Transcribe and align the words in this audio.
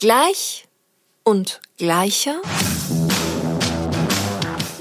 Gleich 0.00 0.68
und 1.24 1.60
gleicher. 1.76 2.40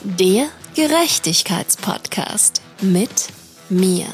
Der 0.03 0.47
Gerechtigkeitspodcast 0.75 2.61
mit 2.81 3.29
mir. 3.67 4.05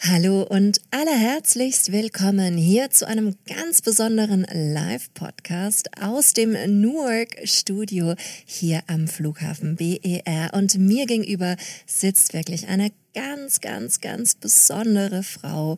Hallo 0.00 0.42
und 0.42 0.80
allerherzlichst 0.90 1.92
willkommen 1.92 2.56
hier 2.56 2.90
zu 2.90 3.06
einem 3.06 3.36
ganz 3.46 3.80
besonderen 3.80 4.44
Live-Podcast 4.52 6.02
aus 6.02 6.32
dem 6.32 6.50
Newark 6.52 7.36
Studio 7.44 8.16
hier 8.44 8.82
am 8.88 9.06
Flughafen 9.06 9.76
BER. 9.76 10.50
Und 10.52 10.76
mir 10.78 11.06
gegenüber 11.06 11.54
sitzt 11.86 12.34
wirklich 12.34 12.66
eine 12.66 12.90
ganz, 13.14 13.60
ganz, 13.60 14.00
ganz 14.00 14.34
besondere 14.34 15.22
Frau. 15.22 15.76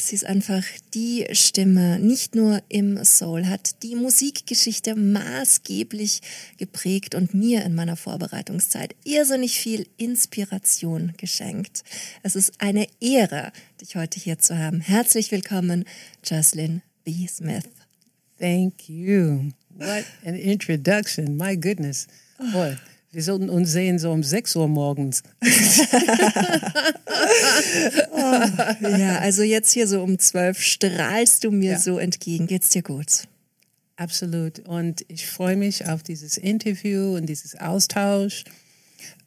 Sie 0.00 0.16
ist 0.16 0.26
einfach 0.26 0.64
die 0.94 1.26
Stimme, 1.30 2.00
nicht 2.00 2.34
nur 2.34 2.60
im 2.68 3.04
Soul, 3.04 3.46
hat 3.46 3.82
die 3.84 3.94
Musikgeschichte 3.94 4.96
maßgeblich 4.96 6.20
geprägt 6.58 7.14
und 7.14 7.34
mir 7.34 7.62
in 7.62 7.76
meiner 7.76 7.96
Vorbereitungszeit 7.96 8.96
irrsinnig 9.04 9.60
viel 9.60 9.86
Inspiration 9.96 11.12
geschenkt. 11.16 11.84
Es 12.24 12.34
ist 12.34 12.54
eine 12.58 12.88
Ehre, 13.00 13.52
dich 13.80 13.94
heute 13.94 14.18
hier 14.18 14.40
zu 14.40 14.58
haben. 14.58 14.80
Herzlich 14.80 15.30
willkommen, 15.30 15.84
Jocelyn 16.24 16.82
B. 17.04 17.28
Smith. 17.28 17.68
Thank 18.40 18.88
you. 18.88 19.52
What 19.76 20.04
an 20.24 20.34
introduction. 20.34 21.36
My 21.36 21.56
goodness. 21.56 22.08
Boy, 22.52 22.76
wir 23.12 23.22
sollten 23.22 23.50
uns 23.50 23.72
sehen 23.72 23.98
so 23.98 24.12
um 24.12 24.22
6 24.22 24.54
Uhr 24.56 24.68
morgens. 24.68 25.22
oh, 28.12 28.16
ja, 28.98 29.18
also 29.18 29.42
jetzt 29.42 29.72
hier 29.72 29.88
so 29.88 30.02
um 30.02 30.18
12 30.18 30.60
strahlst 30.60 31.42
du 31.44 31.50
mir 31.50 31.72
ja. 31.72 31.78
so 31.78 31.98
entgegen. 31.98 32.46
Geht's 32.46 32.70
dir 32.70 32.82
gut? 32.82 33.24
Absolut. 33.96 34.60
Und 34.60 35.04
ich 35.08 35.26
freue 35.26 35.56
mich 35.56 35.86
auf 35.86 36.02
dieses 36.02 36.38
Interview 36.38 37.16
und 37.16 37.26
dieses 37.26 37.56
Austausch, 37.58 38.44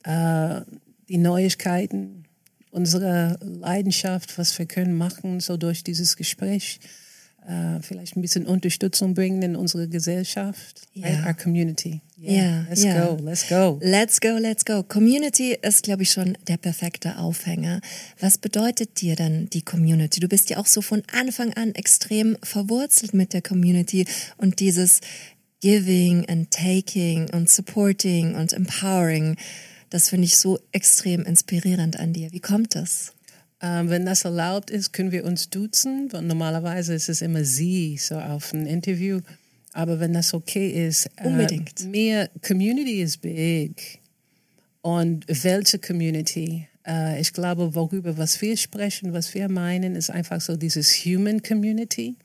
äh, 0.04 0.62
die 1.10 1.18
Neuigkeiten, 1.18 2.24
unsere 2.72 3.38
Leidenschaft, 3.42 4.38
was 4.38 4.58
wir 4.58 4.66
können 4.66 4.98
machen, 4.98 5.42
so 5.42 5.58
durch 5.58 5.84
dieses 5.84 6.16
Gespräch 6.16 6.80
uh, 7.48 7.82
vielleicht 7.82 8.16
ein 8.16 8.22
bisschen 8.22 8.46
Unterstützung 8.46 9.14
bringen 9.14 9.42
in 9.42 9.56
unsere 9.56 9.88
Gesellschaft, 9.88 10.82
yeah. 10.96 11.08
right? 11.08 11.26
our 11.26 11.34
community. 11.34 12.02
Yeah, 12.18 12.32
yeah 12.32 12.66
let's 12.70 12.84
yeah. 12.84 13.06
go, 13.06 13.18
let's 13.22 13.50
go. 13.50 13.80
Let's 13.82 14.22
go, 14.22 14.38
let's 14.40 14.66
go. 14.66 14.84
Community 14.84 15.58
ist, 15.62 15.84
glaube 15.84 16.04
ich, 16.04 16.12
schon 16.12 16.38
der 16.48 16.58
perfekte 16.58 17.18
Aufhänger. 17.18 17.82
Was 18.20 18.38
bedeutet 18.38 19.02
dir 19.02 19.16
denn 19.16 19.50
die 19.50 19.62
Community? 19.62 20.20
Du 20.20 20.28
bist 20.28 20.50
ja 20.50 20.58
auch 20.58 20.68
so 20.68 20.82
von 20.82 21.04
Anfang 21.12 21.54
an 21.54 21.76
extrem 21.76 22.38
verwurzelt 22.42 23.14
mit 23.14 23.34
der 23.34 23.42
Community 23.42 24.06
und 24.38 24.60
dieses 24.60 25.02
Giving 25.62 26.28
and 26.28 26.52
Taking 26.52 27.30
und 27.32 27.50
Supporting 27.50 28.36
und 28.36 28.54
Empowering. 28.54 29.38
Das 29.90 30.10
finde 30.10 30.26
ich 30.26 30.38
so 30.38 30.60
extrem 30.72 31.24
inspirierend 31.24 32.00
an 32.00 32.14
dir. 32.14 32.32
Wie 32.32 32.40
kommt 32.40 32.76
das? 32.76 33.14
Ähm, 33.64 33.90
wenn 33.90 34.06
das 34.06 34.26
erlaubt 34.26 34.70
ist, 34.70 34.92
können 34.92 35.14
wir 35.14 35.24
uns 35.24 35.50
duzen. 35.50 36.10
Normalerweise 36.22 36.94
ist 36.94 37.08
es 37.08 37.22
immer 37.22 37.46
sie, 37.46 37.98
so 37.98 38.16
auf 38.16 38.52
ein 38.54 38.66
Interview. 38.66 39.22
Aber 39.72 40.02
wenn 40.02 40.12
das 40.12 40.34
okay 40.34 40.88
ist, 40.88 41.06
äh, 41.16 41.28
unbedingt. 41.28 41.82
Äh, 41.82 41.86
mehr 41.86 42.30
Community 42.46 43.02
ist 43.02 43.22
big. 43.22 44.00
Und 44.82 45.26
welche 45.30 45.80
Community? 45.80 46.68
Äh, 46.86 47.22
ich 47.22 47.32
glaube, 47.32 47.74
worüber 47.74 48.18
was 48.18 48.42
wir 48.42 48.58
sprechen, 48.58 49.14
was 49.14 49.34
wir 49.34 49.48
meinen, 49.48 49.96
ist 49.96 50.10
einfach 50.10 50.42
so 50.42 50.58
dieses 50.58 50.92
Human 51.06 51.42
Community. 51.42 52.16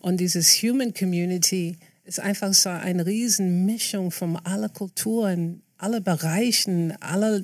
Und 0.00 0.20
dieses 0.20 0.62
Human 0.62 0.92
Community 0.92 1.78
ist 2.04 2.20
einfach 2.20 2.52
so 2.52 2.68
eine 2.68 3.06
riesen 3.06 3.64
Mischung 3.64 4.10
von 4.10 4.36
aller 4.36 4.68
Kulturen, 4.68 5.62
aller 5.78 6.02
Bereichen, 6.02 6.92
aller 7.00 7.42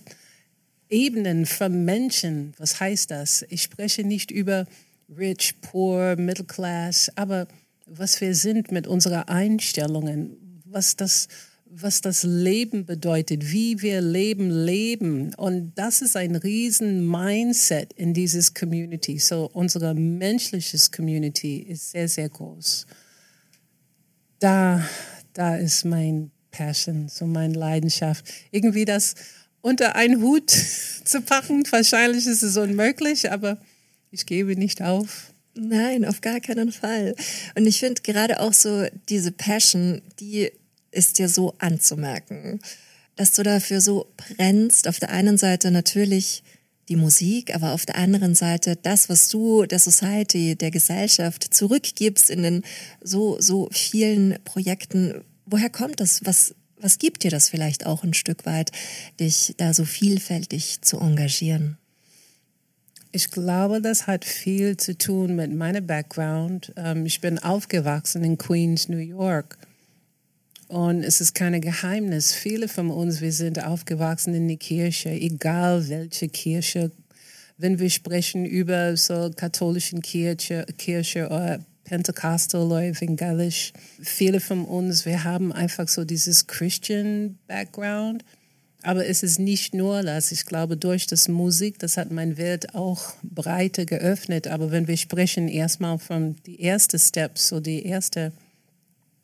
Ebenen 0.94 1.44
von 1.44 1.84
Menschen. 1.84 2.52
Was 2.56 2.78
heißt 2.78 3.10
das? 3.10 3.44
Ich 3.48 3.62
spreche 3.62 4.04
nicht 4.04 4.30
über 4.30 4.64
rich, 5.08 5.56
poor, 5.60 6.14
middle 6.14 6.44
class, 6.44 7.10
aber 7.16 7.48
was 7.84 8.20
wir 8.20 8.36
sind 8.36 8.70
mit 8.70 8.86
unseren 8.86 9.24
Einstellungen, 9.24 10.62
was 10.64 10.94
das, 10.94 11.26
was 11.66 12.00
das 12.00 12.22
Leben 12.22 12.86
bedeutet, 12.86 13.50
wie 13.50 13.82
wir 13.82 14.00
Leben 14.00 14.50
leben. 14.50 15.34
Und 15.34 15.72
das 15.74 16.00
ist 16.00 16.16
ein 16.16 16.36
riesen 16.36 17.10
Mindset 17.10 17.92
in 17.94 18.14
dieses 18.14 18.54
Community. 18.54 19.18
So 19.18 19.50
unsere 19.52 19.94
menschliches 19.94 20.92
Community 20.92 21.58
ist 21.58 21.90
sehr, 21.90 22.06
sehr 22.06 22.28
groß. 22.28 22.86
Da, 24.38 24.80
da 25.32 25.56
ist 25.56 25.84
mein 25.84 26.30
Passion, 26.52 27.08
so 27.08 27.26
meine 27.26 27.54
Leidenschaft. 27.54 28.24
Irgendwie 28.52 28.84
das 28.84 29.16
unter 29.64 29.96
einen 29.96 30.22
Hut 30.22 30.50
zu 31.04 31.22
packen. 31.22 31.64
Wahrscheinlich 31.70 32.26
ist 32.26 32.42
es 32.42 32.56
unmöglich, 32.56 33.32
aber 33.32 33.58
ich 34.10 34.26
gebe 34.26 34.56
nicht 34.56 34.82
auf. 34.82 35.32
Nein, 35.54 36.04
auf 36.04 36.20
gar 36.20 36.40
keinen 36.40 36.70
Fall. 36.70 37.14
Und 37.54 37.66
ich 37.66 37.80
finde 37.80 38.02
gerade 38.02 38.40
auch 38.40 38.52
so 38.52 38.86
diese 39.08 39.32
Passion, 39.32 40.02
die 40.20 40.50
ist 40.90 41.18
dir 41.18 41.28
so 41.28 41.54
anzumerken, 41.58 42.60
dass 43.16 43.32
du 43.32 43.42
dafür 43.42 43.80
so 43.80 44.12
brennst. 44.16 44.86
Auf 44.86 44.98
der 44.98 45.10
einen 45.10 45.38
Seite 45.38 45.70
natürlich 45.70 46.42
die 46.90 46.96
Musik, 46.96 47.54
aber 47.54 47.72
auf 47.72 47.86
der 47.86 47.96
anderen 47.96 48.34
Seite 48.34 48.76
das, 48.76 49.08
was 49.08 49.28
du 49.28 49.64
der 49.64 49.78
Society, 49.78 50.56
der 50.56 50.72
Gesellschaft 50.72 51.54
zurückgibst 51.54 52.28
in 52.28 52.42
den 52.42 52.62
so, 53.00 53.40
so 53.40 53.70
vielen 53.72 54.36
Projekten. 54.44 55.22
Woher 55.46 55.70
kommt 55.70 56.00
das? 56.00 56.20
Was 56.24 56.54
was 56.84 56.98
gibt 56.98 57.22
dir 57.24 57.30
das 57.30 57.48
vielleicht 57.48 57.86
auch 57.86 58.04
ein 58.04 58.12
Stück 58.12 58.44
weit, 58.44 58.70
dich 59.18 59.54
da 59.56 59.72
so 59.72 59.86
vielfältig 59.86 60.82
zu 60.82 61.00
engagieren? 61.00 61.78
Ich 63.10 63.30
glaube, 63.30 63.80
das 63.80 64.06
hat 64.06 64.26
viel 64.26 64.76
zu 64.76 64.98
tun 64.98 65.34
mit 65.34 65.50
meinem 65.54 65.86
Background. 65.86 66.74
Ähm, 66.76 67.06
ich 67.06 67.22
bin 67.22 67.38
aufgewachsen 67.38 68.22
in 68.22 68.36
Queens, 68.36 68.90
New 68.90 68.98
York. 68.98 69.56
Und 70.68 71.04
es 71.04 71.22
ist 71.22 71.34
kein 71.34 71.58
Geheimnis. 71.60 72.34
Viele 72.34 72.68
von 72.68 72.90
uns, 72.90 73.22
wir 73.22 73.32
sind 73.32 73.64
aufgewachsen 73.64 74.34
in 74.34 74.46
der 74.46 74.58
Kirche, 74.58 75.08
egal 75.08 75.88
welche 75.88 76.28
Kirche. 76.28 76.90
Wenn 77.56 77.78
wir 77.78 77.88
sprechen 77.88 78.44
über 78.44 78.94
so 78.96 79.30
katholischen 79.34 80.02
Kirche, 80.02 80.66
Kirche 80.76 81.28
oder 81.28 81.64
Pentecostal 81.84 82.62
oder 82.62 82.82
evangelisch. 82.82 83.72
Viele 84.00 84.40
von 84.40 84.64
uns, 84.64 85.04
wir 85.04 85.24
haben 85.24 85.52
einfach 85.52 85.88
so 85.88 86.04
dieses 86.04 86.46
Christian 86.46 87.38
Background. 87.46 88.24
Aber 88.82 89.06
es 89.06 89.22
ist 89.22 89.38
nicht 89.38 89.72
nur 89.74 90.02
das. 90.02 90.30
Ich 90.30 90.44
glaube, 90.44 90.76
durch 90.76 91.06
das 91.06 91.28
Musik, 91.28 91.78
das 91.78 91.96
hat 91.96 92.10
mein 92.10 92.36
Welt 92.36 92.74
auch 92.74 93.14
breiter 93.22 93.86
geöffnet. 93.86 94.46
Aber 94.46 94.70
wenn 94.70 94.88
wir 94.88 94.98
sprechen 94.98 95.48
erstmal 95.48 95.98
von 95.98 96.36
die 96.44 96.62
ersten 96.62 96.98
Steps, 96.98 97.48
so 97.48 97.60
die 97.60 97.86
erste, 97.86 98.32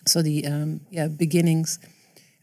so 0.06 0.22
die 0.22 0.44
ähm, 0.44 0.80
ja, 0.90 1.08
Beginnings. 1.08 1.78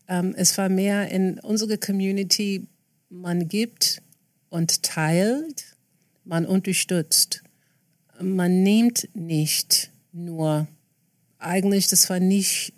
Ähm, 0.07 0.35
es 0.37 0.55
war 0.59 0.69
mehr 0.69 1.09
in 1.09 1.39
unserer 1.39 1.77
Community, 1.77 2.67
man 3.09 3.47
gibt 3.47 4.03
und 4.49 4.83
teilt, 4.83 5.75
man 6.23 6.45
unterstützt. 6.45 7.41
Man 8.21 8.61
nimmt 8.61 9.09
nicht 9.15 9.91
nur 10.11 10.67
eigentlich, 11.39 11.87
das 11.87 12.09
war 12.09 12.19
nicht 12.19 12.73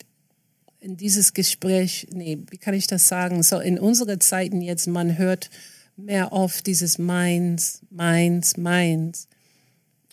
in 0.79 0.97
dieses 0.97 1.33
Gespräch, 1.33 2.07
nee, 2.11 2.39
wie 2.49 2.57
kann 2.57 2.73
ich 2.73 2.87
das 2.87 3.07
sagen? 3.07 3.43
So 3.43 3.59
in 3.59 3.79
unseren 3.79 4.21
Zeiten 4.21 4.61
jetzt, 4.61 4.87
man 4.87 5.17
hört 5.17 5.49
mehr 5.97 6.31
oft 6.31 6.67
dieses 6.67 6.97
meins, 6.97 7.81
meins, 7.89 8.57
meins. 8.57 9.27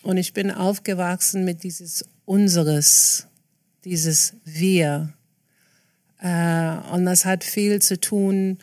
Und 0.03 0.17
ich 0.17 0.33
bin 0.33 0.51
aufgewachsen 0.51 1.45
mit 1.45 1.63
dieses 1.63 2.05
unseres, 2.25 3.27
dieses 3.85 4.33
wir. 4.43 5.13
Äh, 6.19 6.77
und 6.93 7.05
das 7.05 7.25
hat 7.25 7.43
viel 7.43 7.81
zu 7.81 7.99
tun, 7.99 8.57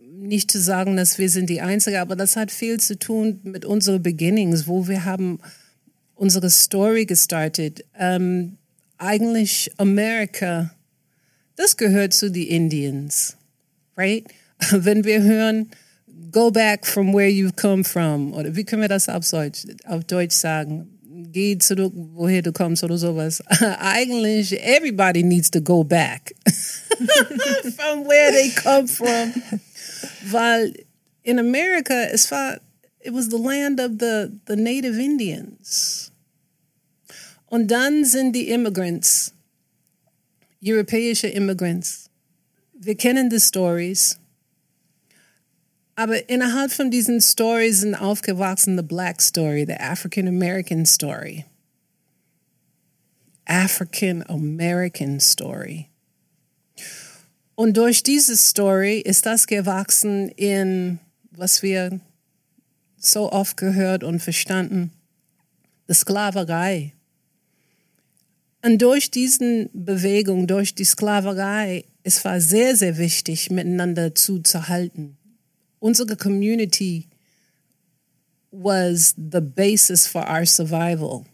nicht 0.00 0.50
zu 0.50 0.60
sagen, 0.60 0.96
dass 0.96 1.18
wir 1.18 1.30
sind 1.30 1.48
die 1.48 1.60
Einzige, 1.60 2.00
aber 2.00 2.16
das 2.16 2.36
hat 2.36 2.50
viel 2.50 2.80
zu 2.80 2.98
tun 2.98 3.40
mit 3.44 3.64
unseren 3.64 4.02
Beginnings, 4.02 4.66
wo 4.66 4.88
wir 4.88 5.04
haben 5.04 5.38
unsere 6.18 6.50
Story 6.50 7.06
gestartet. 7.06 7.84
Ähm, 7.98 8.58
eigentlich 8.98 9.70
Amerika, 9.76 10.74
das 11.56 11.76
gehört 11.76 12.12
zu 12.12 12.30
den 12.30 12.46
Indians, 12.46 13.36
right? 13.96 14.24
Wenn 14.70 15.04
wir 15.04 15.22
hören, 15.22 15.70
go 16.32 16.50
back 16.50 16.86
from 16.86 17.14
where 17.14 17.28
you've 17.28 17.56
come 17.56 17.84
from, 17.84 18.32
oder 18.34 18.54
wie 18.54 18.64
können 18.64 18.82
wir 18.82 18.88
das 18.88 19.08
auf 19.08 19.28
Deutsch, 19.30 19.66
auf 19.86 20.04
Deutsch 20.04 20.34
sagen? 20.34 20.88
Geh 21.30 21.58
zurück, 21.58 21.92
woher 21.94 22.42
du 22.42 22.52
kommst 22.52 22.82
oder 22.82 22.96
sowas. 22.96 23.42
Eigentlich, 23.78 24.60
everybody 24.62 25.22
needs 25.22 25.50
to 25.50 25.60
go 25.60 25.84
back 25.84 26.34
from 27.76 28.06
where 28.06 28.32
they 28.32 28.50
come 28.50 28.88
from. 28.88 29.32
Weil 30.30 30.72
in 31.22 31.38
America, 31.38 31.94
es 32.10 32.30
war 32.30 32.58
it 33.00 33.12
was 33.12 33.28
the 33.28 33.38
land 33.38 33.80
of 33.80 33.98
the, 33.98 34.38
the 34.46 34.56
native 34.56 34.98
Indians. 34.98 36.10
Und 37.50 37.70
dann 37.70 38.04
sind 38.04 38.32
die 38.34 38.50
Immigrants, 38.50 39.32
europäische 40.62 41.28
Immigrants. 41.28 42.10
Wir 42.74 42.94
kennen 42.94 43.30
die 43.30 43.40
Stories. 43.40 44.18
Aber 45.96 46.28
innerhalb 46.28 46.70
von 46.70 46.90
diesen 46.90 47.20
Stories 47.20 47.80
sind 47.80 47.94
aufgewachsen 47.94 48.76
the 48.76 48.84
Black 48.84 49.20
Story, 49.20 49.64
the 49.66 49.74
African 49.74 50.28
American 50.28 50.86
Story. 50.86 51.44
African 53.46 54.22
American 54.28 55.18
Story. 55.18 55.88
Und 57.54 57.76
durch 57.76 58.04
diese 58.04 58.36
Story 58.36 59.00
ist 59.00 59.26
das 59.26 59.46
gewachsen 59.46 60.28
in, 60.28 61.00
was 61.32 61.62
wir 61.62 61.98
so 62.98 63.32
oft 63.32 63.56
gehört 63.56 64.04
und 64.04 64.20
verstanden, 64.20 64.92
die 65.88 65.94
Sklaverei. 65.94 66.92
Und 68.64 68.82
durch 68.82 69.10
diese 69.10 69.70
Bewegung, 69.72 70.46
durch 70.46 70.74
die 70.74 70.84
Sklaverei, 70.84 71.84
es 72.02 72.24
war 72.24 72.40
sehr, 72.40 72.76
sehr 72.76 72.98
wichtig, 72.98 73.50
miteinander 73.50 74.14
zuzuhalten. 74.14 75.16
Unsere 75.78 76.16
Community 76.16 77.06
was 78.50 79.14
the 79.16 79.40
basis 79.40 80.06
for 80.06 80.28
our 80.28 80.46
survival. 80.46 81.26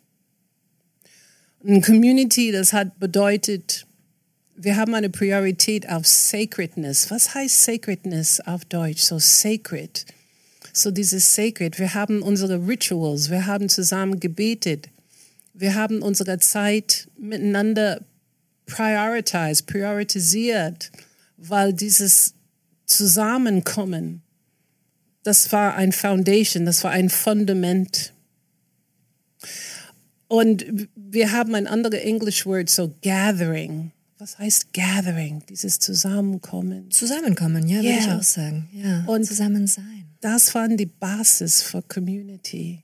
Eine 1.66 1.80
Community, 1.80 2.52
das 2.52 2.72
hat 2.72 2.98
bedeutet, 2.98 3.86
wir 4.56 4.76
haben 4.76 4.94
eine 4.94 5.10
Priorität 5.10 5.88
auf 5.88 6.06
Sacredness. 6.06 7.10
Was 7.10 7.34
heißt 7.34 7.64
Sacredness 7.64 8.40
auf 8.40 8.64
Deutsch? 8.66 9.02
So 9.02 9.18
sacred. 9.18 10.04
So 10.76 10.90
dieses 10.90 11.34
Sacred. 11.34 11.78
Wir 11.78 11.94
haben 11.94 12.20
unsere 12.22 12.66
Rituals. 12.66 13.30
Wir 13.30 13.46
haben 13.46 13.68
zusammen 13.68 14.18
gebetet. 14.18 14.88
Wir 15.54 15.76
haben 15.76 16.02
unsere 16.02 16.38
Zeit 16.40 17.08
miteinander 17.16 18.00
prioritized, 18.66 19.66
priorisiert, 19.66 20.90
weil 21.36 21.72
dieses 21.72 22.34
Zusammenkommen, 22.86 24.22
das 25.22 25.52
war 25.52 25.76
ein 25.76 25.92
Foundation, 25.92 26.66
das 26.66 26.82
war 26.82 26.90
ein 26.90 27.08
Fundament. 27.08 28.12
Und 30.26 30.66
wir 30.96 31.30
haben 31.30 31.54
ein 31.54 31.68
anderes 31.68 32.00
English 32.00 32.46
Word, 32.46 32.68
so 32.68 32.92
gathering. 33.02 33.92
Was 34.18 34.38
heißt 34.38 34.72
gathering? 34.72 35.42
Dieses 35.48 35.78
Zusammenkommen. 35.78 36.90
Zusammenkommen, 36.90 37.68
ja, 37.68 37.76
würde 37.76 37.88
Yeah. 37.90 37.98
ich 38.00 38.10
auch 38.10 38.22
sagen. 38.22 38.68
Ja, 38.72 39.04
Und- 39.06 39.24
zusammen 39.24 39.66
sein. 39.68 40.04
Das 40.24 40.54
waren 40.54 40.78
die 40.78 40.86
Basis 40.86 41.60
für 41.60 41.82
Community. 41.82 42.82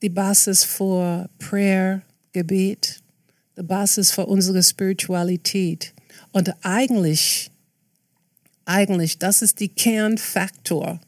Die 0.00 0.08
Basis 0.08 0.62
für 0.62 1.28
Prayer, 1.40 2.02
Gebet, 2.32 3.02
die 3.56 3.64
Basis 3.64 4.12
für 4.12 4.24
unsere 4.26 4.62
Spiritualität. 4.62 5.92
Und 6.30 6.54
eigentlich, 6.64 7.50
eigentlich, 8.64 9.18
das 9.18 9.42
ist 9.42 9.58
die 9.58 9.70
Kernfaktor 9.70 11.00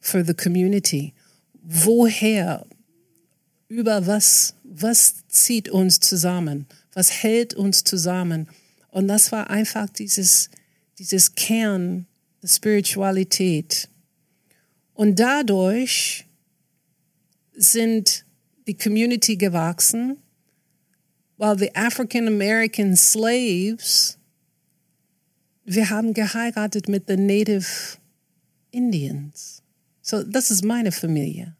für 0.00 0.24
die 0.24 0.34
Community. 0.34 1.14
Woher, 1.62 2.66
über 3.68 4.04
was, 4.04 4.54
was 4.64 5.28
zieht 5.28 5.68
uns 5.68 6.00
zusammen? 6.00 6.66
Was 6.92 7.22
hält 7.22 7.54
uns 7.54 7.84
zusammen? 7.84 8.48
Und 8.90 9.06
das 9.06 9.30
war 9.30 9.48
einfach 9.48 9.88
dieses, 9.88 10.50
dieses 10.98 11.36
Kern 11.36 12.08
der 12.42 12.48
Spiritualität. 12.48 13.88
Und 14.94 15.18
dadurch 15.18 16.26
sind 17.54 18.24
die 18.66 18.76
Community 18.76 19.36
gewachsen, 19.36 20.18
weil 21.36 21.56
die 21.56 21.74
African 21.74 22.28
American 22.28 22.96
Slaves, 22.96 24.18
wir 25.64 25.90
haben 25.90 26.14
geheiratet 26.14 26.88
mit 26.88 27.08
den 27.08 27.26
Native 27.26 27.66
Indians. 28.70 29.62
So, 30.02 30.22
das 30.22 30.50
ist 30.50 30.64
meine 30.64 30.92
Familie. 30.92 31.56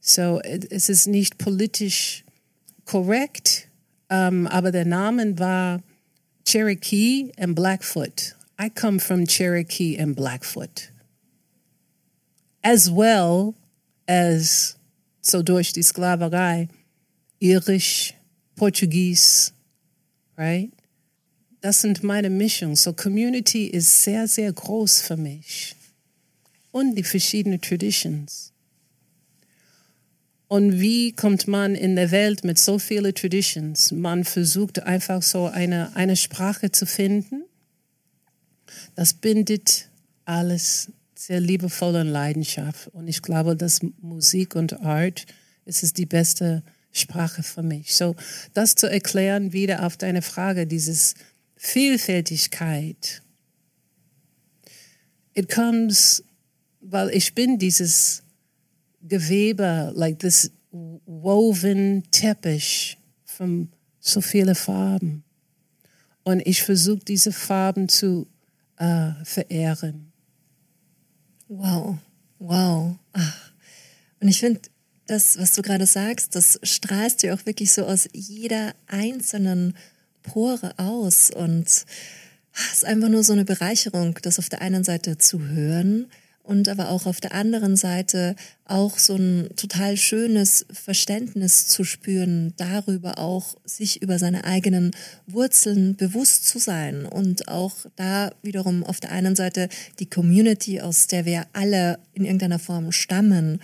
So, 0.00 0.40
es 0.40 0.88
ist 0.88 1.06
nicht 1.06 1.38
politisch 1.38 2.24
korrekt, 2.84 3.68
ähm, 4.10 4.46
aber 4.48 4.72
der 4.72 4.84
Name 4.84 5.38
war 5.38 5.82
Cherokee 6.44 7.30
and 7.38 7.54
Blackfoot. 7.54 8.36
I 8.60 8.68
come 8.68 8.98
from 8.98 9.26
Cherokee 9.26 9.98
and 9.98 10.16
Blackfoot. 10.16 10.91
As 12.62 12.90
well 12.90 13.54
as, 14.06 14.76
so 15.20 15.42
durch 15.42 15.72
die 15.72 15.82
Sklaverei, 15.82 16.68
Irisch, 17.40 18.14
Portugies, 18.54 19.52
right? 20.36 20.70
Das 21.60 21.80
sind 21.80 22.02
meine 22.02 22.30
Mischungen. 22.30 22.76
So 22.76 22.92
Community 22.92 23.66
ist 23.66 24.02
sehr, 24.02 24.26
sehr 24.28 24.52
groß 24.52 25.02
für 25.02 25.16
mich. 25.16 25.76
Und 26.70 26.96
die 26.96 27.02
verschiedenen 27.02 27.60
Traditions. 27.60 28.52
Und 30.48 30.80
wie 30.80 31.12
kommt 31.12 31.48
man 31.48 31.74
in 31.74 31.96
der 31.96 32.10
Welt 32.10 32.44
mit 32.44 32.58
so 32.58 32.78
vielen 32.78 33.14
Traditions? 33.14 33.90
Man 33.90 34.24
versucht 34.24 34.82
einfach 34.82 35.22
so 35.22 35.46
eine, 35.46 35.96
eine 35.96 36.16
Sprache 36.16 36.70
zu 36.70 36.84
finden. 36.84 37.44
Das 38.94 39.14
bindet 39.14 39.88
alles 40.24 40.88
sehr 41.26 41.40
liebevoll 41.40 41.94
und 41.94 42.08
Leidenschaft. 42.08 42.88
Und 42.88 43.06
ich 43.06 43.22
glaube, 43.22 43.56
dass 43.56 43.80
Musik 44.00 44.56
und 44.56 44.80
Art 44.80 45.26
es 45.64 45.82
ist 45.82 45.98
die 45.98 46.06
beste 46.06 46.62
Sprache 46.90 47.42
für 47.42 47.62
mich. 47.62 47.94
So, 47.94 48.16
das 48.52 48.74
zu 48.74 48.90
erklären 48.90 49.52
wieder 49.52 49.86
auf 49.86 49.96
deine 49.96 50.22
Frage, 50.22 50.66
dieses 50.66 51.14
Vielfältigkeit. 51.56 53.22
It 55.34 55.48
comes, 55.48 56.24
weil 56.80 57.10
ich 57.10 57.34
bin 57.34 57.58
dieses 57.58 58.22
Gewebe, 59.02 59.92
like 59.94 60.18
this 60.18 60.50
woven 60.72 62.02
Teppich 62.10 62.98
von 63.24 63.68
so 64.00 64.20
viele 64.20 64.54
Farben. 64.54 65.22
Und 66.24 66.44
ich 66.46 66.62
versuche 66.62 67.04
diese 67.04 67.32
Farben 67.32 67.88
zu 67.88 68.26
äh, 68.78 69.12
verehren. 69.24 70.11
Wow, 71.54 71.98
wow. 72.38 72.96
Ach. 73.12 73.50
Und 74.20 74.28
ich 74.28 74.40
finde, 74.40 74.60
das, 75.06 75.38
was 75.38 75.54
du 75.54 75.60
gerade 75.60 75.84
sagst, 75.84 76.34
das 76.34 76.58
strahlst 76.62 77.22
du 77.22 77.34
auch 77.34 77.44
wirklich 77.44 77.72
so 77.72 77.84
aus 77.84 78.08
jeder 78.14 78.74
einzelnen 78.86 79.76
Pore 80.22 80.78
aus. 80.78 81.30
Und 81.30 81.66
es 81.66 81.84
ist 82.72 82.84
einfach 82.86 83.10
nur 83.10 83.22
so 83.22 83.34
eine 83.34 83.44
Bereicherung, 83.44 84.18
das 84.22 84.38
auf 84.38 84.48
der 84.48 84.62
einen 84.62 84.82
Seite 84.82 85.18
zu 85.18 85.42
hören 85.42 86.06
und 86.52 86.68
aber 86.68 86.90
auch 86.90 87.06
auf 87.06 87.18
der 87.18 87.32
anderen 87.32 87.76
Seite 87.76 88.36
auch 88.66 88.98
so 88.98 89.16
ein 89.16 89.48
total 89.56 89.96
schönes 89.96 90.66
Verständnis 90.70 91.66
zu 91.66 91.82
spüren, 91.82 92.52
darüber 92.58 93.18
auch 93.18 93.56
sich 93.64 94.02
über 94.02 94.18
seine 94.18 94.44
eigenen 94.44 94.90
Wurzeln 95.26 95.96
bewusst 95.96 96.46
zu 96.46 96.58
sein 96.58 97.06
und 97.06 97.48
auch 97.48 97.74
da 97.96 98.32
wiederum 98.42 98.84
auf 98.84 99.00
der 99.00 99.12
einen 99.12 99.34
Seite 99.34 99.70
die 99.98 100.10
Community, 100.10 100.82
aus 100.82 101.06
der 101.06 101.24
wir 101.24 101.46
alle 101.54 101.98
in 102.12 102.26
irgendeiner 102.26 102.58
Form 102.58 102.92
stammen, 102.92 103.58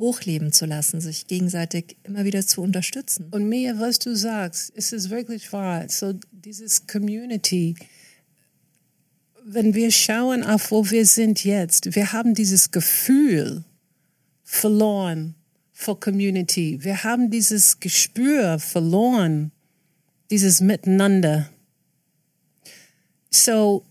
hochleben 0.00 0.50
zu 0.50 0.66
lassen, 0.66 1.00
sich 1.00 1.28
gegenseitig 1.28 1.96
immer 2.02 2.24
wieder 2.24 2.44
zu 2.44 2.62
unterstützen. 2.62 3.28
Und 3.30 3.48
Mia, 3.48 3.78
was 3.78 4.00
du 4.00 4.16
sagst, 4.16 4.72
es 4.74 4.92
ist 4.92 5.08
wirklich 5.10 5.52
wahr. 5.52 5.88
So 5.88 6.14
dieses 6.32 6.88
Community, 6.88 7.76
wenn 9.46 9.74
wir 9.74 9.90
schauen 9.90 10.42
auf, 10.42 10.70
wo 10.70 10.90
wir 10.90 11.04
sind 11.04 11.44
jetzt, 11.44 11.94
wir 11.94 12.12
haben 12.12 12.34
dieses 12.34 12.70
Gefühl 12.70 13.64
verloren 14.42 15.34
für 15.72 15.96
Community. 15.96 16.78
Wir 16.82 17.04
haben 17.04 17.30
dieses 17.30 17.78
Gespür 17.80 18.58
verloren, 18.58 19.52
dieses 20.30 20.60
Miteinander. 20.60 21.50
So, 23.30 23.84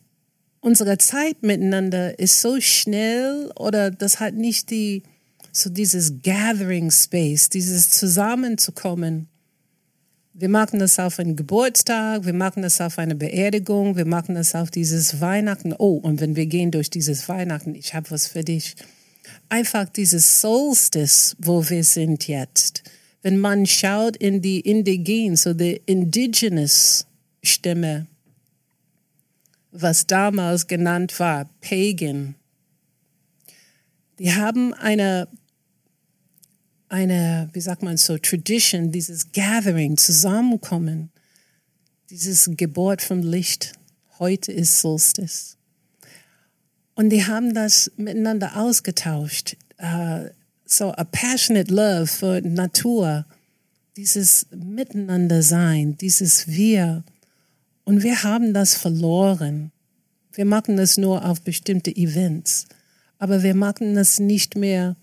unsere 0.59 0.97
Zeit 0.97 1.43
miteinander 1.43 2.17
ist 2.17 2.41
so 2.41 2.59
schnell 2.59 3.51
oder 3.55 3.91
das 3.91 4.19
hat 4.19 4.33
nicht 4.33 4.71
die, 4.71 5.03
so 5.51 5.69
dieses 5.69 6.21
Gathering 6.23 6.89
Space, 6.89 7.49
dieses 7.49 7.91
Zusammenzukommen. 7.91 9.27
Wir 10.35 10.49
machen 10.49 10.79
das 10.79 10.97
auf 10.97 11.19
einen 11.19 11.35
Geburtstag, 11.35 12.25
wir 12.25 12.33
machen 12.33 12.63
das 12.63 12.81
auf 12.81 12.97
eine 12.97 13.13
Beerdigung, 13.13 13.95
wir 13.95 14.05
machen 14.05 14.33
das 14.33 14.55
auf 14.55 14.71
dieses 14.71 15.21
Weihnachten. 15.21 15.75
Oh, 15.77 15.97
und 15.97 16.21
wenn 16.21 16.35
wir 16.35 16.47
gehen 16.47 16.71
durch 16.71 16.89
dieses 16.89 17.29
Weihnachten, 17.29 17.75
ich 17.75 17.93
habe 17.93 18.09
was 18.09 18.25
für 18.25 18.43
dich. 18.43 18.75
Einfach 19.49 19.87
dieses 19.87 20.41
Solstice, 20.41 21.35
wo 21.37 21.69
wir 21.69 21.83
sind 21.83 22.27
jetzt. 22.27 22.81
Wenn 23.21 23.37
man 23.37 23.67
schaut 23.67 24.17
in 24.17 24.41
die 24.41 24.61
Indigen, 24.61 25.35
so 25.35 25.53
die 25.53 25.79
Indigenous 25.85 27.05
Stimme, 27.43 28.07
was 29.71 30.07
damals 30.07 30.65
genannt 30.65 31.19
war, 31.19 31.47
Pagan, 31.61 32.33
die 34.17 34.33
haben 34.33 34.73
eine 34.73 35.27
eine, 36.93 37.49
wie 37.53 37.59
sagt 37.59 37.81
man 37.81 37.97
so, 37.97 38.19
Tradition, 38.19 38.91
dieses 38.91 39.31
Gathering, 39.31 39.97
Zusammenkommen, 39.97 41.09
dieses 42.11 42.51
Geburt 42.55 43.01
vom 43.01 43.23
Licht. 43.23 43.73
Heute 44.19 44.51
ist 44.51 44.79
Solstice. 44.79 45.57
Und 46.93 47.09
die 47.09 47.25
haben 47.25 47.55
das 47.55 47.91
miteinander 47.97 48.55
ausgetauscht. 48.55 49.57
Uh, 49.81 50.29
so 50.65 50.91
a 50.91 51.03
passionate 51.03 51.73
love 51.73 52.05
für 52.05 52.41
Natur, 52.41 53.25
dieses 53.97 54.45
Miteinander 54.51 55.41
sein, 55.41 55.97
dieses 55.97 56.47
Wir. 56.47 57.03
Und 57.85 58.03
wir 58.03 58.21
haben 58.21 58.53
das 58.53 58.75
verloren. 58.75 59.71
Wir 60.31 60.45
machen 60.45 60.77
das 60.77 60.97
nur 60.97 61.25
auf 61.25 61.41
bestimmte 61.41 61.95
Events, 61.95 62.67
aber 63.17 63.41
wir 63.41 63.55
machen 63.55 63.95
das 63.95 64.19
nicht 64.19 64.55
mehr 64.55 64.95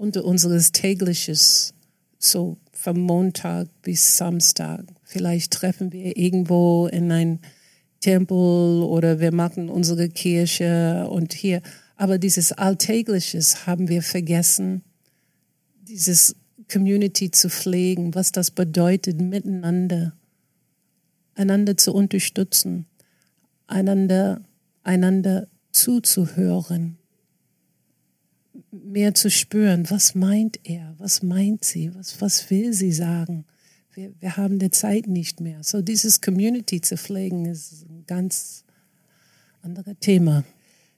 unter 0.00 0.24
unseres 0.24 0.72
tägliches, 0.72 1.74
so 2.18 2.56
vom 2.72 3.00
Montag 3.00 3.68
bis 3.82 4.16
Samstag. 4.16 4.84
Vielleicht 5.04 5.52
treffen 5.52 5.92
wir 5.92 6.16
irgendwo 6.16 6.86
in 6.86 7.12
ein 7.12 7.40
Tempel 8.00 8.82
oder 8.82 9.20
wir 9.20 9.32
machen 9.32 9.68
unsere 9.68 10.08
Kirche 10.08 11.06
und 11.10 11.34
hier. 11.34 11.60
Aber 11.96 12.18
dieses 12.18 12.52
Alltägliches 12.52 13.66
haben 13.66 13.88
wir 13.88 14.02
vergessen, 14.02 14.82
dieses 15.82 16.34
Community 16.72 17.30
zu 17.30 17.50
pflegen, 17.50 18.14
was 18.14 18.32
das 18.32 18.50
bedeutet, 18.50 19.20
miteinander, 19.20 20.14
einander 21.34 21.76
zu 21.76 21.92
unterstützen, 21.92 22.86
einander 23.66 24.40
einander 24.82 25.46
zuzuhören, 25.72 26.98
mehr 28.84 29.14
zu 29.14 29.30
spüren, 29.30 29.90
was 29.90 30.14
meint 30.14 30.60
er, 30.64 30.94
was 30.98 31.22
meint 31.22 31.64
sie, 31.64 31.94
was, 31.94 32.20
was 32.20 32.50
will 32.50 32.72
sie 32.72 32.92
sagen. 32.92 33.44
Wir, 33.94 34.12
wir 34.20 34.36
haben 34.36 34.58
die 34.58 34.70
Zeit 34.70 35.06
nicht 35.06 35.40
mehr. 35.40 35.62
So 35.62 35.82
dieses 35.82 36.20
Community 36.20 36.80
zu 36.80 36.96
pflegen 36.96 37.46
ist 37.46 37.84
ein 37.88 38.04
ganz 38.06 38.64
anderes 39.62 39.96
Thema. 40.00 40.44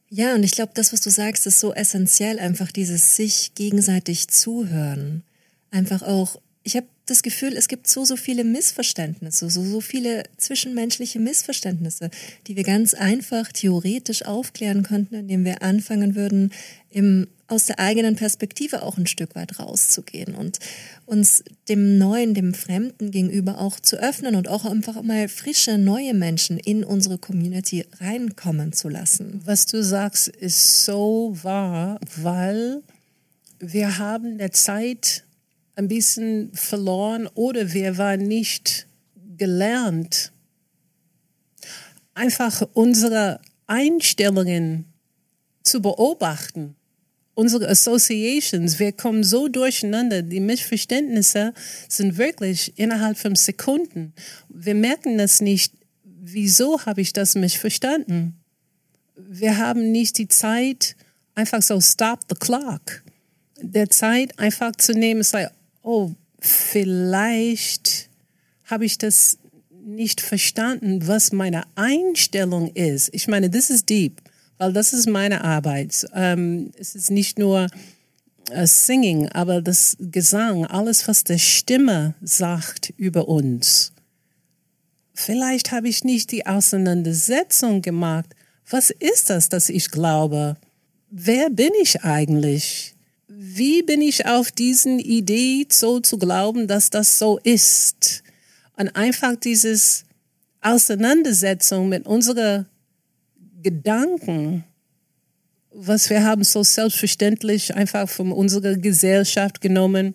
Ja, 0.09 0.35
und 0.35 0.43
ich 0.43 0.53
glaube, 0.53 0.73
das, 0.75 0.93
was 0.93 1.01
du 1.01 1.11
sagst, 1.11 1.47
ist 1.47 1.59
so 1.59 1.73
essentiell, 1.73 2.39
einfach 2.39 2.71
dieses 2.71 3.17
sich 3.17 3.55
gegenseitig 3.55 4.29
zuhören. 4.29 5.23
Einfach 5.71 6.03
auch, 6.03 6.41
ich 6.65 6.77
habe 6.77 6.87
das 7.07 7.23
Gefühl, 7.23 7.57
es 7.57 7.67
gibt 7.69 7.89
so, 7.89 8.05
so 8.05 8.17
viele 8.17 8.45
Missverständnisse, 8.45 9.51
so, 9.51 9.63
so 9.65 9.81
viele 9.81 10.23
zwischenmenschliche 10.37 11.19
Missverständnisse, 11.19 12.11
die 12.47 12.55
wir 12.55 12.63
ganz 12.63 12.95
einfach 12.95 13.51
theoretisch 13.51 14.25
aufklären 14.25 14.85
könnten, 14.85 15.17
indem 15.17 15.45
wir 15.45 15.63
anfangen 15.63 16.15
würden, 16.15 16.53
im, 16.91 17.27
aus 17.49 17.67
der 17.67 17.81
eigenen 17.81 18.15
Perspektive 18.15 18.83
auch 18.83 18.99
ein 18.99 19.07
Stück 19.07 19.35
weit 19.35 19.59
rauszugehen 19.59 20.35
und 20.35 20.61
uns 21.05 21.43
dem 21.69 21.99
Neuen, 21.99 22.35
dem 22.35 22.55
Fremden 22.55 23.11
gegenüber 23.11 23.59
auch 23.59 23.81
zu 23.81 23.97
öffnen 23.97 24.37
und 24.37 24.47
auch 24.47 24.65
einfach 24.65 25.03
mal 25.03 25.29
frische, 25.29 25.79
neue 25.79 26.15
Menschen 26.15 26.57
in 26.59 26.85
unsere 26.85 27.19
Community 27.19 27.85
reinkommen 27.99 28.73
zu 28.73 28.89
lassen. 28.89 29.41
Was 29.45 29.67
du 29.67 29.83
sagst, 29.83 30.29
ist 30.29 30.85
so 30.85 31.37
wahr, 31.43 31.99
weil 32.17 32.83
wir 33.59 33.99
haben 33.99 34.39
der 34.39 34.53
Zeit 34.53 35.25
ein 35.83 35.89
bisschen 35.89 36.53
verloren 36.55 37.27
oder 37.35 37.73
wir 37.73 37.99
waren 37.99 38.21
nicht 38.21 38.87
gelernt, 39.37 40.33
einfach 42.15 42.63
unsere 42.75 43.41
Einstellungen 43.67 44.85
zu 45.65 45.81
beobachten, 45.81 46.77
unsere 47.35 47.69
Associations. 47.69 48.79
Wir 48.79 48.93
kommen 48.93 49.25
so 49.25 49.49
durcheinander. 49.49 50.23
Die 50.23 50.41
Missverständnisse 50.41 51.55
sind 51.89 52.19
wirklich 52.19 52.79
innerhalb 52.79 53.19
von 53.19 53.35
Sekunden. 53.35 54.13
Wir 54.49 54.75
merken 54.75 55.19
das 55.19 55.41
nicht. 55.41 55.73
Wieso 56.05 56.85
habe 56.85 57.01
ich 57.01 57.13
das 57.13 57.35
missverstanden? 57.35 58.37
Wir 59.17 59.59
haben 59.59 59.91
nicht 59.91 60.19
die 60.19 60.29
Zeit, 60.29 60.97
einfach 61.35 61.63
so 61.63 61.81
stop 61.81 62.21
the 62.29 62.37
clock. 62.37 63.03
Der 63.61 63.91
Zeit 63.91 64.39
einfach 64.39 64.73
zu 64.77 64.93
nehmen, 64.93 65.21
ist 65.21 65.33
like, 65.33 65.51
oh, 65.83 66.13
vielleicht 66.41 68.09
habe 68.65 68.85
ich 68.85 68.99
das 68.99 69.39
nicht 69.85 70.21
verstanden, 70.21 71.07
was 71.07 71.33
meine 71.33 71.65
Einstellung 71.75 72.71
ist. 72.75 73.11
Ich 73.13 73.29
meine, 73.29 73.51
das 73.51 73.71
ist 73.71 73.89
deep, 73.89 74.21
weil 74.59 74.73
das 74.73 74.93
ist 74.93 75.09
meine 75.09 75.45
Arbeit. 75.45 76.07
Ähm, 76.15 76.71
es 76.79 76.95
ist 76.95 77.11
nicht 77.11 77.39
nur 77.39 77.67
äh, 78.51 78.67
Singing, 78.67 79.29
aber 79.29 79.61
das 79.61 79.97
Gesang, 79.99 80.67
alles, 80.67 81.09
was 81.09 81.25
der 81.25 81.39
Stimme 81.39 82.15
sagt 82.23 82.93
über 82.97 83.29
uns. 83.29 83.93
Vielleicht 85.15 85.73
habe 85.73 85.89
ich 85.89 86.05
nicht 86.05 86.33
die 86.33 86.47
Auseinandersetzung 86.47 87.83
gemacht. 87.83 88.35
Was 88.69 88.91
ist 88.91 89.31
das, 89.31 89.49
dass 89.49 89.69
ich 89.69 89.91
glaube? 89.91 90.57
Wer 91.11 91.51
bin 91.51 91.71
ich 91.83 92.03
eigentlich? 92.03 92.95
Wie 93.39 93.83
bin 93.83 94.03
ich 94.03 94.27
auf 94.27 94.51
diesen 94.51 94.99
Idee 94.99 95.67
so 95.71 96.01
zu 96.01 96.19
glauben, 96.19 96.67
dass 96.67 96.91
das 96.91 97.19
so 97.19 97.39
ist? 97.39 98.23
Und 98.77 98.95
einfach 98.97 99.37
dieses 99.37 100.05
Auseinandersetzung 100.61 101.89
mit 101.89 102.07
unseren 102.07 102.67
Gedanken, 103.63 104.65
was 105.73 106.11
wir 106.11 106.25
haben 106.25 106.45
so 106.45 106.63
selbstverständlich 106.63 107.75
einfach 107.75 108.09
von 108.09 108.33
unserer 108.33 108.77
Gesellschaft 108.77 109.61
genommen, 109.61 110.15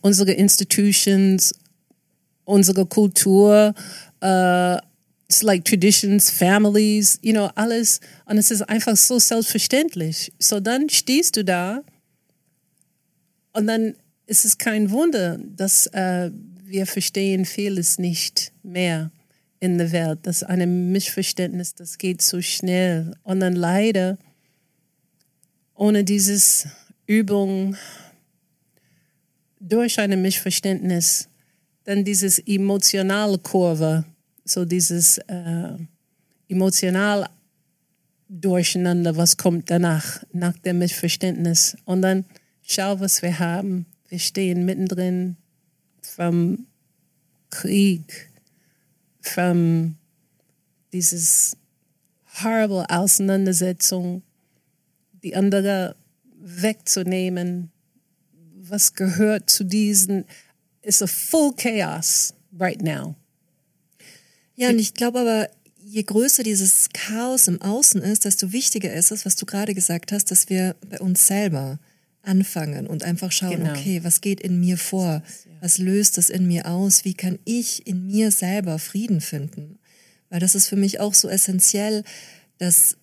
unsere 0.00 0.32
Institutions, 0.32 1.54
unsere 2.44 2.86
Kultur, 2.86 3.74
uh, 4.22 4.76
it's 5.28 5.42
like 5.42 5.64
traditions, 5.64 6.30
families, 6.30 7.18
you 7.22 7.32
know, 7.32 7.50
alles. 7.54 8.00
Und 8.24 8.38
es 8.38 8.50
ist 8.50 8.62
einfach 8.62 8.96
so 8.96 9.18
selbstverständlich. 9.18 10.32
So 10.38 10.60
dann 10.60 10.88
stehst 10.88 11.36
du 11.36 11.44
da 11.44 11.82
und 13.52 13.66
dann 13.66 13.94
ist 14.26 14.44
es 14.44 14.58
kein 14.58 14.90
Wunder, 14.90 15.38
dass 15.38 15.86
äh, 15.88 16.30
wir 16.64 16.86
verstehen 16.86 17.44
vieles 17.44 17.98
nicht 17.98 18.52
mehr 18.62 19.10
in 19.60 19.78
der 19.78 19.90
Welt. 19.92 20.20
Das 20.22 20.42
ist 20.42 20.48
ein 20.48 20.92
Missverständnis, 20.92 21.74
das 21.74 21.98
geht 21.98 22.22
so 22.22 22.40
schnell. 22.42 23.14
Und 23.22 23.40
dann 23.40 23.54
leider, 23.54 24.18
ohne 25.74 26.04
dieses 26.04 26.68
Übung, 27.06 27.76
durch 29.60 29.98
ein 29.98 30.20
Missverständnis, 30.20 31.28
dann 31.84 32.04
dieses 32.04 32.38
emotionale 32.38 33.38
Kurve, 33.38 34.04
so 34.44 34.64
dieses 34.64 35.18
äh, 35.18 35.76
emotional 36.48 37.28
Durcheinander, 38.30 39.16
was 39.16 39.38
kommt 39.38 39.70
danach, 39.70 40.22
nach 40.32 40.56
dem 40.58 40.80
Missverständnis. 40.80 41.78
Und 41.86 42.02
dann 42.02 42.26
schau, 42.68 43.00
was 43.00 43.22
wir 43.22 43.38
haben. 43.38 43.86
Wir 44.08 44.18
stehen 44.18 44.64
mittendrin 44.64 45.36
vom 46.02 46.66
Krieg, 47.50 48.30
von 49.20 49.96
dieses 50.92 51.56
horrible 52.42 52.88
Auseinandersetzung, 52.88 54.22
die 55.22 55.34
andere 55.34 55.96
wegzunehmen. 56.40 57.70
Was 58.60 58.94
gehört 58.94 59.50
zu 59.50 59.64
diesen? 59.64 60.24
It's 60.82 61.02
a 61.02 61.06
full 61.06 61.52
chaos 61.56 62.34
right 62.58 62.80
now. 62.82 63.14
Ja, 64.56 64.70
und 64.70 64.78
ich 64.78 64.94
glaube 64.94 65.20
aber, 65.20 65.50
je 65.84 66.02
größer 66.02 66.42
dieses 66.42 66.88
Chaos 66.92 67.48
im 67.48 67.62
Außen 67.62 68.02
ist, 68.02 68.24
desto 68.24 68.52
wichtiger 68.52 68.92
ist 68.92 69.10
es, 69.10 69.24
was 69.24 69.36
du 69.36 69.46
gerade 69.46 69.74
gesagt 69.74 70.12
hast, 70.12 70.30
dass 70.30 70.48
wir 70.48 70.76
bei 70.88 71.00
uns 71.00 71.26
selber 71.26 71.78
anfangen 72.28 72.86
und 72.86 73.02
einfach 73.02 73.32
schauen, 73.32 73.58
genau. 73.58 73.70
okay, 73.70 74.04
was 74.04 74.20
geht 74.20 74.40
in 74.40 74.60
mir 74.60 74.76
vor? 74.76 75.22
Was 75.60 75.78
löst 75.78 76.18
es 76.18 76.30
in 76.30 76.46
mir 76.46 76.66
aus? 76.66 77.04
Wie 77.04 77.14
kann 77.14 77.38
ich 77.44 77.86
in 77.86 78.06
mir 78.06 78.30
selber 78.30 78.78
Frieden 78.78 79.20
finden? 79.20 79.78
Weil 80.30 80.40
das 80.40 80.54
ist 80.54 80.68
für 80.68 80.76
mich 80.76 81.00
auch 81.00 81.14
so 81.14 81.28
essentiell, 81.28 82.04
dass 82.58 82.96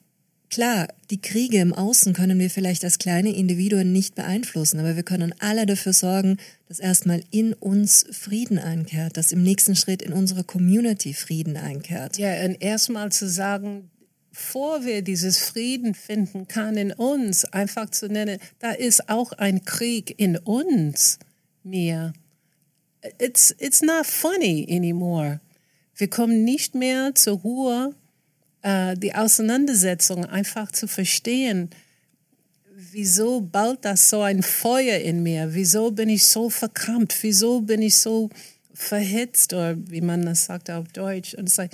klar, 0.50 0.88
die 1.10 1.22
Kriege 1.22 1.60
im 1.60 1.74
Außen 1.74 2.14
können 2.14 2.40
wir 2.40 2.50
vielleicht 2.50 2.84
als 2.84 2.98
kleine 2.98 3.36
Individuen 3.36 3.92
nicht 3.92 4.16
beeinflussen, 4.16 4.80
aber 4.80 4.96
wir 4.96 5.04
können 5.04 5.34
alle 5.40 5.66
dafür 5.66 5.92
sorgen, 5.92 6.38
dass 6.68 6.80
erstmal 6.80 7.24
in 7.32 7.54
uns 7.54 8.06
Frieden 8.12 8.60
einkehrt, 8.60 9.18
dass 9.18 9.32
im 9.32 9.44
nächsten 9.44 9.76
Schritt 9.76 10.02
in 10.02 10.14
unsere 10.14 10.44
Community 10.44 11.14
Frieden 11.14 11.58
einkehrt. 11.58 12.18
Ja, 12.18 12.34
und 12.46 12.62
erstmal 12.62 13.12
zu 13.12 13.28
sagen, 13.28 13.90
bevor 14.36 14.84
wir 14.84 15.02
dieses 15.02 15.38
Frieden 15.38 15.94
finden 15.94 16.50
kann 16.50 16.76
in 16.76 16.92
uns, 16.92 17.46
einfach 17.46 17.90
zu 17.90 18.08
nennen, 18.08 18.38
da 18.60 18.72
ist 18.72 19.08
auch 19.08 19.32
ein 19.32 19.64
Krieg 19.64 20.14
in 20.18 20.36
uns, 20.38 21.20
mir. 21.64 22.12
It's, 23.18 23.56
it's 23.60 23.82
not 23.82 24.06
funny 24.06 24.68
anymore. 24.70 25.40
Wir 25.96 26.10
kommen 26.10 26.44
nicht 26.44 26.76
mehr 26.76 27.16
zur 27.16 27.40
Ruhe, 27.40 27.96
äh, 28.62 28.98
die 28.98 29.16
Auseinandersetzung 29.16 30.26
einfach 30.26 30.70
zu 30.72 30.88
verstehen. 30.88 31.70
wieso 32.92 33.40
baut 33.40 33.86
das 33.86 34.10
so 34.10 34.22
ein 34.22 34.44
Feuer 34.44 34.98
in 34.98 35.24
mir? 35.24 35.54
Wieso 35.54 35.92
bin 35.92 36.10
ich 36.10 36.26
so 36.26 36.50
verkrampft? 36.50 37.24
Wieso 37.24 37.62
bin 37.62 37.82
ich 37.82 37.98
so 37.98 38.30
verhitzt 38.74 39.54
oder 39.54 39.78
wie 39.90 40.02
man 40.02 40.26
das 40.26 40.46
sagt 40.46 40.70
auf 40.70 40.90
Deutsch? 40.90 41.36
Und 41.36 41.48
es 41.48 41.56
like, 41.56 41.72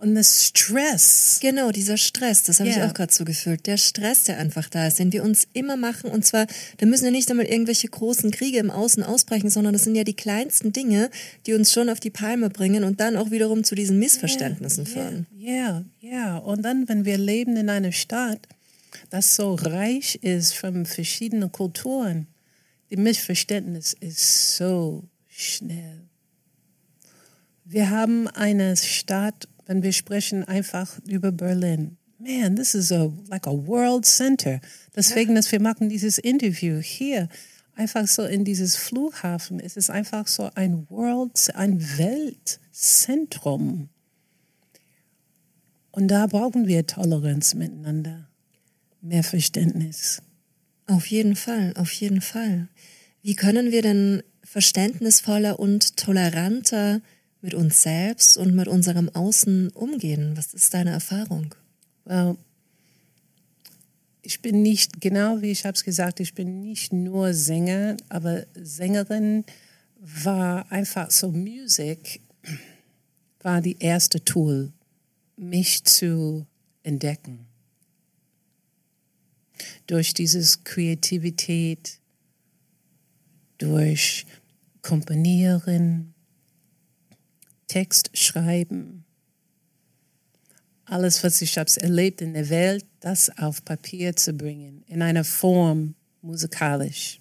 und 0.00 0.14
das 0.14 0.46
Stress. 0.46 1.38
Genau, 1.40 1.70
dieser 1.70 1.96
Stress, 1.96 2.42
das 2.42 2.60
habe 2.60 2.70
Ja. 2.70 2.76
ich 2.76 2.82
auch 2.82 2.94
gerade 2.94 3.12
so 3.12 3.24
gefühlt. 3.24 3.66
Der 3.66 3.76
Stress, 3.76 4.24
der 4.24 4.38
einfach 4.38 4.68
da 4.68 4.86
ist, 4.86 4.98
den 4.98 5.12
wir 5.12 5.22
uns 5.22 5.46
immer 5.52 5.76
machen. 5.76 6.10
Und 6.10 6.24
zwar, 6.24 6.46
da 6.78 6.86
müssen 6.86 7.04
ja 7.04 7.10
nicht 7.10 7.30
einmal 7.30 7.46
irgendwelche 7.46 7.88
großen 7.88 8.30
Kriege 8.30 8.58
im 8.58 8.70
Außen 8.70 9.02
ausbrechen, 9.02 9.50
sondern 9.50 9.72
das 9.72 9.84
sind 9.84 9.94
ja 9.94 10.04
die 10.04 10.14
kleinsten 10.16 10.72
Dinge, 10.72 11.10
die 11.46 11.54
uns 11.54 11.72
schon 11.72 11.88
auf 11.90 12.00
die 12.00 12.10
Palme 12.10 12.48
bringen 12.50 12.84
und 12.84 13.00
dann 13.00 13.16
auch 13.16 13.30
wiederum 13.30 13.62
zu 13.62 13.74
diesen 13.74 13.98
Missverständnissen 13.98 14.86
führen. 14.86 15.26
Ja, 15.36 15.84
ja. 16.00 16.38
Und 16.38 16.62
dann, 16.62 16.88
wenn 16.88 17.04
wir 17.04 17.18
leben 17.18 17.56
in 17.56 17.68
einer 17.68 17.92
Stadt, 17.92 18.40
das 19.10 19.36
so 19.36 19.54
reich 19.54 20.16
ist 20.22 20.54
von 20.54 20.86
verschiedenen 20.86 21.52
Kulturen, 21.52 22.26
die 22.90 22.96
Missverständnis 22.96 23.94
ist 24.00 24.56
so 24.56 25.04
schnell. 25.28 26.00
Wir 27.64 27.90
haben 27.90 28.26
eine 28.26 28.76
Stadt, 28.76 29.46
wenn 29.70 29.84
wir 29.84 29.92
sprechen 29.92 30.42
einfach 30.42 30.98
über 31.06 31.30
Berlin. 31.30 31.96
Man, 32.18 32.56
this 32.56 32.74
is 32.74 32.90
a 32.90 33.12
like 33.28 33.46
a 33.46 33.52
world 33.52 34.04
center. 34.04 34.60
Deswegen, 34.96 35.36
dass 35.36 35.52
wir 35.52 35.60
machen 35.60 35.88
dieses 35.88 36.18
Interview 36.18 36.80
hier, 36.80 37.28
einfach 37.76 38.08
so 38.08 38.24
in 38.24 38.44
dieses 38.44 38.74
Flughafen. 38.74 39.60
Es 39.60 39.76
ist 39.76 39.88
einfach 39.88 40.26
so 40.26 40.50
ein 40.56 40.90
World, 40.90 41.54
ein 41.54 41.80
Weltzentrum. 41.98 43.90
Und 45.92 46.08
da 46.08 46.26
brauchen 46.26 46.66
wir 46.66 46.88
Toleranz 46.88 47.54
miteinander, 47.54 48.28
mehr 49.00 49.22
Verständnis. 49.22 50.20
Auf 50.88 51.06
jeden 51.06 51.36
Fall, 51.36 51.74
auf 51.76 51.92
jeden 51.92 52.22
Fall. 52.22 52.66
Wie 53.22 53.36
können 53.36 53.70
wir 53.70 53.82
denn 53.82 54.24
verständnisvoller 54.42 55.60
und 55.60 55.96
toleranter 55.96 57.02
mit 57.42 57.54
uns 57.54 57.82
selbst 57.82 58.36
und 58.36 58.54
mit 58.54 58.68
unserem 58.68 59.08
Außen 59.08 59.70
umgehen? 59.70 60.36
Was 60.36 60.54
ist 60.54 60.74
deine 60.74 60.90
Erfahrung? 60.90 61.54
Well, 62.04 62.36
ich 64.22 64.42
bin 64.42 64.62
nicht, 64.62 65.00
genau 65.00 65.40
wie 65.40 65.50
ich 65.50 65.64
habe 65.64 65.74
es 65.74 65.84
gesagt, 65.84 66.20
ich 66.20 66.34
bin 66.34 66.60
nicht 66.60 66.92
nur 66.92 67.32
Sänger, 67.32 67.96
aber 68.08 68.46
Sängerin 68.54 69.44
war 70.00 70.70
einfach 70.70 71.10
so, 71.10 71.30
Musik 71.30 72.20
war 73.42 73.60
die 73.60 73.76
erste 73.78 74.22
Tool, 74.22 74.72
mich 75.36 75.84
zu 75.84 76.46
entdecken. 76.82 77.46
Durch 79.86 80.14
dieses 80.14 80.64
Kreativität, 80.64 81.98
durch 83.58 84.26
Komponieren, 84.82 86.14
Text 87.70 88.10
schreiben, 88.14 89.04
alles, 90.86 91.22
was 91.22 91.40
ich 91.40 91.56
habe 91.56 91.70
erlebt 91.80 92.20
in 92.20 92.34
der 92.34 92.50
Welt, 92.50 92.84
das 92.98 93.30
auf 93.38 93.64
Papier 93.64 94.16
zu 94.16 94.32
bringen, 94.32 94.82
in 94.88 95.02
einer 95.02 95.22
Form 95.22 95.94
musikalisch. 96.20 97.20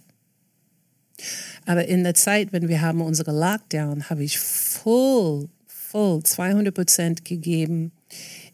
Aber 1.68 1.86
in 1.86 2.04
der 2.04 2.16
Zeit, 2.16 2.52
wenn 2.52 2.68
wir 2.68 2.82
haben 2.82 3.02
unsere 3.02 3.32
Lockdown, 3.32 4.10
habe 4.10 4.24
ich 4.24 4.40
voll, 4.40 5.50
voll 5.68 6.24
200 6.24 6.74
Prozent 6.74 7.26
gegeben 7.26 7.92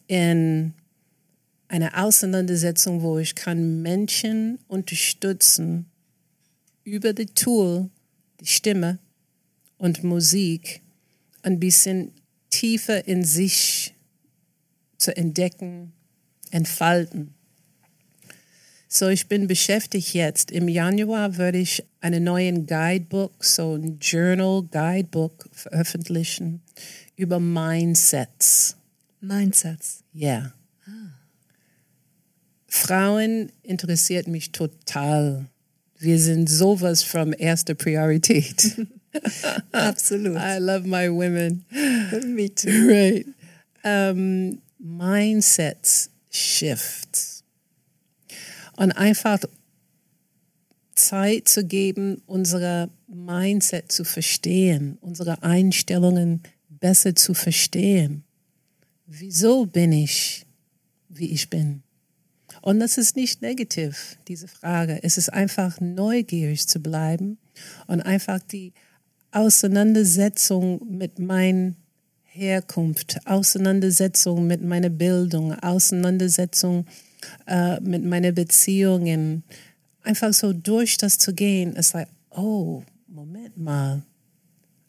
in 0.07 0.73
eine 1.69 1.97
Auseinandersetzung, 1.97 3.03
wo 3.03 3.19
ich 3.19 3.35
kann 3.35 3.81
Menschen 3.81 4.59
unterstützen 4.67 5.85
über 6.83 7.13
die 7.13 7.27
Tool, 7.27 7.89
die 8.41 8.47
Stimme 8.47 8.99
und 9.77 10.03
Musik 10.03 10.81
ein 11.45 11.59
bisschen 11.59 12.11
tiefer 12.49 13.07
in 13.07 13.24
sich 13.24 13.93
zu 14.98 15.15
entdecken, 15.15 15.93
entfalten. 16.51 17.35
So, 18.87 19.09
ich 19.09 19.27
bin 19.27 19.48
beschäftigt 19.48 20.13
jetzt. 20.13 20.51
Im 20.51 20.67
Januar 20.67 21.37
werde 21.37 21.57
ich 21.57 21.85
einen 22.01 22.24
neuen 22.24 22.65
Guidebook, 22.65 23.43
so 23.43 23.75
ein 23.75 24.00
Journal 24.00 24.63
Guidebook 24.63 25.50
veröffentlichen 25.51 26.61
über 27.15 27.39
Mindsets. 27.39 28.77
Mindsets. 29.20 30.03
Ja. 30.13 30.53
Frauen 32.67 33.51
interessiert 33.63 34.27
mich 34.27 34.51
total. 34.51 35.46
Wir 35.98 36.20
sind 36.20 36.50
sowas 36.50 37.03
von 37.03 37.33
erster 37.33 37.75
Priorität. 37.75 38.81
Absolut. 39.73 40.37
I 40.37 40.57
love 40.59 40.85
my 40.85 41.09
women. 41.09 41.65
Me 42.25 42.49
too. 42.49 42.87
Right. 42.87 43.25
Um, 43.83 44.61
Mindsets 44.79 46.09
shift. 46.29 47.43
Und 48.77 48.91
einfach 48.91 49.39
Zeit 50.95 51.47
zu 51.47 51.65
geben, 51.65 52.21
unsere 52.25 52.89
Mindset 53.07 53.91
zu 53.91 54.03
verstehen, 54.03 54.97
unsere 55.01 55.43
Einstellungen 55.43 56.41
besser 56.69 57.15
zu 57.15 57.33
verstehen. 57.33 58.23
Wieso 59.05 59.65
bin 59.65 59.91
ich, 59.91 60.45
wie 61.09 61.31
ich 61.31 61.49
bin? 61.49 61.83
Und 62.61 62.79
das 62.79 62.97
ist 62.97 63.15
nicht 63.15 63.41
negativ, 63.41 64.17
diese 64.27 64.47
Frage. 64.47 64.99
Es 65.03 65.17
ist 65.17 65.31
einfach 65.31 65.79
neugierig 65.79 66.67
zu 66.67 66.79
bleiben 66.79 67.37
und 67.87 68.01
einfach 68.01 68.39
die 68.39 68.73
Auseinandersetzung 69.35 70.79
mit 70.98 71.19
meiner 71.19 71.74
Herkunft, 72.24 73.19
Auseinandersetzung 73.25 74.48
mit 74.48 74.63
meiner 74.63 74.89
Bildung, 74.89 75.53
Auseinandersetzung 75.59 76.85
äh, 77.45 77.81
mit 77.81 78.05
meinen 78.05 78.33
Beziehungen, 78.33 79.43
einfach 80.03 80.33
so 80.33 80.53
durch 80.53 80.98
das 80.98 81.17
zu 81.17 81.33
gehen, 81.33 81.75
ist 81.75 81.93
like, 81.93 82.07
oh, 82.29 82.83
Moment 83.07 83.57
mal, 83.57 84.03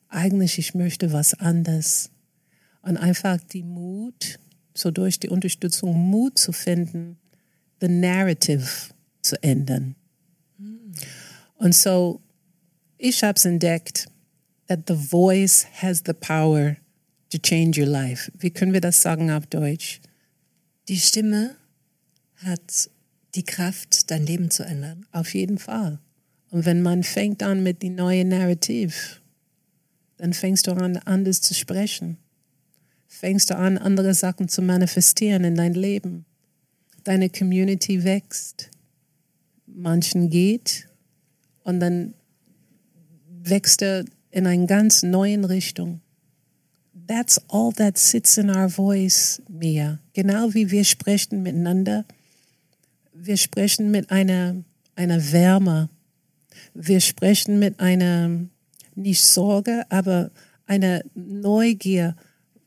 eigentlich 0.09 0.59
ich 0.59 0.75
möchte 0.75 1.13
was 1.13 1.35
anderes. 1.35 2.11
Und 2.83 2.99
einfach 2.99 3.39
die 3.53 3.65
Mut, 3.65 4.39
so 4.75 4.93
durch 4.93 5.19
die 5.19 5.29
Unterstützung 5.29 5.93
Mut 5.99 6.39
zu 6.39 6.53
finden, 6.53 7.19
the 7.81 7.89
narrative 7.89 8.69
zu 9.23 9.43
ändern. 9.43 9.97
Und 11.57 11.75
so, 11.75 12.21
ich 12.97 13.25
habe 13.25 13.37
es 13.37 13.45
entdeckt, 13.45 14.07
that 14.69 14.87
the 14.87 14.95
voice 14.95 15.67
has 15.81 16.03
the 16.07 16.15
power 16.15 16.77
to 17.31 17.39
change 17.39 17.79
your 17.79 17.89
life. 17.89 18.31
Wie 18.39 18.51
können 18.51 18.73
wir 18.73 18.81
das 18.81 19.03
sagen 19.03 19.31
auf 19.31 19.47
Deutsch? 19.47 20.01
Die 20.89 20.99
Stimme 20.99 21.57
hat 22.37 22.91
die 23.35 23.45
Kraft, 23.45 24.11
dein 24.11 24.27
Leben 24.27 24.51
zu 24.51 24.65
ändern. 24.65 25.07
Auf 25.13 25.35
jeden 25.35 25.59
Fall. 25.59 25.99
Und 26.51 26.65
wenn 26.65 26.83
man 26.83 27.03
fängt 27.03 27.43
an 27.43 27.63
mit 27.63 27.83
die 27.83 27.91
neue 27.91 28.25
Narrativ, 28.25 29.21
dann 30.17 30.33
fängst 30.33 30.67
du 30.67 30.73
an, 30.73 30.97
anders 30.97 31.41
zu 31.41 31.55
sprechen. 31.55 32.17
Fängst 33.09 33.51
du 33.51 33.57
an, 33.57 33.79
andere 33.79 34.15
Sachen 34.15 34.49
zu 34.49 34.63
manifestieren 34.63 35.45
in 35.45 35.55
dein 35.55 35.75
Leben. 35.75 36.25
Deine 37.05 37.31
Community 37.31 38.05
wächst. 38.05 38.71
Manchen 39.67 40.31
geht 40.31 40.89
und 41.65 41.81
dann 41.81 42.15
wächst 43.43 43.83
er 43.83 44.05
in 44.37 44.47
eine 44.47 44.67
ganz 44.67 45.03
neue 45.03 45.49
Richtung. 45.49 46.03
That's 47.09 47.41
all 47.49 47.73
that 47.73 47.97
sits 47.97 48.37
in 48.37 48.51
our 48.51 48.69
voice, 48.69 49.41
Mia. 49.49 49.99
Genau 50.13 50.53
wie 50.53 50.71
wir 50.71 50.85
sprechen 50.85 51.43
miteinander. 51.43 52.05
Wir 53.15 53.39
sprechen 53.39 53.91
mit 53.91 54.11
einer, 54.11 54.57
einer 54.95 55.33
Wärme. 55.33 55.89
Wir 56.75 57.01
sprechen 57.01 57.59
mit 57.59 57.81
einer, 57.81 58.31
nicht 58.95 59.23
Sorge, 59.23 59.87
aber 59.89 60.31
einer 60.67 61.03
Neugier. 61.15 62.15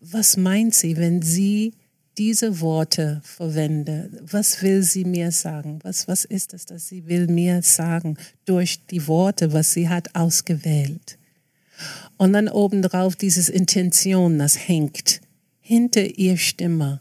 Was 0.02 0.38
meint 0.38 0.74
sie, 0.74 0.98
wenn 0.98 1.22
sie 1.22 1.74
diese 2.18 2.62
Worte 2.62 3.22
verwendet? 3.24 4.12
Was 4.24 4.64
will 4.64 4.82
sie 4.82 5.06
mir 5.06 5.32
sagen? 5.32 5.78
Was, 5.84 6.08
was 6.08 6.26
ist 6.26 6.56
es, 6.56 6.66
dass 6.66 6.88
sie 6.88 7.06
will 7.06 7.28
mir 7.28 7.62
sagen 7.62 8.18
durch 8.46 8.88
die 8.88 9.08
Worte, 9.08 9.54
was 9.54 9.74
sie 9.74 9.88
hat 9.88 10.16
ausgewählt? 10.16 11.19
Und 12.20 12.34
dann 12.34 12.50
obendrauf 12.50 13.16
dieses 13.16 13.48
Intention, 13.48 14.40
das 14.40 14.68
hängt 14.68 15.22
hinter 15.62 16.18
ihr 16.18 16.36
Stimme. 16.36 17.00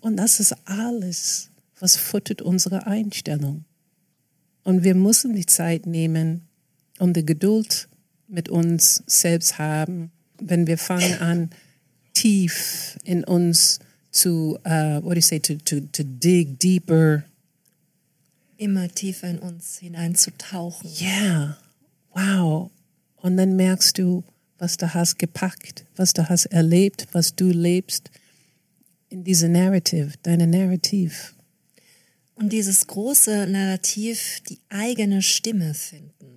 Und 0.00 0.16
das 0.16 0.40
ist 0.40 0.56
alles, 0.64 1.50
was 1.78 1.98
futtert 1.98 2.40
unsere 2.40 2.86
Einstellung. 2.86 3.66
Und 4.62 4.82
wir 4.82 4.94
müssen 4.94 5.34
die 5.34 5.44
Zeit 5.44 5.84
nehmen, 5.84 6.40
um 6.98 7.12
die 7.12 7.26
Geduld 7.26 7.86
mit 8.26 8.48
uns 8.48 9.02
selbst 9.06 9.58
haben, 9.58 10.10
wenn 10.40 10.66
wir 10.66 10.78
fangen 10.78 11.18
an, 11.20 11.50
tief 12.14 12.98
in 13.04 13.24
uns 13.24 13.78
zu, 14.10 14.58
uh, 14.64 15.02
what 15.02 15.12
do 15.12 15.16
you 15.16 15.20
say, 15.20 15.38
to, 15.38 15.56
to, 15.56 15.80
to 15.92 16.02
dig 16.02 16.58
deeper 16.58 17.24
Immer 18.56 18.88
tiefer 18.88 19.28
in 19.28 19.40
uns 19.40 19.80
hineinzutauchen. 19.80 20.88
Ja, 20.94 21.10
yeah. 21.10 21.58
wow. 22.14 22.70
Und 23.24 23.38
dann 23.38 23.56
merkst 23.56 23.96
du, 23.96 24.22
was 24.58 24.76
du 24.76 24.92
hast 24.92 25.18
gepackt, 25.18 25.86
was 25.96 26.12
du 26.12 26.28
hast 26.28 26.44
erlebt, 26.44 27.06
was 27.12 27.34
du 27.34 27.46
lebst 27.46 28.10
in 29.08 29.24
diese 29.24 29.48
Narrative, 29.48 30.12
deine 30.24 30.46
Narrativ. 30.46 31.34
Und 32.34 32.52
dieses 32.52 32.86
große 32.86 33.46
Narrativ, 33.46 34.40
die 34.46 34.58
eigene 34.68 35.22
Stimme 35.22 35.72
finden. 35.72 36.33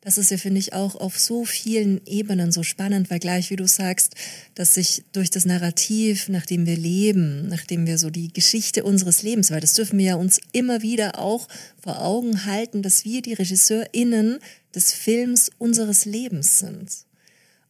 Das 0.00 0.16
ist 0.16 0.30
ja, 0.30 0.36
finde 0.36 0.60
ich, 0.60 0.74
auch 0.74 0.94
auf 0.94 1.18
so 1.18 1.44
vielen 1.44 2.00
Ebenen 2.06 2.52
so 2.52 2.62
spannend, 2.62 3.10
weil 3.10 3.18
gleich, 3.18 3.50
wie 3.50 3.56
du 3.56 3.66
sagst, 3.66 4.14
dass 4.54 4.74
sich 4.74 5.02
durch 5.12 5.28
das 5.28 5.44
Narrativ, 5.44 6.28
nachdem 6.28 6.66
wir 6.66 6.76
leben, 6.76 7.48
nachdem 7.48 7.86
wir 7.86 7.98
so 7.98 8.08
die 8.08 8.32
Geschichte 8.32 8.84
unseres 8.84 9.22
Lebens, 9.22 9.50
weil 9.50 9.60
das 9.60 9.74
dürfen 9.74 9.98
wir 9.98 10.06
ja 10.06 10.14
uns 10.14 10.40
immer 10.52 10.82
wieder 10.82 11.18
auch 11.18 11.48
vor 11.82 12.00
Augen 12.00 12.44
halten, 12.46 12.82
dass 12.82 13.04
wir 13.04 13.22
die 13.22 13.34
RegisseurInnen 13.34 14.38
des 14.74 14.92
Films 14.92 15.50
unseres 15.58 16.04
Lebens 16.04 16.60
sind. 16.60 16.90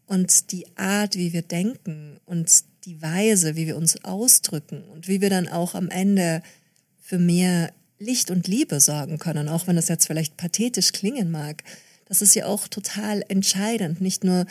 Und 0.06 0.52
die 0.52 0.66
Art, 0.76 1.16
wie 1.16 1.32
wir 1.32 1.42
denken 1.42 2.18
und 2.26 2.50
die 2.84 3.00
Weise, 3.00 3.56
wie 3.56 3.66
wir 3.66 3.76
uns 3.76 4.04
ausdrücken 4.04 4.82
und 4.84 5.08
wie 5.08 5.20
wir 5.20 5.30
dann 5.30 5.48
auch 5.48 5.74
am 5.74 5.88
Ende 5.88 6.42
für 7.00 7.18
mehr 7.18 7.72
Licht 7.98 8.30
und 8.30 8.46
Liebe 8.46 8.80
sorgen 8.80 9.18
können, 9.18 9.48
auch 9.48 9.66
wenn 9.66 9.76
das 9.76 9.88
jetzt 9.88 10.06
vielleicht 10.06 10.36
pathetisch 10.36 10.92
klingen 10.92 11.30
mag, 11.30 11.64
das 12.08 12.22
ist 12.22 12.34
ja 12.34 12.46
auch 12.46 12.68
total 12.68 13.24
entscheidend, 13.28 14.00
nicht 14.00 14.24
nur 14.24 14.46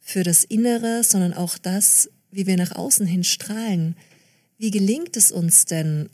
für 0.00 0.22
das 0.22 0.44
Innere, 0.44 1.02
sondern 1.04 1.34
auch 1.34 1.58
das, 1.58 2.10
wie 2.30 2.46
wir 2.46 2.56
nach 2.56 2.72
außen 2.72 3.06
hin 3.06 3.24
strahlen. 3.24 3.96
Wie 4.58 4.70
gelingt 4.70 5.16
es 5.16 5.30
uns 5.30 5.66
denn, 5.66 6.08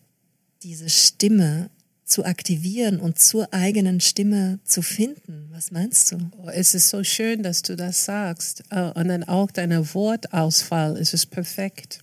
diese 0.62 0.90
Stimme 0.90 1.70
zu 2.04 2.24
aktivieren 2.24 3.00
und 3.00 3.18
zur 3.18 3.52
eigenen 3.52 4.00
Stimme 4.00 4.58
zu 4.64 4.82
finden? 4.82 5.48
Was 5.50 5.70
meinst 5.70 6.12
du? 6.12 6.18
Oh, 6.38 6.48
es 6.48 6.74
ist 6.74 6.90
so 6.90 7.04
schön, 7.04 7.42
dass 7.42 7.62
du 7.62 7.76
das 7.76 8.04
sagst. 8.04 8.64
Äh, 8.70 8.90
und 8.90 9.08
dann 9.08 9.24
auch 9.24 9.50
deine 9.50 9.94
Wortausfall 9.94 10.96
ist 10.96 11.14
es 11.14 11.26
perfekt. 11.26 12.00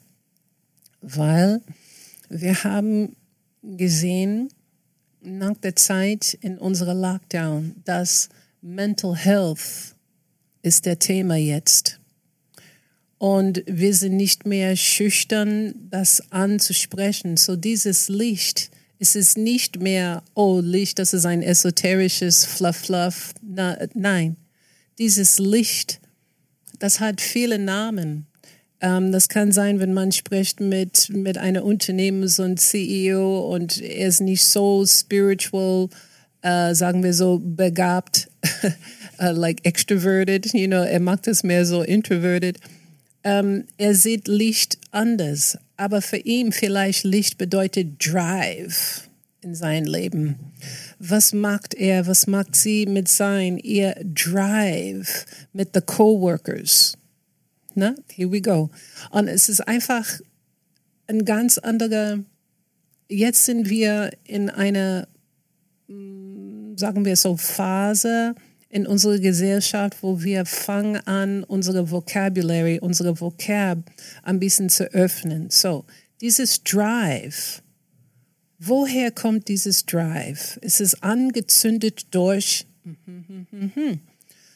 Weil 1.02 1.62
wir 2.30 2.64
haben 2.64 3.16
gesehen 3.64 4.50
nach 5.22 5.58
der 5.58 5.76
Zeit 5.76 6.38
in 6.42 6.58
unserer 6.58 6.94
Lockdown, 6.94 7.76
dass 7.84 8.30
Mental 8.62 9.16
Health 9.16 9.96
ist 10.62 10.86
der 10.86 11.00
Thema 11.00 11.36
jetzt. 11.36 12.00
Und 13.18 13.64
wir 13.66 13.94
sind 13.94 14.18
nicht 14.18 14.46
mehr 14.46 14.76
schüchtern, 14.76 15.74
das 15.90 16.32
anzusprechen. 16.32 17.38
So 17.38 17.56
dieses 17.56 18.10
Licht, 18.10 18.70
es 18.98 19.16
ist 19.16 19.38
nicht 19.38 19.80
mehr, 19.80 20.24
oh 20.36 20.60
Licht, 20.62 21.00
das 21.00 21.14
ist 21.14 21.26
ein 21.26 21.42
esoterisches 21.42 22.46
Fluff, 22.46 22.76
Fluff. 22.76 23.34
Na, 23.42 23.78
nein, 23.94 24.36
dieses 24.98 25.40
Licht, 25.40 26.02
das 26.80 27.00
hat 27.00 27.22
viele 27.22 27.60
Namen. 27.60 28.28
Ähm, 28.82 29.14
das 29.14 29.30
kann 29.30 29.54
sein, 29.54 29.80
wenn 29.80 29.94
man 29.94 30.12
spricht 30.12 30.60
mit, 30.60 31.10
mit 31.10 31.38
einer 31.38 31.64
Unternehmens- 31.64 32.40
und 32.40 32.60
CEO 32.60 33.54
und 33.54 33.82
er 33.82 34.08
ist 34.08 34.20
nicht 34.20 34.44
so 34.44 34.86
spiritual, 34.86 35.90
äh, 36.42 36.74
sagen 36.74 37.04
wir 37.04 37.14
so, 37.14 37.40
begabt, 37.44 38.30
uh, 39.20 39.26
like 39.32 39.66
extroverted, 39.66 40.54
you 40.54 40.68
know, 40.68 40.84
er 40.84 41.00
macht 41.00 41.28
es 41.28 41.44
mehr 41.44 41.66
so 41.66 41.82
introverted. 41.82 42.58
Ähm, 43.24 43.66
er 43.78 43.96
sieht 43.96 44.28
Licht 44.28 44.78
anders, 44.92 45.58
aber 45.76 46.02
für 46.02 46.18
ihn 46.18 46.52
vielleicht 46.52 47.04
Licht 47.04 47.38
bedeutet 47.38 48.06
Drive 48.06 49.10
in 49.42 49.56
sein 49.56 49.86
Leben. 49.86 50.38
Was 51.00 51.34
macht 51.34 51.74
er, 51.74 52.08
was 52.08 52.28
macht 52.28 52.56
sie 52.56 52.86
mit 52.86 53.08
sein, 53.08 53.58
ihr 53.58 53.96
Drive 54.04 55.26
mit 55.54 55.70
the 55.74 55.82
Coworkers? 55.82 56.98
Na, 57.76 57.96
here 58.14 58.32
we 58.32 58.42
go. 58.42 58.70
Und 59.12 59.28
es 59.28 59.50
ist 59.50 59.62
einfach 59.62 60.06
ein 61.08 61.26
ganz 61.26 61.58
anderer, 61.58 62.20
jetzt 63.08 63.46
sind 63.46 63.70
wir 63.70 64.12
in 64.24 64.50
einer 64.50 65.08
sagen 66.80 67.06
wir 67.06 67.16
so, 67.16 67.38
Phase 67.38 68.34
in 68.70 68.88
unserer 68.88 69.20
Gesellschaft, 69.20 69.98
wo 70.02 70.22
wir 70.22 70.46
fangen 70.46 70.96
an, 71.08 71.44
unsere 71.44 71.90
Vocabulary, 71.90 72.80
unsere 72.80 73.20
Vocab 73.20 73.80
ein 74.24 74.40
bisschen 74.40 74.70
zu 74.70 74.86
öffnen. 74.94 75.50
So, 75.50 75.86
dieses 76.22 76.64
Drive, 76.64 77.62
woher 78.60 79.12
kommt 79.12 79.48
dieses 79.48 79.86
Drive? 79.86 80.60
Es 80.62 80.80
ist 80.80 81.04
angezündet 81.04 82.08
durch, 82.12 82.68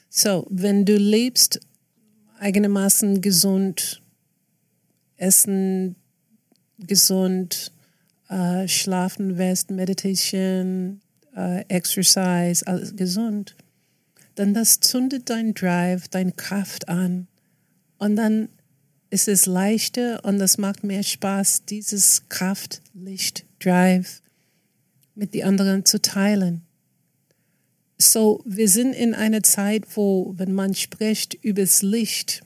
so, 0.10 0.46
wenn 0.50 0.86
du 0.86 0.96
lebst, 0.96 1.60
eigenermaßen 2.40 3.22
gesund, 3.22 4.02
essen 5.18 5.96
gesund, 6.78 7.72
äh, 8.30 8.68
schlafen 8.68 9.38
wirst, 9.38 9.72
Meditation, 9.72 11.02
äh, 11.36 11.64
Exercise, 11.68 12.66
alles 12.68 12.96
gesund, 12.96 13.56
dann 14.36 14.54
das 14.54 14.80
zündet 14.80 15.30
dein 15.30 15.54
Drive, 15.54 16.08
deine 16.08 16.32
Kraft 16.32 16.90
an 16.90 17.28
und 17.98 18.16
dann 18.16 18.50
ist 19.10 19.28
es 19.28 19.46
leichter 19.46 20.26
und 20.26 20.40
das 20.40 20.58
macht 20.58 20.84
mehr 20.84 21.04
Spaß, 21.04 21.66
dieses 21.66 22.24
Kraft, 22.30 22.82
Licht, 22.94 23.46
Drive 23.60 24.22
mit 25.16 25.34
den 25.36 25.44
anderen 25.44 25.86
zu 25.86 26.02
teilen. 26.02 26.64
So, 28.00 28.42
wir 28.46 28.68
sind 28.68 28.94
in 28.94 29.14
einer 29.14 29.44
Zeit, 29.44 29.86
wo, 29.96 30.34
wenn 30.36 30.54
man 30.54 30.74
spricht 30.74 31.36
über 31.36 31.62
das 31.62 31.84
Licht, 31.84 32.42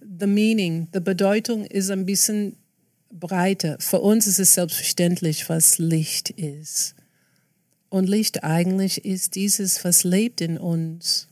the 0.00 0.26
meaning, 0.26 0.88
die 0.94 1.00
Bedeutung 1.00 1.66
ist 1.66 1.90
ein 1.90 2.06
bisschen 2.06 2.56
breiter. 3.10 3.76
Für 3.80 4.00
uns 4.00 4.26
ist 4.26 4.38
es 4.38 4.54
selbstverständlich, 4.54 5.48
was 5.48 5.78
Licht 5.78 6.30
ist. 6.30 6.94
Und 7.92 8.08
Licht 8.08 8.42
eigentlich 8.42 9.04
ist 9.04 9.34
dieses, 9.34 9.84
was 9.84 10.02
lebt 10.02 10.40
in 10.40 10.56
uns. 10.56 11.28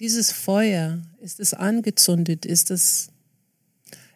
Dieses 0.00 0.32
Feuer, 0.32 0.98
ist 1.20 1.38
es 1.38 1.54
angezündet, 1.54 2.44
ist 2.44 2.72
es, 2.72 3.10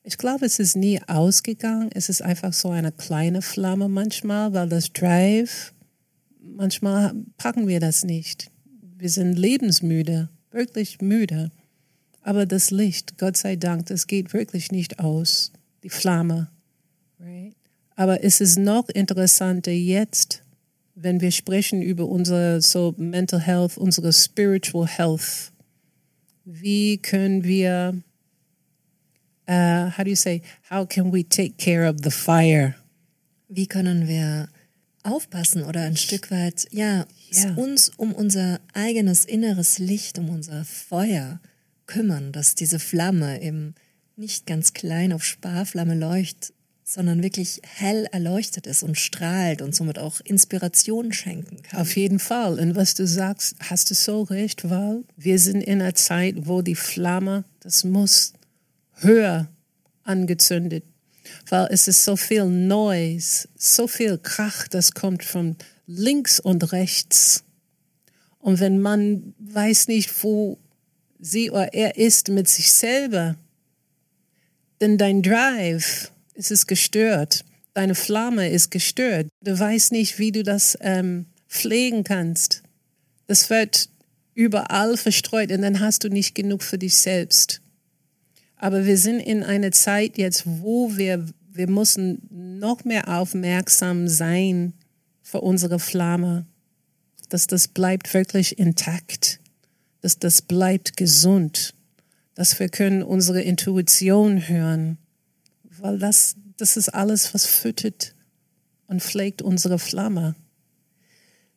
ich 0.03 0.19
glaube, 0.19 0.45
es 0.45 0.59
ist 0.59 0.75
nie 0.75 1.01
ausgegangen. 1.07 1.91
Es 1.95 2.09
ist 2.09 2.21
einfach 2.21 2.53
so 2.53 2.71
eine 2.71 2.91
kleine 2.91 3.43
Flamme 3.43 3.89
manchmal, 3.89 4.53
weil 4.53 4.69
das 4.69 4.93
Drive, 4.93 5.73
manchmal 6.43 7.15
packen 7.37 7.69
wir 7.69 7.79
das 7.79 8.03
nicht. 8.03 8.51
Wir 8.99 9.09
sind 9.09 9.35
lebensmüde, 9.35 10.31
wirklich 10.51 11.01
müde. 11.01 11.53
Aber 12.23 12.45
das 12.45 12.73
Licht, 12.73 13.19
Gott 13.19 13.37
sei 13.37 13.55
Dank, 13.55 13.87
das 13.87 14.09
geht 14.09 14.33
wirklich 14.33 14.73
nicht 14.73 14.99
aus, 14.99 15.53
die 15.85 15.91
Flamme. 15.91 16.51
Right? 17.21 17.55
Aber 17.95 18.25
es 18.25 18.41
ist 18.41 18.59
noch 18.59 18.89
interessanter 18.89 19.71
jetzt, 19.71 20.44
wenn 20.95 21.21
wir 21.21 21.31
sprechen 21.31 21.83
über 21.83 22.07
unsere 22.07 22.61
so 22.61 22.95
Mental 22.97 23.41
Health, 23.41 23.77
unsere 23.77 24.13
Spiritual 24.13 24.87
Health, 24.87 25.53
wie 26.45 26.99
können 26.99 27.45
wir, 27.45 28.03
uh, 29.49 29.91
how 29.97 30.05
do 30.05 30.11
you 30.11 30.17
say, 30.17 30.43
how 30.71 30.87
can 30.87 31.13
we 31.13 31.25
take 31.25 31.57
care 31.59 31.89
of 31.89 31.97
the 32.03 32.11
fire? 32.11 32.75
Wie 33.49 33.67
können 33.67 34.09
wir 34.09 34.49
aufpassen 35.03 35.63
oder 35.65 35.83
ein 35.83 35.97
Stück 35.97 36.31
weit, 36.31 36.67
ja, 36.71 37.07
yeah. 37.33 37.55
uns 37.57 37.91
um 37.97 38.13
unser 38.13 38.61
eigenes 38.73 39.25
inneres 39.25 39.79
Licht, 39.79 40.19
um 40.19 40.31
unser 40.31 40.65
Feuer 40.65 41.41
kümmern, 41.87 42.33
dass 42.33 42.55
diese 42.55 42.79
Flamme 42.79 43.43
eben 43.43 43.75
nicht 44.17 44.47
ganz 44.47 44.73
klein 44.73 45.13
auf 45.13 45.25
Sparflamme 45.25 45.95
leuchtet, 45.95 46.54
sondern 46.87 47.23
wirklich 47.23 47.63
hell 47.65 48.07
erleuchtet 48.13 48.67
ist 48.67 48.83
und 48.83 48.99
strahlt 48.99 49.63
und 49.63 49.75
somit 49.75 49.99
auch 49.99 50.21
Inspiration 50.21 51.15
schenken 51.15 51.63
kann. 51.63 51.81
Auf 51.81 51.97
jeden 51.97 52.19
Fall. 52.19 52.61
Und 52.61 52.77
was 52.77 52.95
du 52.95 53.07
sagst, 53.07 53.57
hast 53.59 53.91
du 53.91 53.95
so 53.95 54.23
recht, 54.23 54.69
weil 54.69 55.03
wir 55.17 55.39
sind 55.39 55.63
in 55.63 55.81
einer 55.81 55.95
Zeit, 55.95 56.47
wo 56.47 56.61
die 56.61 56.75
Flamme, 56.75 57.45
das 57.61 57.85
muss 57.85 58.35
höher 58.97 59.49
angezündet, 60.03 60.85
weil 61.49 61.69
es 61.71 61.89
ist 61.89 62.05
so 62.05 62.17
viel 62.17 62.45
Noise, 62.45 63.49
so 63.57 63.89
viel 63.89 64.19
Krach, 64.19 64.69
das 64.69 64.93
kommt 64.93 65.25
von 65.25 65.57
links 65.87 66.39
und 66.39 66.73
rechts. 66.73 67.45
Und 68.41 68.61
wenn 68.61 68.79
man 68.79 69.35
weiß 69.39 69.89
nicht, 69.89 70.23
wo 70.23 70.59
sie 71.19 71.51
oder 71.51 71.73
er 71.73 71.97
ist 71.97 72.29
mit 72.29 72.47
sich 72.47 72.71
selber, 72.75 73.37
denn 74.83 74.99
dein 74.99 75.23
Drive 75.23 76.13
es 76.35 76.51
ist 76.51 76.67
gestört. 76.67 77.45
Deine 77.73 77.95
Flamme 77.95 78.49
ist 78.51 78.71
gestört. 78.71 79.29
Du 79.43 79.59
weißt 79.59 79.93
nicht, 79.93 80.19
wie 80.19 80.33
du 80.33 80.43
das 80.43 80.79
ähm, 80.81 81.27
pflegen 81.49 82.05
kannst. 82.05 82.63
Das 83.27 83.51
wird 83.51 83.89
überall 84.35 84.97
verstreut 84.97 85.51
und 85.51 85.63
dann 85.63 85.81
hast 85.81 86.05
du 86.05 86.09
nicht 86.09 86.35
genug 86.35 86.63
für 86.63 86.79
dich 86.79 86.95
selbst. 86.95 87.61
Aber 88.57 88.85
wir 88.85 88.99
sind 88.99 89.21
in 89.21 89.43
einer 89.43 89.73
Zeit 89.73 90.19
jetzt, 90.19 90.45
wo 90.47 90.97
wir, 90.97 91.27
wir 91.53 91.69
müssen 91.69 92.59
noch 92.59 92.85
mehr 92.85 93.09
aufmerksam 93.09 94.09
sein 94.09 94.73
für 95.23 95.41
unsere 95.41 95.79
Flamme. 95.79 96.47
dass 97.31 97.47
das 97.47 97.67
bleibt 97.67 98.15
wirklich 98.15 98.59
intakt, 98.59 99.41
dass 100.03 100.19
das 100.19 100.43
bleibt 100.43 100.97
gesund, 100.97 101.75
dass 102.35 102.61
wir 102.61 102.69
können 102.69 103.03
unsere 103.03 103.41
Intuition 103.41 104.47
hören, 104.47 104.99
weil 105.85 105.99
das, 105.99 106.37
das 106.57 106.79
ist 106.79 106.89
alles, 106.89 107.35
was 107.35 107.45
füttert 107.45 108.15
und 108.87 109.03
pflegt 109.03 109.43
unsere 109.43 109.79
Flamme. 109.79 110.35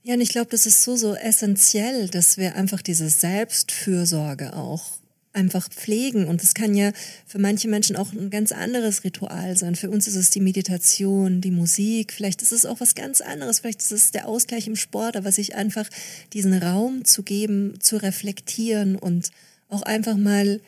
Ja, 0.03 0.15
und 0.15 0.21
ich 0.21 0.31
glaube, 0.31 0.49
das 0.51 0.65
ist 0.65 0.83
so, 0.83 0.97
so 0.97 1.15
essentiell, 1.15 2.09
dass 2.09 2.37
wir 2.37 2.55
einfach 2.55 2.81
diese 2.81 3.09
Selbstfürsorge 3.09 4.53
auch 4.53 4.83
einfach 5.31 5.69
pflegen. 5.69 6.27
Und 6.27 6.43
das 6.43 6.55
kann 6.55 6.75
ja 6.75 6.91
für 7.25 7.39
manche 7.39 7.69
Menschen 7.69 7.95
auch 7.95 8.11
ein 8.11 8.29
ganz 8.29 8.51
anderes 8.51 9.05
Ritual 9.05 9.55
sein. 9.55 9.75
Für 9.75 9.89
uns 9.89 10.09
ist 10.09 10.15
es 10.15 10.29
die 10.29 10.41
Meditation, 10.41 11.39
die 11.39 11.51
Musik. 11.51 12.11
Vielleicht 12.11 12.41
ist 12.41 12.51
es 12.51 12.65
auch 12.65 12.81
was 12.81 12.95
ganz 12.95 13.21
anderes. 13.21 13.59
Vielleicht 13.59 13.81
ist 13.81 13.91
es 13.91 14.11
der 14.11 14.27
Ausgleich 14.27 14.67
im 14.67 14.75
Sport, 14.75 15.15
aber 15.15 15.31
sich 15.31 15.55
einfach 15.55 15.87
diesen 16.33 16.53
Raum 16.53 17.05
zu 17.05 17.23
geben, 17.23 17.79
zu 17.79 17.95
reflektieren 17.95 18.97
und 18.97 19.29
auch 19.69 19.83
einfach 19.83 20.17
mal 20.17 20.59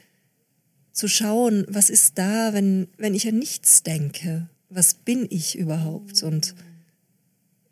zu 0.91 1.07
schauen, 1.07 1.65
was 1.69 1.89
ist 1.89 2.17
da, 2.17 2.53
wenn, 2.53 2.87
wenn 2.97 3.15
ich 3.15 3.27
an 3.27 3.37
nichts 3.37 3.83
denke? 3.83 4.49
Was 4.69 4.93
bin 4.93 5.27
ich 5.29 5.57
überhaupt? 5.57 6.23
Und 6.23 6.55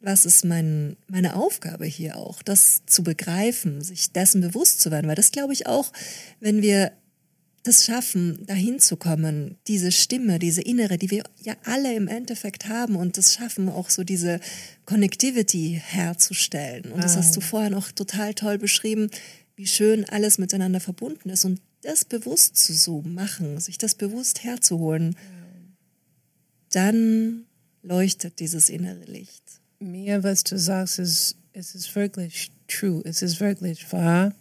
was 0.02 0.26
ist 0.26 0.46
mein, 0.46 0.96
meine 1.08 1.36
Aufgabe 1.36 1.86
hier 1.86 2.18
auch, 2.18 2.42
das 2.42 2.86
zu 2.86 3.04
begreifen, 3.04 3.82
sich 3.82 4.12
dessen 4.12 4.42
bewusst 4.42 4.80
zu 4.80 4.92
werden, 4.92 5.08
weil 5.08 5.16
das 5.16 5.32
glaube 5.32 5.54
ich 5.54 5.68
auch, 5.68 5.92
wenn 6.40 6.62
wir 6.62 6.92
das 7.64 7.84
schaffen, 7.84 8.46
dahin 8.46 8.80
zu 8.80 8.96
kommen, 8.96 9.58
diese 9.68 9.92
Stimme, 9.92 10.40
diese 10.40 10.62
innere, 10.62 10.98
die 10.98 11.12
wir 11.12 11.24
ja 11.42 11.54
alle 11.66 11.94
im 11.96 12.08
Endeffekt 12.08 12.70
haben 12.70 12.96
und 12.96 13.18
das 13.18 13.34
schaffen, 13.34 13.68
auch 13.68 13.90
so 13.90 14.06
diese 14.06 14.40
Connectivity 14.86 15.82
herzustellen. 15.86 16.92
Und 16.92 17.04
das 17.04 17.18
hast 17.18 17.36
du 17.36 17.42
vorhin 17.42 17.74
auch 17.74 17.92
total 17.92 18.34
toll 18.34 18.58
beschrieben, 18.58 19.10
wie 19.58 19.68
schön 19.68 20.06
alles 20.06 20.38
miteinander 20.38 20.80
verbunden 20.80 21.30
ist 21.30 21.44
und 21.44 21.60
das 21.88 22.06
bewusst 22.06 22.58
zu 22.58 22.74
so 22.74 23.02
machen, 23.02 23.60
sich 23.60 23.78
das 23.78 23.96
bewusst 23.96 24.44
herzuholen, 24.44 25.16
dann 26.72 27.46
leuchtet 27.82 28.40
dieses 28.40 28.70
innere 28.70 29.06
Licht 29.06 29.62
mir, 29.80 30.24
was 30.24 30.44
du 30.44 30.58
sagst, 30.58 31.00
ist, 31.00 31.36
es 31.54 31.76
ist 31.76 31.96
wirklich 31.96 32.52
true, 32.68 33.02
es 33.06 33.22
ist 33.22 33.40
wirklich 33.40 33.92
wahr, 33.92 34.34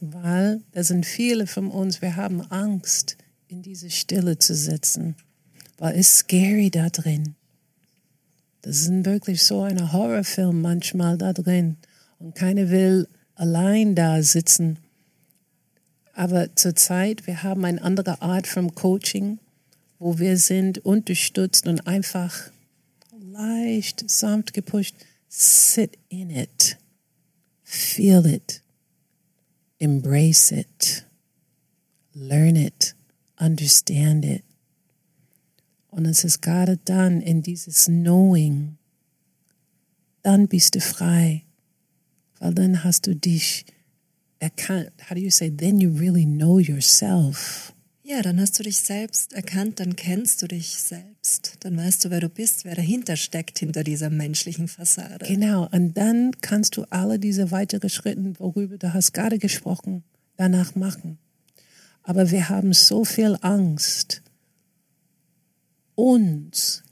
weil 0.00 0.62
da 0.72 0.82
sind 0.82 1.06
viele 1.06 1.46
von 1.46 1.70
uns, 1.70 2.02
wir 2.02 2.16
haben 2.16 2.40
Angst, 2.50 3.16
in 3.48 3.62
diese 3.62 3.90
Stille 3.90 4.38
zu 4.38 4.54
sitzen, 4.54 5.16
weil 5.78 5.98
es 5.98 6.18
scary 6.18 6.70
da 6.70 6.88
drin. 6.88 7.34
Das 8.62 8.82
ist 8.82 9.04
wirklich 9.04 9.42
so 9.42 9.62
ein 9.62 9.92
Horrorfilm 9.92 10.60
manchmal 10.60 11.18
da 11.18 11.32
drin 11.32 11.76
und 12.18 12.34
keiner 12.34 12.70
will 12.70 13.08
allein 13.34 13.94
da 13.94 14.22
sitzen. 14.22 14.78
Aber 16.20 16.54
zurzeit, 16.54 17.26
wir 17.26 17.44
haben 17.44 17.64
eine 17.64 17.80
andere 17.80 18.20
Art 18.20 18.46
von 18.46 18.74
Coaching, 18.74 19.38
wo 19.98 20.18
wir 20.18 20.36
sind 20.36 20.84
unterstützt 20.84 21.66
und 21.66 21.86
einfach 21.86 22.50
leicht, 23.18 24.04
sanft 24.10 24.52
gepusht. 24.52 24.94
Sit 25.30 25.96
in 26.10 26.28
it. 26.28 26.76
Feel 27.62 28.26
it. 28.26 28.60
Embrace 29.78 30.52
it. 30.52 31.06
Learn 32.12 32.56
it. 32.56 32.94
Understand 33.38 34.26
it. 34.26 34.44
Und 35.88 36.04
es 36.04 36.24
ist 36.24 36.42
gerade 36.42 36.78
dann 36.84 37.22
in 37.22 37.40
dieses 37.40 37.86
Knowing, 37.86 38.76
dann 40.20 40.48
bist 40.48 40.74
du 40.74 40.82
frei. 40.82 41.44
Weil 42.40 42.52
dann 42.52 42.84
hast 42.84 43.06
du 43.06 43.16
dich 43.16 43.64
erkannt. 44.40 44.90
How 45.08 45.14
do 45.14 45.20
you 45.20 45.30
say? 45.30 45.50
Then 45.50 45.80
you 45.80 45.90
really 45.90 46.24
know 46.24 46.58
yourself. 46.58 47.72
Ja, 48.10 48.22
dann 48.22 48.40
hast 48.40 48.58
du 48.58 48.64
dich 48.64 48.78
selbst 48.78 49.34
erkannt, 49.34 49.78
dann 49.78 49.94
kennst 49.94 50.42
du 50.42 50.48
dich 50.48 50.82
selbst, 50.82 51.58
dann 51.60 51.76
weißt 51.76 52.04
du, 52.04 52.10
wer 52.10 52.18
du 52.18 52.28
bist, 52.28 52.64
wer 52.64 52.74
dahinter 52.74 53.14
steckt, 53.14 53.60
hinter 53.60 53.84
dieser 53.84 54.10
menschlichen 54.10 54.66
Fassade. 54.66 55.26
Genau, 55.26 55.68
und 55.70 55.96
dann 55.96 56.32
kannst 56.40 56.76
du 56.76 56.86
alle 56.90 57.20
diese 57.20 57.52
weiteren 57.52 57.88
Schritte, 57.88 58.32
worüber 58.40 58.78
du 58.78 58.92
hast 58.92 59.12
gerade 59.12 59.38
gesprochen, 59.38 60.02
danach 60.36 60.74
machen. 60.74 61.18
Aber 62.02 62.32
wir 62.32 62.48
haben 62.48 62.72
so 62.72 63.04
viel 63.04 63.38
Angst, 63.42 64.22
uns 65.94 66.82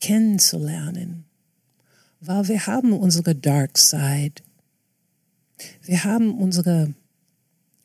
kennenzulernen, 0.00 1.24
weil 2.20 2.48
wir 2.48 2.66
haben 2.66 2.94
unsere 2.94 3.34
Dark 3.34 3.76
Side. 3.76 4.40
Wir 5.82 6.04
haben 6.04 6.38
unsere 6.38 6.94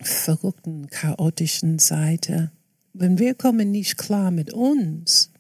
verrückten, 0.01 0.87
chaotischen 0.89 1.79
Seite. 1.79 2.51
Wenn 2.93 3.19
wir 3.19 3.33
kommen 3.33 3.71
nicht 3.71 3.97
klar 3.97 4.31
mit 4.31 4.53
uns, 4.53 5.31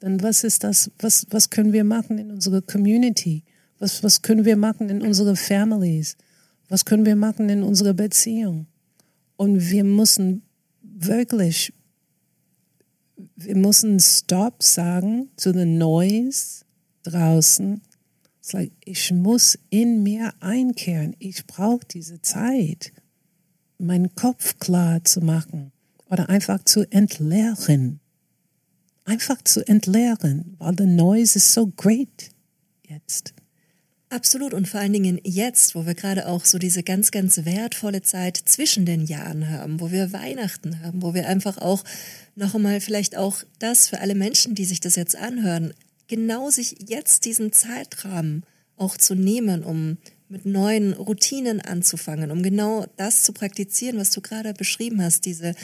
dann 0.00 0.22
was 0.22 0.44
ist 0.44 0.64
das, 0.64 0.90
was, 0.98 1.26
was 1.30 1.50
können 1.50 1.72
wir 1.72 1.84
machen 1.84 2.18
in 2.18 2.30
unserer 2.30 2.62
Community? 2.62 3.44
Was, 3.78 4.02
was 4.02 4.22
können 4.22 4.44
wir 4.44 4.56
machen 4.56 4.88
in 4.88 5.02
unseren 5.02 5.36
Families? 5.36 6.16
Was 6.68 6.84
können 6.84 7.04
wir 7.04 7.16
machen 7.16 7.48
in 7.48 7.62
unserer 7.62 7.94
Beziehung? 7.94 8.66
Und 9.36 9.70
wir 9.70 9.84
müssen 9.84 10.42
wirklich, 10.82 11.72
wir 13.36 13.56
müssen 13.56 14.00
Stop 14.00 14.62
sagen 14.62 15.30
zu 15.36 15.52
den 15.52 15.78
Noise 15.78 16.64
draußen. 17.04 17.80
Like, 18.52 18.72
ich 18.84 19.12
muss 19.12 19.58
in 19.70 20.02
mir 20.02 20.32
einkehren. 20.40 21.16
Ich 21.18 21.46
brauche 21.46 21.86
diese 21.86 22.20
Zeit 22.22 22.92
meinen 23.78 24.14
Kopf 24.14 24.58
klar 24.58 25.04
zu 25.04 25.20
machen 25.20 25.72
oder 26.10 26.28
einfach 26.28 26.64
zu 26.64 26.90
entleeren. 26.90 28.00
Einfach 29.04 29.42
zu 29.42 29.66
entleeren, 29.66 30.56
weil 30.58 30.74
the 30.76 30.86
noise 30.86 31.36
is 31.36 31.54
so 31.54 31.66
great 31.66 32.30
jetzt. 32.86 33.34
Absolut 34.10 34.54
und 34.54 34.66
vor 34.66 34.80
allen 34.80 34.92
Dingen 34.92 35.20
jetzt, 35.22 35.76
wo 35.76 35.86
wir 35.86 35.94
gerade 35.94 36.26
auch 36.26 36.44
so 36.44 36.58
diese 36.58 36.82
ganz, 36.82 37.12
ganz 37.12 37.44
wertvolle 37.44 38.02
Zeit 38.02 38.36
zwischen 38.36 38.84
den 38.84 39.06
Jahren 39.06 39.48
haben, 39.48 39.80
wo 39.80 39.92
wir 39.92 40.12
Weihnachten 40.12 40.80
haben, 40.82 41.00
wo 41.00 41.14
wir 41.14 41.28
einfach 41.28 41.58
auch 41.58 41.84
noch 42.34 42.56
einmal 42.56 42.80
vielleicht 42.80 43.16
auch 43.16 43.44
das 43.60 43.88
für 43.88 44.00
alle 44.00 44.16
Menschen, 44.16 44.56
die 44.56 44.64
sich 44.64 44.80
das 44.80 44.96
jetzt 44.96 45.14
anhören, 45.14 45.74
genau 46.10 46.50
sich 46.50 46.76
jetzt 46.88 47.24
diesen 47.24 47.52
Zeitrahmen 47.52 48.42
auch 48.76 48.96
zu 48.96 49.14
nehmen, 49.14 49.62
um 49.62 49.96
mit 50.28 50.44
neuen 50.44 50.92
Routinen 50.92 51.60
anzufangen, 51.60 52.30
um 52.30 52.42
genau 52.42 52.84
das 52.96 53.22
zu 53.22 53.32
praktizieren, 53.32 53.98
was 53.98 54.10
du 54.10 54.20
gerade 54.20 54.52
beschrieben 54.52 55.02
hast, 55.02 55.24
diese 55.24 55.54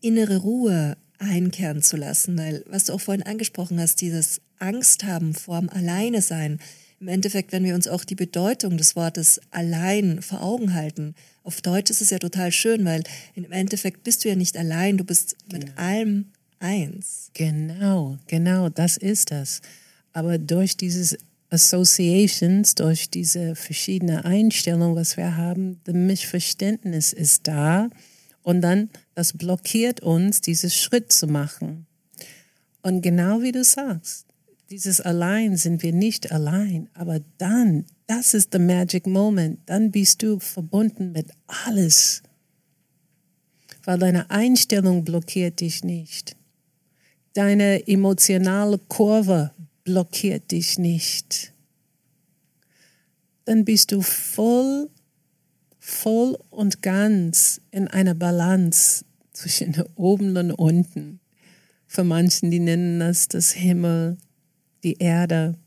innere 0.00 0.38
Ruhe 0.38 0.96
einkehren 1.18 1.82
zu 1.82 1.96
lassen, 1.96 2.36
weil 2.36 2.64
was 2.68 2.84
du 2.84 2.92
auch 2.92 3.00
vorhin 3.00 3.24
angesprochen 3.24 3.80
hast, 3.80 4.00
dieses 4.00 4.40
Angst 4.58 5.04
haben 5.04 5.34
vorm 5.34 5.68
Alleine 5.68 6.20
sein. 6.20 6.58
Im 6.98 7.08
Endeffekt, 7.08 7.52
wenn 7.52 7.64
wir 7.64 7.74
uns 7.74 7.88
auch 7.88 8.04
die 8.04 8.14
Bedeutung 8.14 8.78
des 8.78 8.96
Wortes 8.96 9.40
allein 9.50 10.20
vor 10.20 10.42
Augen 10.42 10.74
halten, 10.74 11.14
auf 11.44 11.62
Deutsch 11.62 11.90
ist 11.90 12.02
es 12.02 12.10
ja 12.10 12.18
total 12.18 12.50
schön, 12.50 12.84
weil 12.84 13.04
im 13.34 13.52
Endeffekt 13.52 14.02
bist 14.02 14.24
du 14.24 14.28
ja 14.28 14.34
nicht 14.34 14.56
allein, 14.56 14.98
du 14.98 15.04
bist 15.04 15.36
mit 15.52 15.66
genau. 15.66 15.80
allem 15.80 16.32
eins. 16.58 17.30
Genau, 17.34 18.18
genau, 18.26 18.68
das 18.68 18.96
ist 18.96 19.30
das. 19.30 19.60
Aber 20.12 20.38
durch 20.38 20.76
dieses 20.76 21.16
Associations, 21.50 22.74
durch 22.74 23.08
diese 23.10 23.54
verschiedene 23.54 24.24
Einstellungen, 24.24 24.96
was 24.96 25.16
wir 25.16 25.36
haben, 25.36 25.80
das 25.84 25.94
Missverständnis 25.94 27.12
ist 27.12 27.46
da 27.46 27.88
und 28.42 28.60
dann 28.62 28.90
das 29.14 29.32
blockiert 29.32 30.00
uns, 30.00 30.40
diesen 30.40 30.70
Schritt 30.70 31.12
zu 31.12 31.26
machen. 31.26 31.86
Und 32.82 33.02
genau 33.02 33.42
wie 33.42 33.52
du 33.52 33.64
sagst, 33.64 34.26
dieses 34.70 35.00
allein 35.00 35.56
sind 35.56 35.82
wir 35.82 35.92
nicht 35.92 36.32
allein, 36.32 36.88
aber 36.94 37.20
dann, 37.38 37.84
das 38.06 38.34
ist 38.34 38.52
der 38.52 38.60
Magic 38.60 39.06
Moment, 39.06 39.60
dann 39.66 39.92
bist 39.92 40.22
du 40.22 40.40
verbunden 40.40 41.12
mit 41.12 41.30
alles, 41.46 42.22
weil 43.84 43.98
deine 43.98 44.30
Einstellung 44.30 45.04
blockiert 45.04 45.60
dich 45.60 45.84
nicht. 45.84 46.36
Deine 47.36 47.86
emotionale 47.86 48.78
Kurve 48.78 49.50
blockiert 49.84 50.52
dich 50.52 50.78
nicht. 50.78 51.52
Dann 53.44 53.66
bist 53.66 53.92
du 53.92 54.00
voll, 54.00 54.88
voll 55.78 56.38
und 56.48 56.80
ganz 56.80 57.60
in 57.70 57.88
einer 57.88 58.14
Balance 58.14 59.04
zwischen 59.32 59.76
oben 59.96 60.34
und 60.34 60.52
unten. 60.52 61.20
Für 61.86 62.04
manchen, 62.04 62.50
die 62.50 62.58
nennen 62.58 63.00
das 63.00 63.28
das 63.28 63.52
Himmel, 63.52 64.16
die 64.82 64.96
Erde. 64.96 65.58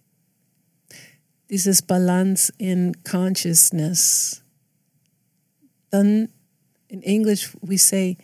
Dieses 1.51 1.83
Balance 1.83 2.51
in 2.57 3.03
Consciousness. 3.03 4.41
Dann 5.91 6.29
in 6.87 7.03
English 7.03 7.55
we 7.61 7.77
say, 7.77 8.17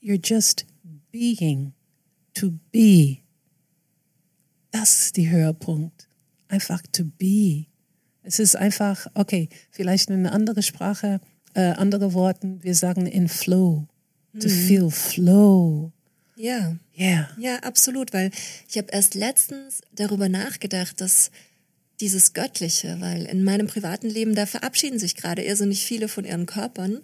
you're 0.00 0.18
just 0.18 0.64
being, 1.10 1.74
to 2.34 2.52
be. 2.70 3.18
Das 4.70 5.06
ist 5.06 5.16
der 5.16 5.30
Höhepunkt. 5.30 6.08
Einfach 6.48 6.82
to 6.92 7.04
be. 7.04 7.66
Es 8.22 8.38
ist 8.38 8.56
einfach, 8.56 9.06
okay, 9.14 9.48
vielleicht 9.70 10.10
in 10.10 10.16
eine 10.16 10.32
andere 10.32 10.62
Sprache, 10.62 11.20
äh, 11.54 11.72
andere 11.72 12.14
Worten, 12.14 12.62
wir 12.62 12.74
sagen 12.74 13.06
in 13.06 13.28
Flow. 13.28 13.86
To 14.40 14.48
feel 14.48 14.90
flow. 14.90 15.92
Ja. 16.36 16.78
Yeah. 16.98 17.28
Ja, 17.38 17.56
absolut, 17.58 18.14
weil 18.14 18.30
ich 18.68 18.78
habe 18.78 18.88
erst 18.90 19.14
letztens 19.14 19.82
darüber 19.94 20.30
nachgedacht, 20.30 21.00
dass 21.02 21.30
dieses 22.00 22.32
Göttliche, 22.32 23.00
weil 23.00 23.26
in 23.26 23.44
meinem 23.44 23.66
privaten 23.66 24.08
Leben, 24.08 24.34
da 24.34 24.46
verabschieden 24.46 24.98
sich 24.98 25.16
gerade 25.16 25.42
irrsinnig 25.42 25.84
viele 25.84 26.08
von 26.08 26.24
ihren 26.24 26.46
Körpern. 26.46 27.00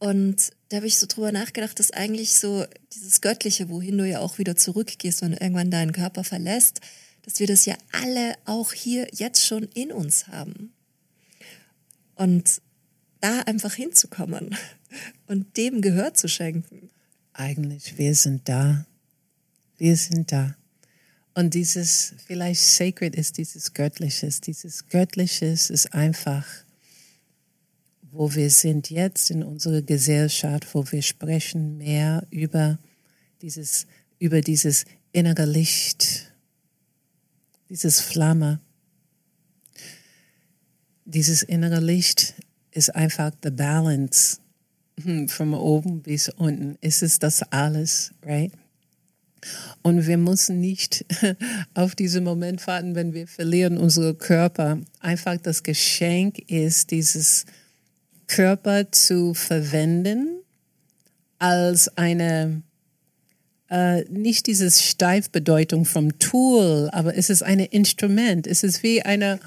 Und 0.00 0.50
da 0.70 0.78
habe 0.78 0.86
ich 0.86 0.98
so 0.98 1.06
drüber 1.06 1.30
nachgedacht, 1.30 1.78
dass 1.78 1.90
eigentlich 1.90 2.34
so 2.34 2.64
dieses 2.94 3.20
Göttliche, 3.20 3.68
wohin 3.68 3.98
du 3.98 4.08
ja 4.08 4.20
auch 4.20 4.38
wieder 4.38 4.56
zurückgehst, 4.56 5.20
du 5.20 5.26
irgendwann 5.26 5.70
deinen 5.70 5.92
Körper 5.92 6.24
verlässt, 6.24 6.80
dass 7.22 7.38
wir 7.38 7.46
das 7.46 7.66
ja 7.66 7.76
alle 7.92 8.34
auch 8.46 8.72
hier 8.72 9.08
jetzt 9.12 9.44
schon 9.46 9.64
in 9.74 9.92
uns 9.92 10.26
haben. 10.28 10.72
Und 12.14 12.62
da 13.20 13.40
einfach 13.40 13.74
hinzukommen 13.74 14.56
und 15.26 15.58
dem 15.58 15.82
Gehör 15.82 16.14
zu 16.14 16.28
schenken. 16.28 16.88
Eigentlich, 17.34 17.98
wir 17.98 18.14
sind 18.14 18.48
da. 18.48 18.86
Wir 19.76 19.96
sind 19.96 20.32
da. 20.32 20.56
Und 21.34 21.52
dieses, 21.52 22.14
vielleicht 22.26 22.62
sacred 22.62 23.14
ist 23.14 23.36
dieses 23.36 23.74
Göttliches. 23.74 24.40
Dieses 24.40 24.88
Göttliches 24.88 25.68
ist 25.68 25.92
einfach, 25.92 26.46
wo 28.12 28.34
wir 28.34 28.50
sind 28.50 28.90
jetzt 28.90 29.30
in 29.30 29.42
unserer 29.42 29.82
Gesellschaft, 29.82 30.74
wo 30.74 30.84
wir 30.90 31.02
sprechen 31.02 31.78
mehr 31.78 32.26
über 32.30 32.78
dieses, 33.42 33.86
über 34.18 34.40
dieses 34.40 34.84
innere 35.12 35.46
Licht, 35.46 36.32
dieses 37.68 38.00
Flamme. 38.00 38.60
Dieses 41.04 41.42
innere 41.42 41.80
Licht 41.80 42.34
ist 42.72 42.94
einfach 42.94 43.32
the 43.42 43.50
balance 43.50 44.38
von 45.28 45.54
oben 45.54 46.02
bis 46.02 46.28
unten. 46.28 46.76
Es 46.80 47.02
ist 47.02 47.22
das 47.22 47.42
alles, 47.52 48.12
right? 48.22 48.52
Und 49.82 50.06
wir 50.06 50.18
müssen 50.18 50.60
nicht 50.60 51.04
auf 51.74 51.94
diesen 51.94 52.24
Moment 52.24 52.66
warten, 52.66 52.94
wenn 52.94 53.14
wir 53.14 53.26
verlieren 53.26 53.78
unsere 53.78 54.14
Körper. 54.14 54.80
Einfach 54.98 55.38
das 55.38 55.62
Geschenk 55.62 56.38
ist, 56.50 56.90
dieses 56.90 57.46
Körper 58.30 58.92
zu 58.92 59.34
verwenden 59.34 60.40
als 61.40 61.96
eine, 61.98 62.62
äh, 63.68 64.04
nicht 64.04 64.46
dieses 64.46 64.84
Steifbedeutung 64.84 65.84
vom 65.84 66.18
Tool, 66.20 66.88
aber 66.92 67.16
es 67.16 67.28
ist 67.28 67.42
ein 67.42 67.58
Instrument. 67.58 68.46
Es 68.46 68.62
ist 68.62 68.84
wie 68.84 69.02
eine, 69.02 69.40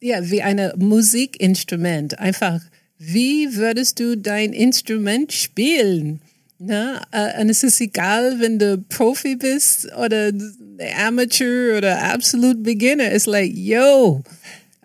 ja, 0.00 0.30
wie 0.30 0.40
ein 0.40 0.72
Musikinstrument. 0.76 2.18
Einfach, 2.18 2.60
wie 2.98 3.54
würdest 3.54 4.00
du 4.00 4.16
dein 4.16 4.54
Instrument 4.54 5.32
spielen? 5.32 6.20
Na, 6.58 7.02
äh, 7.12 7.42
und 7.42 7.50
es 7.50 7.62
ist 7.62 7.82
egal, 7.82 8.40
wenn 8.40 8.58
du 8.58 8.78
Profi 8.78 9.36
bist 9.36 9.92
oder 9.94 10.32
Amateur 11.06 11.76
oder 11.76 12.02
absolut 12.14 12.62
Beginner. 12.62 13.08
Es 13.08 13.24
ist 13.24 13.26
like, 13.26 13.54
yo, 13.54 14.22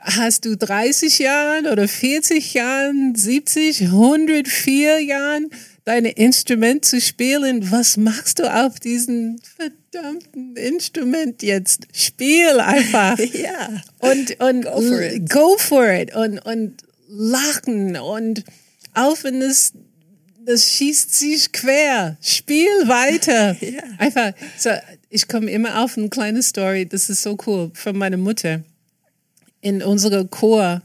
hast 0.02 0.46
du 0.46 0.58
30 0.58 1.20
Jahren 1.20 1.68
oder 1.68 1.88
40 1.88 2.54
Jahren, 2.54 3.16
70, 3.16 3.82
104 3.84 5.00
Jahren 5.00 5.50
dein 5.86 6.06
Instrument 6.06 6.86
zu 6.86 7.00
spielen? 7.00 7.72
Was 7.72 7.98
machst 7.98 8.40
du 8.40 8.54
auf 8.54 8.80
diesem 8.80 9.40
verdammten 9.56 10.56
Instrument 10.56 11.44
jetzt? 11.44 11.88
Spiel 11.94 12.60
einfach. 12.60 13.18
Ja. 13.34 13.82
Und, 14.00 14.40
und 14.40 14.64
Go 14.66 14.82
for 14.82 15.02
it. 15.02 15.30
Go 15.30 15.58
for 15.58 15.88
it. 15.90 16.16
Und, 16.16 16.40
und 16.40 16.84
lachen 17.08 17.98
und 17.98 18.44
auch 18.94 19.24
wenn 19.24 19.42
es 19.42 19.74
das 20.44 20.70
schießt 20.72 21.14
sich 21.14 21.52
quer. 21.52 22.18
Spiel 22.22 22.88
weiter. 22.88 23.56
Ja. 23.62 23.84
Einfach, 24.00 24.34
so, 24.58 24.72
ich 25.10 25.28
komme 25.28 25.52
immer 25.52 25.84
auf 25.84 25.98
eine 25.98 26.10
kleine 26.10 26.42
Story, 26.42 26.86
das 26.86 27.10
ist 27.10 27.22
so 27.22 27.38
cool, 27.46 27.72
von 27.74 27.96
meiner 27.98 28.18
Mutter. 28.18 28.64
In 29.62 29.82
unserer 29.84 30.26
Chor, 30.26 30.82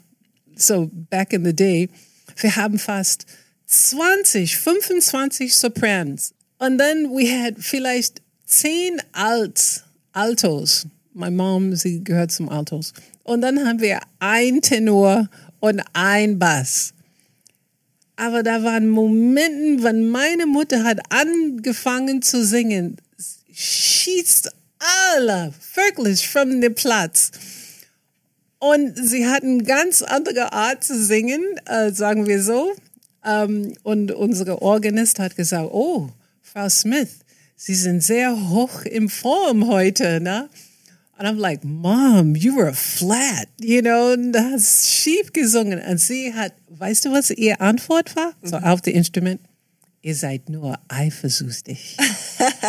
so 0.55 0.91
back 1.11 1.33
in 1.33 1.45
the 1.45 1.55
day, 1.55 1.89
wir 2.37 2.57
haben 2.57 2.79
fast 2.79 3.27
20, 3.67 4.57
25 4.57 5.55
Soprans. 5.55 6.35
Und 6.59 6.79
dann 6.79 7.11
we 7.11 7.27
had 7.29 7.55
vielleicht 7.59 8.23
10 8.47 9.03
Alts, 9.13 9.83
Altos. 10.13 10.87
My 11.13 11.31
mom, 11.31 11.75
sie 11.75 12.05
gehört 12.05 12.31
zum 12.31 12.49
Altos. 12.49 12.93
Und 13.23 13.41
dann 13.41 13.67
haben 13.67 13.81
wir 13.81 14.01
ein 14.19 14.61
Tenor 14.63 15.29
und 15.61 15.83
ein 15.95 16.39
Bass. 16.39 16.93
Aber 18.17 18.43
da 18.43 18.63
waren 18.63 18.89
Momente, 18.89 19.83
wenn 19.83 20.09
meine 20.09 20.47
Mutter 20.47 20.85
hat 20.85 21.01
angefangen 21.11 22.23
zu 22.23 22.45
singen, 22.45 22.97
schießt 23.53 24.51
alle 24.79 25.53
wirklich 25.75 26.29
von 26.29 26.61
dem 26.61 26.75
Platz. 26.75 27.31
Und 28.73 28.97
sie 28.97 29.27
hat 29.27 29.43
eine 29.43 29.63
ganz 29.63 30.03
andere 30.03 30.53
Art 30.53 30.85
zu 30.85 31.03
singen, 31.03 31.43
äh, 31.67 31.93
sagen 31.93 32.27
wir 32.27 32.43
so. 32.43 32.73
Ähm, 33.25 33.75
und 33.83 34.13
unsere 34.13 34.63
Organist 34.63 35.19
hat 35.19 35.37
gesagt, 35.37 35.71
oh, 35.73 36.11
Frau 36.43 36.69
Smith, 36.69 37.19
Sie 37.59 37.75
sind 37.75 38.03
sehr 38.03 38.51
hoch 38.51 38.83
in 38.83 39.09
Form 39.09 39.67
heute, 39.67 40.21
ne? 40.21 40.51
And 41.17 41.27
I'm 41.27 41.41
like, 41.41 41.65
Mom, 41.65 42.37
you 42.37 42.55
were 42.55 42.75
flat, 42.75 43.49
you 43.59 43.81
know, 43.81 44.13
und 44.13 44.33
du 44.33 44.39
hast 44.53 44.93
schief 44.93 45.33
gesungen. 45.33 45.81
Und 45.81 45.99
sie 45.99 46.35
hat, 46.35 46.53
weißt 46.69 47.07
du, 47.07 47.13
was 47.13 47.31
ihre 47.31 47.61
Antwort 47.61 48.15
war? 48.15 48.35
So 48.43 48.57
auf 48.57 48.83
dem 48.83 48.95
Instrument. 48.95 49.41
Ihr 50.03 50.15
seid 50.15 50.51
nur 50.51 50.79
eifersüchtig. 50.89 51.97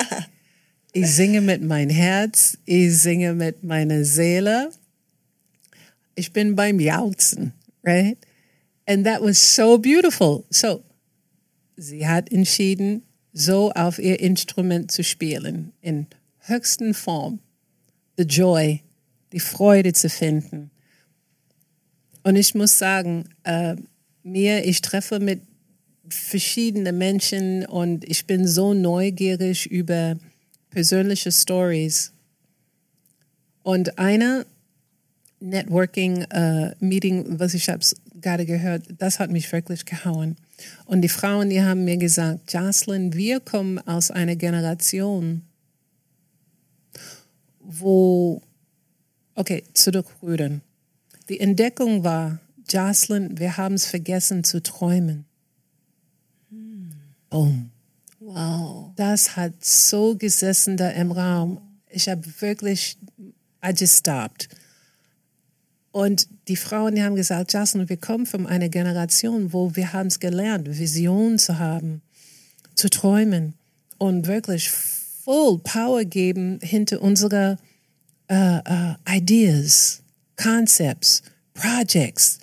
ich 0.93 1.11
singe 1.11 1.41
mit 1.41 1.61
meinem 1.61 1.89
Herz, 1.89 2.57
ich 2.63 2.97
singe 2.97 3.33
mit 3.33 3.65
meiner 3.65 4.05
Seele. 4.05 4.69
Ich 6.17 6.33
bin 6.33 6.55
beim 6.55 6.79
Jauchzen, 6.79 7.53
right? 7.83 8.17
And 8.87 9.05
that 9.05 9.21
was 9.21 9.37
so 9.55 9.77
beautiful. 9.77 10.45
So, 10.49 10.83
sie 11.75 12.07
hat 12.07 12.31
entschieden, 12.31 13.03
so 13.33 13.71
auf 13.73 13.99
ihr 13.99 14.19
Instrument 14.19 14.91
zu 14.91 15.03
spielen, 15.03 15.73
in 15.79 16.07
höchsten 16.39 16.95
Form 16.95 17.39
the 18.17 18.23
joy, 18.23 18.81
die 19.31 19.39
Freude 19.39 19.93
zu 19.93 20.09
finden. 20.09 20.71
Und 22.23 22.35
ich 22.35 22.55
muss 22.55 22.79
sagen, 22.79 23.29
äh, 23.43 23.75
mir, 24.23 24.65
ich 24.65 24.81
treffe 24.81 25.19
mit 25.19 25.41
verschiedenen 26.09 26.97
Menschen 26.97 27.63
und 27.65 28.03
ich 28.09 28.25
bin 28.25 28.47
so 28.47 28.73
neugierig 28.73 29.69
über 29.69 30.17
persönliche 30.71 31.31
Stories. 31.31 32.11
Und 33.61 33.99
eine 33.99 34.45
Networking-Meeting, 35.39 37.39
was 37.39 37.53
ich 37.53 37.69
habe 37.69 37.85
gerade 38.19 38.45
gehört, 38.45 38.85
das 38.97 39.19
hat 39.19 39.31
mich 39.31 39.51
wirklich 39.51 39.85
gehauen. 39.85 40.35
Und 40.85 41.01
die 41.01 41.09
Frauen, 41.09 41.49
die 41.49 41.61
haben 41.61 41.85
mir 41.85 41.97
gesagt, 41.97 42.51
Jocelyn, 42.51 43.13
wir 43.13 43.39
kommen 43.39 43.79
aus 43.79 44.09
einer 44.09 44.35
Generation, 44.35 45.43
wo, 47.59 48.41
okay, 49.35 49.63
zurückrühren. 49.73 50.61
Die 51.29 51.39
Entdeckung 51.39 52.03
war, 52.03 52.39
Jocelyn, 52.69 53.37
wir 53.37 53.57
haben 53.57 53.75
es 53.75 53.85
vergessen 53.85 54.43
zu 54.43 54.63
träumen. 54.63 55.25
Boom. 57.29 57.69
Wow. 58.19 58.91
Das 58.95 59.35
hat 59.35 59.63
so 59.63 60.15
gesessen 60.15 60.77
da 60.77 60.89
im 60.89 61.11
Raum. 61.11 61.61
Ich 61.89 62.09
habe 62.09 62.23
wirklich, 62.39 62.97
I 63.63 63.71
just 63.75 63.97
stopped. 63.97 64.49
Und 65.97 66.27
die 66.47 66.57
Frauen, 66.57 66.93
die 66.93 67.01
haben 67.01 67.15
gesagt, 67.15 67.53
Jocelyn, 67.53 67.89
wir 67.89 67.97
kommen 67.97 68.27
von 68.27 68.45
einer 68.45 68.69
Generation, 68.69 69.51
wo 69.51 69.75
wir 69.75 69.93
haben 69.93 70.05
es 70.05 70.19
gelernt, 70.19 70.77
Visionen 70.77 71.39
zu 71.39 71.57
haben, 71.57 72.03
zu 72.75 72.87
träumen 72.87 73.55
und 73.97 74.27
wirklich 74.27 74.69
full 74.69 75.57
Power 75.57 76.05
geben 76.05 76.59
hinter 76.61 77.01
unsere 77.01 77.57
uh, 78.31 78.59
uh, 78.69 78.93
Ideas, 79.09 80.03
Concepts, 80.35 81.23
Projects. 81.55 82.37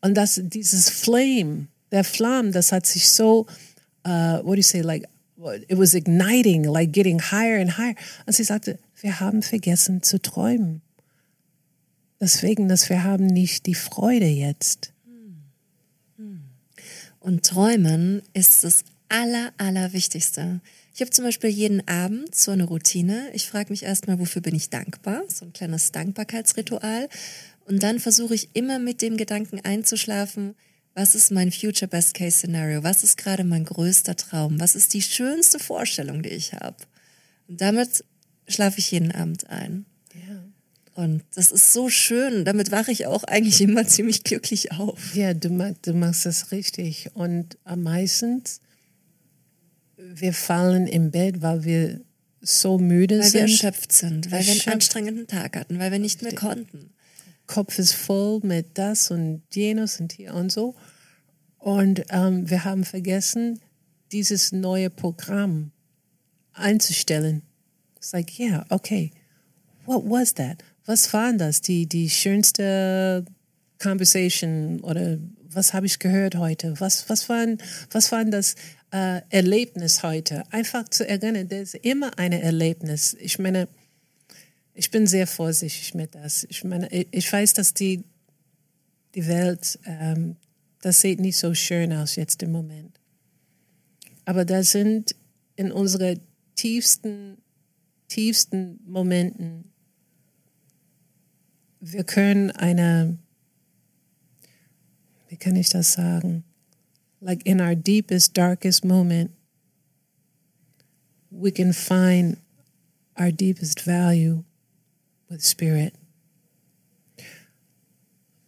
Und 0.00 0.14
das, 0.14 0.40
dieses 0.42 0.90
Flame, 0.90 1.68
der 1.92 2.02
Flamme, 2.02 2.50
das 2.50 2.72
hat 2.72 2.86
sich 2.86 3.08
so, 3.08 3.46
uh, 4.04 4.42
what 4.42 4.54
do 4.54 4.56
you 4.56 4.62
say, 4.62 4.80
like, 4.80 5.04
it 5.68 5.78
was 5.78 5.94
igniting, 5.94 6.64
like 6.64 6.90
getting 6.90 7.20
higher 7.20 7.60
and 7.60 7.78
higher. 7.78 7.94
Und 8.26 8.32
sie 8.32 8.42
sagte, 8.42 8.80
wir 9.00 9.20
haben 9.20 9.42
vergessen 9.42 10.02
zu 10.02 10.20
träumen. 10.20 10.82
Deswegen, 12.20 12.68
dass 12.68 12.88
wir 12.88 13.04
haben 13.04 13.26
nicht 13.26 13.66
die 13.66 13.74
Freude 13.74 14.26
jetzt. 14.26 14.92
Und 17.20 17.44
träumen 17.44 18.22
ist 18.34 18.62
das 18.62 18.84
aller, 19.08 19.52
allerwichtigste. 19.58 20.60
Ich 20.94 21.00
habe 21.00 21.10
zum 21.10 21.24
Beispiel 21.24 21.50
jeden 21.50 21.86
Abend 21.88 22.34
so 22.34 22.52
eine 22.52 22.64
Routine. 22.64 23.30
Ich 23.34 23.48
frage 23.48 23.70
mich 23.70 23.82
erstmal, 23.82 24.18
wofür 24.18 24.40
bin 24.40 24.54
ich 24.54 24.70
dankbar? 24.70 25.24
So 25.28 25.44
ein 25.44 25.52
kleines 25.52 25.92
Dankbarkeitsritual. 25.92 27.08
Und 27.66 27.82
dann 27.82 27.98
versuche 27.98 28.34
ich 28.34 28.50
immer 28.54 28.78
mit 28.78 29.02
dem 29.02 29.16
Gedanken 29.16 29.60
einzuschlafen, 29.60 30.54
was 30.94 31.14
ist 31.14 31.30
mein 31.30 31.52
Future 31.52 31.88
Best 31.88 32.14
Case 32.14 32.38
Scenario? 32.38 32.82
Was 32.82 33.02
ist 33.02 33.18
gerade 33.18 33.44
mein 33.44 33.64
größter 33.64 34.16
Traum? 34.16 34.58
Was 34.58 34.74
ist 34.74 34.94
die 34.94 35.02
schönste 35.02 35.58
Vorstellung, 35.58 36.22
die 36.22 36.30
ich 36.30 36.54
habe? 36.54 36.76
Und 37.48 37.60
damit 37.60 38.02
schlafe 38.48 38.78
ich 38.78 38.90
jeden 38.92 39.12
Abend 39.12 39.50
ein. 39.50 39.84
Und 40.96 41.22
das 41.34 41.52
ist 41.52 41.74
so 41.74 41.90
schön. 41.90 42.46
Damit 42.46 42.70
wache 42.70 42.90
ich 42.90 43.06
auch 43.06 43.22
eigentlich 43.24 43.60
immer 43.60 43.86
ziemlich 43.86 44.24
glücklich 44.24 44.72
auf. 44.72 45.14
Ja, 45.14 45.34
du, 45.34 45.50
du 45.82 45.92
machst 45.92 46.24
das 46.24 46.52
richtig. 46.52 47.10
Und 47.12 47.58
am 47.64 47.82
meisten, 47.82 48.42
wir 49.98 50.32
fallen 50.32 50.86
im 50.86 51.10
Bett, 51.10 51.42
weil 51.42 51.64
wir 51.64 52.00
so 52.40 52.78
müde 52.78 53.16
Weil 53.16 53.24
wir 53.24 53.30
sind. 53.30 53.40
erschöpft 53.42 53.92
sind, 53.92 54.26
weil 54.26 54.32
wir 54.32 54.38
einen 54.38 54.48
Erschöpft. 54.48 54.74
anstrengenden 54.74 55.26
Tag 55.26 55.56
hatten, 55.56 55.78
weil 55.78 55.92
wir 55.92 55.98
nicht 55.98 56.22
mehr 56.22 56.34
konnten. 56.34 56.94
Kopf 57.46 57.78
ist 57.78 57.92
voll 57.92 58.40
mit 58.42 58.78
das 58.78 59.10
und 59.10 59.42
jenes 59.52 60.00
und 60.00 60.12
hier 60.12 60.32
und 60.34 60.50
so. 60.50 60.74
Und 61.58 62.04
ähm, 62.08 62.48
wir 62.48 62.64
haben 62.64 62.84
vergessen, 62.84 63.60
dieses 64.12 64.52
neue 64.52 64.88
Programm 64.88 65.72
einzustellen. 66.54 67.42
It's 67.96 68.12
like, 68.12 68.38
yeah, 68.38 68.64
okay. 68.70 69.10
What 69.84 70.04
was 70.08 70.32
that? 70.34 70.62
Was 70.86 71.12
waren 71.12 71.36
das? 71.38 71.60
Die, 71.60 71.86
die 71.86 72.08
schönste 72.08 73.24
Conversation 73.80 74.80
oder 74.80 75.18
was 75.50 75.74
habe 75.74 75.86
ich 75.86 75.98
gehört 75.98 76.36
heute? 76.36 76.74
Was, 76.80 77.08
was, 77.08 77.28
waren, 77.28 77.58
was 77.90 78.12
waren 78.12 78.30
das 78.30 78.54
äh, 78.92 79.20
Erlebnis 79.30 80.02
heute? 80.02 80.44
Einfach 80.52 80.88
zu 80.88 81.08
erinnern, 81.08 81.48
das 81.48 81.74
ist 81.74 81.84
immer 81.84 82.18
ein 82.18 82.32
Erlebnis. 82.32 83.16
Ich 83.18 83.38
meine, 83.38 83.68
ich 84.74 84.90
bin 84.90 85.06
sehr 85.06 85.26
vorsichtig 85.26 85.94
mit 85.94 86.14
das. 86.14 86.46
Ich 86.50 86.62
meine, 86.62 86.88
ich- 86.92 87.32
weiß, 87.32 87.54
dass 87.54 87.74
die, 87.74 88.04
die 89.14 89.26
Welt, 89.26 89.78
ähm, 89.86 90.36
das 90.82 91.00
sieht 91.00 91.18
nicht 91.18 91.38
so 91.38 91.54
schön 91.54 91.92
aus 91.92 92.16
jetzt 92.16 92.42
im 92.42 92.52
Moment. 92.52 93.00
Aber 94.24 94.44
da 94.44 94.62
sind 94.62 95.16
in 95.56 95.72
unseren 95.72 96.20
tiefsten, 96.54 97.38
tiefsten 98.08 98.78
Momenten, 98.86 99.72
wir 101.92 102.04
können 102.04 102.50
eine, 102.50 103.16
wie 105.28 105.36
kann 105.36 105.54
ich 105.54 105.68
das 105.68 105.92
sagen? 105.92 106.42
Like 107.20 107.46
in 107.46 107.60
our 107.60 107.76
deepest, 107.76 108.36
darkest 108.36 108.84
moment, 108.84 109.30
we 111.30 111.52
can 111.52 111.72
find 111.72 112.38
our 113.18 113.30
deepest 113.30 113.86
value 113.86 114.42
with 115.28 115.48
spirit. 115.48 115.92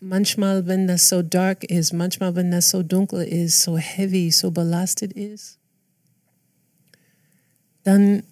Manchmal, 0.00 0.66
wenn 0.66 0.86
das 0.86 1.08
so 1.08 1.22
dark 1.22 1.64
ist, 1.64 1.92
manchmal, 1.92 2.34
wenn 2.34 2.50
das 2.50 2.70
so 2.70 2.82
dunkel 2.82 3.22
ist, 3.22 3.62
so 3.62 3.76
heavy, 3.76 4.30
so 4.30 4.50
belastet 4.50 5.12
ist, 5.12 5.58
dann 7.82 8.22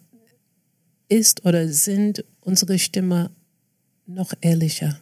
ist 1.08 1.44
oder 1.44 1.68
sind 1.68 2.24
unsere 2.40 2.78
Stimme 2.78 3.30
noch 4.06 4.32
ehrlicher, 4.40 5.00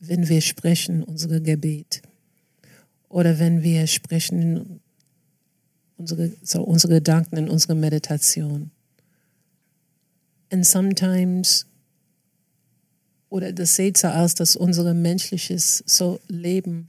wenn 0.00 0.28
wir 0.28 0.40
sprechen, 0.40 1.02
unsere 1.02 1.40
Gebet. 1.40 2.02
Oder 3.08 3.38
wenn 3.38 3.62
wir 3.62 3.86
sprechen, 3.86 4.80
unsere, 5.96 6.32
so 6.42 6.62
unsere 6.62 6.94
Gedanken 6.94 7.36
in 7.36 7.48
unserer 7.48 7.74
Meditation. 7.74 8.70
And 10.50 10.64
sometimes, 10.64 11.66
oder 13.28 13.52
das 13.52 13.76
sieht 13.76 13.98
so 13.98 14.08
aus, 14.08 14.34
dass 14.34 14.56
unser 14.56 14.94
menschliches 14.94 15.82
so 15.86 16.20
Leben, 16.28 16.88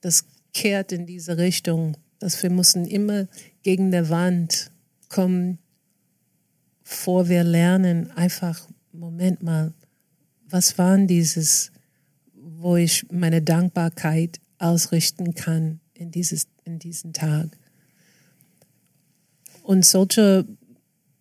das 0.00 0.24
kehrt 0.52 0.92
in 0.92 1.06
diese 1.06 1.36
Richtung, 1.36 1.96
dass 2.18 2.42
wir 2.42 2.50
müssen 2.50 2.86
immer 2.86 3.28
gegen 3.62 3.90
der 3.90 4.08
Wand 4.08 4.70
kommen, 5.08 5.58
vor 6.82 7.28
wir 7.28 7.44
lernen, 7.44 8.10
einfach, 8.12 8.68
Moment 8.92 9.42
mal, 9.42 9.72
was 10.50 10.78
waren 10.78 11.06
dieses, 11.06 11.72
wo 12.34 12.76
ich 12.76 13.06
meine 13.10 13.42
Dankbarkeit 13.42 14.40
ausrichten 14.58 15.34
kann 15.34 15.80
in, 15.94 16.10
dieses, 16.10 16.46
in 16.64 16.78
diesen 16.78 17.12
Tag. 17.12 17.56
Und 19.62 19.84
solche 19.84 20.46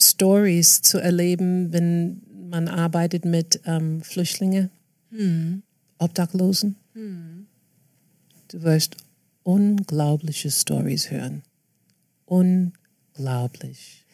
Stories 0.02 0.82
zu 0.82 1.00
erleben, 1.00 1.74
wenn 1.74 2.22
man 2.50 2.68
arbeitet 2.68 3.26
mit 3.26 3.62
ähm, 3.66 4.02
Flüchtlingen, 4.02 4.70
Obdachlosen. 5.98 6.78
Du 8.50 8.64
wirst 8.64 8.98
unglaubliche 9.44 10.50
Stories 10.52 11.12
hören. 11.12 11.44
Unglaublich. 12.26 14.06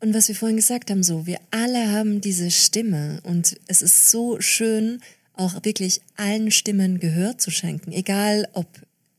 Und 0.00 0.14
was 0.14 0.28
wir 0.28 0.34
vorhin 0.34 0.56
gesagt 0.56 0.90
haben, 0.90 1.02
so, 1.02 1.26
wir 1.26 1.38
alle 1.50 1.90
haben 1.90 2.20
diese 2.20 2.50
Stimme 2.50 3.20
und 3.22 3.56
es 3.66 3.80
ist 3.80 4.10
so 4.10 4.40
schön, 4.40 5.00
auch 5.32 5.64
wirklich 5.64 6.00
allen 6.16 6.50
Stimmen 6.50 7.00
Gehör 7.00 7.38
zu 7.38 7.50
schenken, 7.50 7.92
egal 7.92 8.48
ob 8.52 8.66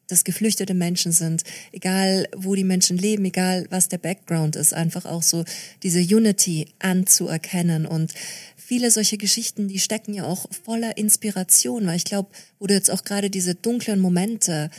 das 0.07 0.23
geflüchtete 0.23 0.73
Menschen 0.73 1.11
sind, 1.11 1.43
egal 1.71 2.27
wo 2.35 2.55
die 2.55 2.63
Menschen 2.63 2.97
leben, 2.97 3.25
egal 3.25 3.65
was 3.69 3.89
der 3.89 3.97
Background 3.97 4.55
ist, 4.55 4.73
einfach 4.73 5.05
auch 5.05 5.23
so 5.23 5.43
diese 5.83 5.99
Unity 5.99 6.67
anzuerkennen. 6.79 7.85
Und 7.85 8.13
viele 8.55 8.91
solche 8.91 9.17
Geschichten, 9.17 9.67
die 9.67 9.79
stecken 9.79 10.13
ja 10.13 10.25
auch 10.25 10.45
voller 10.63 10.97
Inspiration, 10.97 11.87
weil 11.87 11.97
ich 11.97 12.05
glaube, 12.05 12.29
wo 12.59 12.67
du 12.67 12.73
jetzt 12.73 12.91
auch 12.91 13.03
gerade 13.03 13.29
diese 13.29 13.55
dunklen 13.55 13.99
Momente 13.99 14.69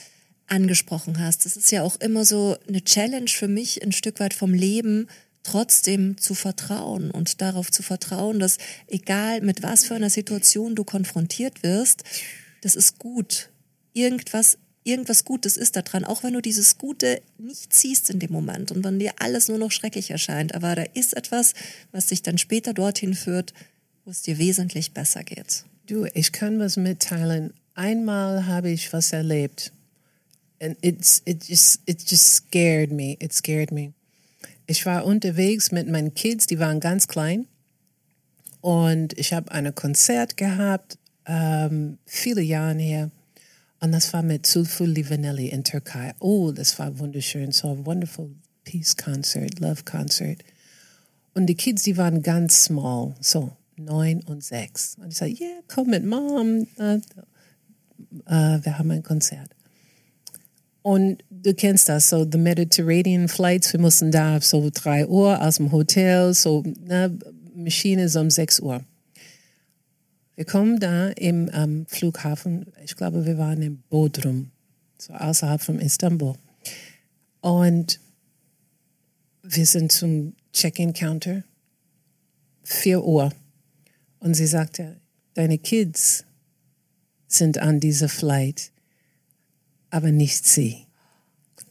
angesprochen 0.47 1.19
hast, 1.19 1.45
das 1.45 1.57
ist 1.57 1.73
ja 1.73 1.83
auch 1.83 1.97
immer 1.97 2.25
so 2.25 2.57
eine 2.69 2.85
Challenge 2.85 3.29
für 3.29 3.49
mich, 3.49 3.83
ein 3.83 3.93
Stück 3.93 4.21
weit 4.21 4.33
vom 4.33 4.55
Leben 4.55 5.09
trotzdem 5.47 6.19
zu 6.19 6.35
vertrauen 6.35 7.13
und 7.13 7.41
darauf 7.41 7.71
zu 7.71 7.85
vertrauen, 7.85 8.41
dass 8.41 8.59
egal 8.89 9.41
mit 9.43 9.63
was 9.63 9.85
für 9.85 9.95
einer 9.95 10.11
Situation 10.11 10.75
du 10.75 10.83
konfrontiert 10.83 11.63
wirst, 11.63 12.03
das 12.63 12.75
ist 12.75 12.99
gut. 12.99 13.51
Irgendwas, 13.93 14.59
irgendwas 14.83 15.25
Gutes 15.25 15.57
ist 15.57 15.77
da 15.77 15.83
dran, 15.83 16.05
auch 16.05 16.25
wenn 16.25 16.33
du 16.33 16.41
dieses 16.41 16.79
Gute 16.79 17.23
nicht 17.39 17.73
siehst 17.73 18.11
in 18.11 18.19
dem 18.19 18.33
Moment 18.33 18.73
und 18.73 18.83
wenn 18.83 18.99
dir 18.99 19.13
alles 19.21 19.47
nur 19.47 19.59
noch 19.59 19.71
schrecklich 19.71 20.11
erscheint. 20.11 20.53
Aber 20.53 20.75
da 20.75 20.83
ist 20.95 21.17
etwas, 21.17 21.55
was 21.93 22.07
dich 22.07 22.23
dann 22.23 22.39
später 22.39 22.75
dorthin 22.75 23.15
führt, 23.15 23.55
wo 24.05 24.11
es 24.11 24.23
dir 24.23 24.39
wesentlich 24.39 24.93
besser 24.93 25.23
geht. 25.23 25.65
Du, 25.87 26.07
ich 26.13 26.33
kann 26.33 26.59
was 26.59 26.77
mitteilen. 26.77 27.53
Einmal 27.75 28.47
habe 28.47 28.71
ich 28.71 28.93
was 28.93 29.13
erlebt. 29.13 29.73
And 30.61 30.77
it's, 30.81 31.23
it, 31.25 31.45
just, 31.49 31.83
it 31.87 32.03
just 32.11 32.35
scared 32.35 32.91
me. 32.91 33.17
It 33.21 33.33
scared 33.33 33.71
me. 33.71 33.93
Ich 34.67 34.85
war 34.87 35.05
unterwegs 35.05 35.71
mit 35.71 35.89
meinen 35.89 36.15
Kids, 36.15 36.47
die 36.47 36.59
waren 36.59 36.81
ganz 36.81 37.07
klein. 37.09 37.47
Und 38.61 39.17
ich 39.19 39.33
habe 39.33 39.53
ein 39.53 39.73
Konzert 39.75 40.37
gehabt, 40.37 40.99
ähm, 41.27 41.99
viele 42.05 42.43
Jahre 42.43 42.79
her. 42.79 43.11
Und 43.81 43.93
das 43.93 44.13
war 44.13 44.23
mit 44.23 44.47
Sulfu 44.47 44.85
Livanelli 44.85 45.49
in 45.49 45.63
Türkei. 45.63 46.15
Oh, 46.19 46.51
das 46.51 46.79
war 46.79 46.99
wunderschön. 46.99 47.53
So 47.53 47.69
a 47.69 47.87
wonderful 47.87 48.35
peace 48.65 48.97
concert, 48.97 49.61
love 49.61 49.85
concert. 49.85 50.43
Und 51.35 51.47
die 51.47 51.55
Kids, 51.55 51.83
die 51.83 51.97
waren 51.97 52.23
ganz 52.23 52.65
small, 52.65 53.15
so 53.21 53.53
neun 53.77 54.23
und 54.25 54.43
sechs. 54.43 54.97
Und 54.99 55.09
ich 55.09 55.19
sagte, 55.19 55.35
yeah, 55.41 55.61
komm 55.69 55.91
mit 55.91 56.05
Mom. 56.05 56.67
Äh, 56.79 57.01
wir 58.27 58.79
haben 58.79 58.91
ein 58.91 59.03
Konzert. 59.03 59.56
Und 60.87 61.25
du 61.31 61.53
kennst 61.53 61.89
das, 61.89 62.11
so 62.11 62.25
the 62.31 62.39
Mediterranean 62.39 63.27
Flights, 63.27 63.73
wir 63.73 63.81
mussten 63.81 64.13
da 64.13 64.41
so 64.41 64.71
drei 64.73 65.05
Uhr 65.05 65.43
aus 65.43 65.57
dem 65.57 65.73
Hotel, 65.73 66.33
so 66.33 66.63
ne, 66.63 67.19
Maschine 67.57 68.05
ist 68.05 68.15
um 68.15 68.31
sechs 68.31 68.61
Uhr. 68.61 68.85
Wir 70.37 70.45
kommen 70.45 70.79
da 70.79 71.09
im 71.09 71.51
ähm, 71.53 71.87
Flughafen, 71.89 72.67
ich 72.85 72.95
glaube, 72.95 73.27
wir 73.27 73.37
waren 73.37 73.63
in 73.63 73.83
Bodrum, 73.91 74.53
so 74.97 75.13
außerhalb 75.13 75.61
von 75.61 75.81
Istanbul. 75.81 76.37
Und 77.41 77.99
wir 79.43 79.67
sind 79.67 79.91
zum 79.91 80.37
Check-in-Counter, 80.53 81.43
vier 82.63 83.05
Uhr. 83.05 83.33
Und 84.21 84.35
sie 84.35 84.47
sagte, 84.47 85.01
deine 85.35 85.59
Kids 85.59 86.25
sind 87.27 87.59
an 87.59 87.81
dieser 87.81 88.09
Flight, 88.09 88.71
aber 89.97 90.13
nicht 90.13 90.45
sie. 90.45 90.87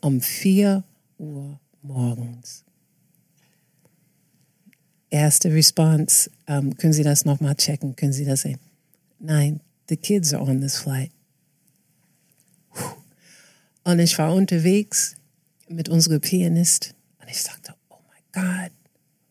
Um 0.02 0.20
vier 0.20 0.84
Uhr 1.20 1.60
morgens. 1.84 2.64
Erste 5.12 5.54
Response, 5.54 6.32
ähm, 6.48 6.76
können 6.76 6.92
Sie 6.92 7.04
das 7.04 7.24
nochmal 7.24 7.54
checken? 7.54 7.96
Können 7.96 8.14
Sie 8.14 8.26
das 8.26 8.42
sehen? 8.42 8.60
Nein, 9.20 9.62
the 9.90 9.96
kids 9.96 10.34
are 10.34 10.44
on 10.44 10.60
this 10.60 10.78
flight. 10.78 11.12
Und 13.84 14.00
ich 14.00 14.18
war 14.18 14.34
unterwegs 14.34 15.16
mit 15.70 15.88
unserer 15.88 16.18
Pianist 16.18 16.96
und 17.22 17.30
ich 17.30 17.44
sagte, 17.44 17.76
oh 17.90 18.00
my 18.10 18.42
God, 18.42 18.72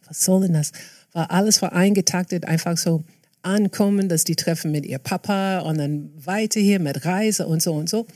was 0.06 0.24
soll 0.24 0.42
denn 0.42 0.52
das? 0.52 0.70
Weil 1.12 1.24
alles 1.24 1.60
war 1.62 1.72
eingetaktet, 1.72 2.44
einfach 2.44 2.78
so 2.78 3.02
ankommen, 3.42 4.08
dass 4.08 4.22
die 4.22 4.36
treffen 4.36 4.70
mit 4.70 4.86
ihr 4.86 4.98
Papa 4.98 5.58
und 5.58 5.78
dann 5.78 6.12
weiter 6.24 6.60
hier 6.60 6.78
mit 6.78 7.04
Reise 7.04 7.48
und 7.48 7.60
so 7.60 7.74
und 7.74 7.88
so. 7.88 8.06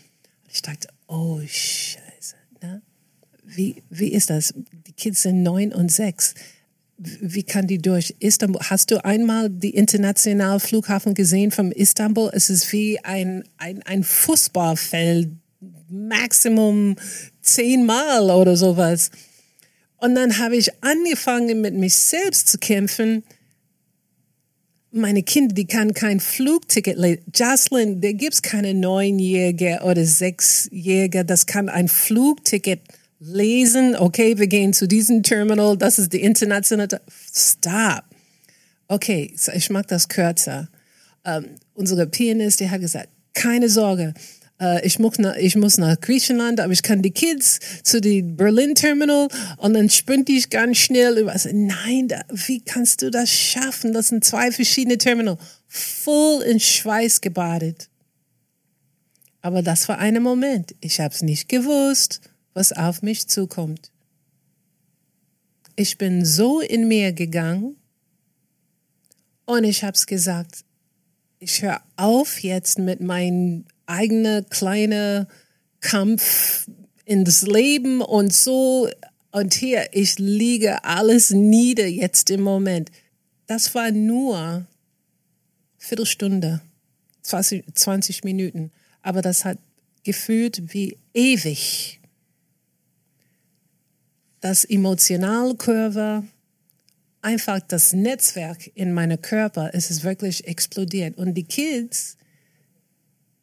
Ich 0.50 0.62
dachte, 0.62 0.88
oh 1.06 1.40
Scheiße, 1.40 2.36
ne? 2.62 2.82
Wie, 3.44 3.82
wie 3.90 4.12
ist 4.12 4.30
das? 4.30 4.54
Die 4.86 4.92
Kids 4.92 5.22
sind 5.22 5.42
neun 5.42 5.72
und 5.72 5.90
sechs. 5.90 6.34
Wie 6.98 7.44
kann 7.44 7.66
die 7.66 7.78
durch 7.78 8.14
Istanbul? 8.18 8.60
Hast 8.64 8.90
du 8.90 9.04
einmal 9.04 9.48
die 9.48 9.70
internationalen 9.70 10.60
Flughafen 10.60 11.14
gesehen 11.14 11.50
von 11.50 11.70
Istanbul? 11.70 12.30
Es 12.32 12.50
ist 12.50 12.72
wie 12.72 12.98
ein, 13.04 13.44
ein, 13.56 13.82
ein 13.84 14.02
Fußballfeld, 14.02 15.30
Maximum 15.88 16.96
zehnmal 17.40 18.30
oder 18.30 18.56
sowas. 18.56 19.10
Und 19.96 20.14
dann 20.14 20.38
habe 20.38 20.56
ich 20.56 20.70
angefangen, 20.82 21.60
mit 21.60 21.74
mich 21.74 21.94
selbst 21.94 22.48
zu 22.48 22.58
kämpfen. 22.58 23.24
Meine 24.90 25.22
Kinder, 25.22 25.54
die 25.54 25.66
kann 25.66 25.92
kein 25.92 26.18
Flugticket 26.18 26.96
lesen. 26.96 27.22
Jocelyn, 27.34 28.00
da 28.00 28.12
gibt's 28.12 28.40
keine 28.40 28.72
Neunjährige 28.72 29.80
oder 29.84 30.04
Sechsjährige, 30.04 31.26
das 31.26 31.44
kann 31.44 31.68
ein 31.68 31.88
Flugticket 31.88 32.80
lesen. 33.20 33.96
Okay, 33.96 34.38
wir 34.38 34.46
gehen 34.46 34.72
zu 34.72 34.88
diesem 34.88 35.22
Terminal, 35.22 35.76
das 35.76 35.98
ist 35.98 36.12
die 36.14 36.22
internationale. 36.22 37.02
Stop. 37.34 38.04
Okay, 38.88 39.34
ich 39.54 39.70
mag 39.70 39.86
das 39.88 40.08
kürzer. 40.08 40.68
Ähm, 41.24 41.44
unsere 41.74 42.06
Pianist, 42.06 42.60
die 42.60 42.70
hat 42.70 42.80
gesagt, 42.80 43.08
keine 43.34 43.68
Sorge, 43.68 44.14
äh, 44.60 44.84
ich, 44.86 44.98
muss 44.98 45.18
nach, 45.18 45.36
ich 45.36 45.56
muss 45.56 45.78
nach 45.78 46.00
Griechenland, 46.00 46.60
aber 46.60 46.72
ich 46.72 46.82
kann 46.82 47.02
die 47.02 47.10
Kids 47.10 47.60
zu 47.82 48.00
dem 48.00 48.36
Berlin 48.36 48.74
Terminal 48.74 49.28
und 49.58 49.74
dann 49.74 49.90
sprinte 49.90 50.32
ich 50.32 50.50
ganz 50.50 50.78
schnell 50.78 51.18
über. 51.18 51.32
Also, 51.32 51.50
nein, 51.52 52.08
da, 52.08 52.20
wie 52.30 52.60
kannst 52.60 53.02
du 53.02 53.10
das 53.10 53.30
schaffen? 53.30 53.92
Das 53.92 54.08
sind 54.08 54.24
zwei 54.24 54.50
verschiedene 54.50 54.98
Terminals. 54.98 55.40
Voll 55.66 56.42
in 56.42 56.60
Schweiß 56.60 57.20
gebadet. 57.20 57.88
Aber 59.40 59.62
das 59.62 59.88
war 59.88 59.98
ein 59.98 60.22
Moment. 60.22 60.74
Ich 60.80 61.00
habe 61.00 61.14
es 61.14 61.22
nicht 61.22 61.48
gewusst, 61.48 62.20
was 62.54 62.72
auf 62.72 63.02
mich 63.02 63.28
zukommt. 63.28 63.92
Ich 65.76 65.96
bin 65.96 66.24
so 66.24 66.60
in 66.60 66.88
mir 66.88 67.12
gegangen 67.12 67.76
und 69.46 69.62
ich 69.62 69.84
habe 69.84 69.94
es 69.94 70.06
gesagt, 70.06 70.64
ich 71.38 71.62
höre 71.62 71.80
auf 71.96 72.42
jetzt 72.42 72.80
mit 72.80 73.00
meinen 73.00 73.64
eigene 73.88 74.44
kleine 74.48 75.26
Kampf 75.80 76.68
in 77.04 77.24
das 77.24 77.42
Leben 77.42 78.00
und 78.00 78.32
so. 78.32 78.88
Und 79.30 79.54
hier, 79.54 79.88
ich 79.92 80.18
liege 80.18 80.84
alles 80.84 81.30
nieder 81.30 81.86
jetzt 81.86 82.30
im 82.30 82.42
Moment. 82.42 82.90
Das 83.46 83.74
war 83.74 83.90
nur 83.90 84.66
Viertelstunde, 85.78 86.60
20, 87.22 87.64
20 87.74 88.24
Minuten. 88.24 88.70
Aber 89.02 89.22
das 89.22 89.44
hat 89.44 89.58
gefühlt 90.04 90.74
wie 90.74 90.98
ewig. 91.14 92.00
Das 94.40 94.64
Emotionalkurve, 94.64 96.24
einfach 97.22 97.60
das 97.60 97.92
Netzwerk 97.92 98.70
in 98.74 98.92
meinem 98.92 99.20
Körper, 99.20 99.70
es 99.72 99.90
ist 99.90 100.04
wirklich 100.04 100.46
explodiert. 100.46 101.16
Und 101.18 101.34
die 101.34 101.44
Kids, 101.44 102.16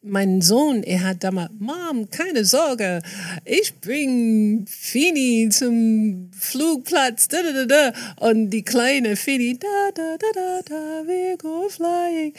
mein 0.06 0.40
Sohn, 0.40 0.82
er 0.82 1.02
hat 1.02 1.24
damals, 1.24 1.50
Mom, 1.58 2.08
keine 2.10 2.44
Sorge, 2.44 3.02
ich 3.44 3.74
bring 3.80 4.66
Fini 4.68 5.48
zum 5.50 6.30
Flugplatz, 6.32 7.28
da, 7.28 7.42
da, 7.42 7.52
da, 7.52 7.66
da. 7.66 8.28
Und 8.28 8.50
die 8.50 8.62
kleine 8.62 9.16
Fini, 9.16 9.58
da, 9.58 9.90
da, 9.94 10.16
da, 10.16 10.28
da, 10.32 10.62
da, 10.62 11.06
we 11.06 11.36
go 11.36 11.68
flying. 11.68 12.32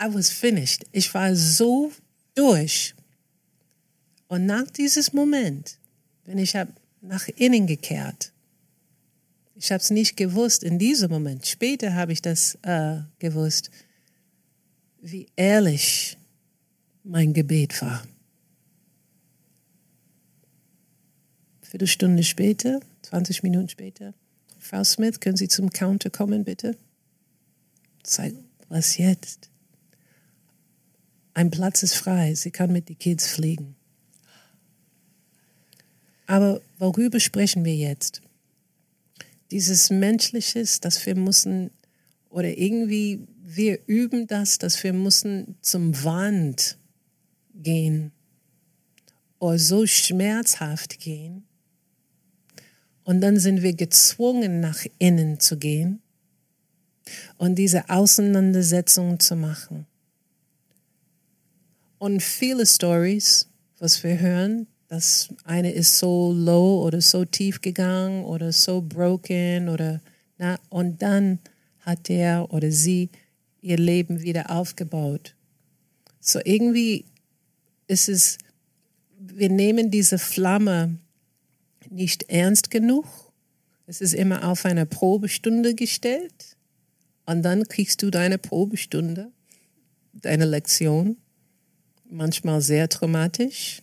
I 0.00 0.14
was 0.14 0.30
finished. 0.30 0.84
Ich 0.92 1.12
war 1.14 1.34
so 1.34 1.92
durch. 2.34 2.94
Und 4.28 4.46
nach 4.46 4.70
diesem 4.70 5.04
Moment, 5.12 5.78
wenn 6.24 6.38
ich 6.38 6.56
habe 6.56 6.72
nach 7.00 7.28
innen 7.36 7.66
gekehrt, 7.66 8.32
ich 9.56 9.70
habe 9.70 9.82
es 9.82 9.90
nicht 9.90 10.16
gewusst 10.16 10.62
in 10.62 10.78
diesem 10.78 11.10
Moment, 11.10 11.46
später 11.46 11.94
habe 11.94 12.12
ich 12.12 12.22
das 12.22 12.58
äh, 12.62 12.98
gewusst, 13.18 13.70
wie 15.00 15.26
ehrlich 15.36 16.16
mein 17.04 17.32
Gebet 17.32 17.80
war. 17.82 18.02
Viertelstunde 21.62 22.22
später, 22.22 22.80
20 23.02 23.42
Minuten 23.42 23.68
später, 23.68 24.14
Frau 24.58 24.84
Smith, 24.84 25.20
können 25.20 25.36
Sie 25.36 25.48
zum 25.48 25.70
Counter 25.70 26.10
kommen, 26.10 26.44
bitte? 26.44 26.76
Sag, 28.04 28.32
was 28.68 28.98
jetzt? 28.98 29.50
Ein 31.34 31.50
Platz 31.50 31.82
ist 31.82 31.94
frei, 31.94 32.34
sie 32.34 32.50
kann 32.50 32.72
mit 32.72 32.88
den 32.88 32.98
Kids 32.98 33.26
fliegen. 33.26 33.74
Aber 36.26 36.60
worüber 36.78 37.20
sprechen 37.20 37.64
wir 37.64 37.74
jetzt? 37.74 38.22
Dieses 39.50 39.90
Menschliches, 39.90 40.80
das 40.80 41.04
wir 41.06 41.14
müssen, 41.14 41.70
oder 42.28 42.56
irgendwie, 42.56 43.26
wir 43.42 43.78
üben 43.86 44.26
das, 44.26 44.58
dass 44.58 44.82
wir 44.84 44.92
müssen 44.92 45.56
zum 45.60 46.04
Wand 46.04 46.78
gehen 47.54 48.12
oder 49.38 49.58
so 49.58 49.86
schmerzhaft 49.86 51.00
gehen. 51.00 51.44
Und 53.04 53.20
dann 53.20 53.38
sind 53.38 53.62
wir 53.62 53.74
gezwungen, 53.74 54.60
nach 54.60 54.86
innen 54.98 55.40
zu 55.40 55.58
gehen 55.58 56.00
und 57.36 57.56
diese 57.56 57.88
Auseinandersetzung 57.90 59.18
zu 59.18 59.34
machen. 59.34 59.86
Und 61.98 62.22
viele 62.22 62.66
Stories, 62.66 63.48
was 63.78 64.02
wir 64.04 64.18
hören, 64.18 64.66
dass 64.88 65.30
eine 65.44 65.72
ist 65.72 65.98
so 65.98 66.32
low 66.32 66.84
oder 66.84 67.00
so 67.00 67.24
tief 67.24 67.60
gegangen 67.60 68.24
oder 68.24 68.52
so 68.52 68.82
broken 68.82 69.68
oder 69.68 70.00
na, 70.38 70.58
und 70.68 71.00
dann 71.02 71.38
hat 71.80 72.08
der 72.08 72.52
oder 72.52 72.70
sie 72.70 73.10
ihr 73.60 73.76
Leben 73.76 74.22
wieder 74.22 74.50
aufgebaut. 74.50 75.34
So 76.20 76.40
irgendwie 76.44 77.04
es, 77.88 78.38
wir 79.18 79.48
nehmen 79.48 79.90
diese 79.90 80.18
Flamme 80.18 80.98
nicht 81.90 82.24
ernst 82.30 82.70
genug. 82.70 83.06
Es 83.86 84.00
ist 84.00 84.14
immer 84.14 84.48
auf 84.48 84.64
eine 84.64 84.86
Probestunde 84.86 85.74
gestellt 85.74 86.56
und 87.26 87.42
dann 87.42 87.64
kriegst 87.68 88.02
du 88.02 88.10
deine 88.10 88.38
Probestunde, 88.38 89.30
deine 90.12 90.44
Lektion. 90.44 91.16
Manchmal 92.08 92.60
sehr 92.60 92.88
traumatisch, 92.88 93.82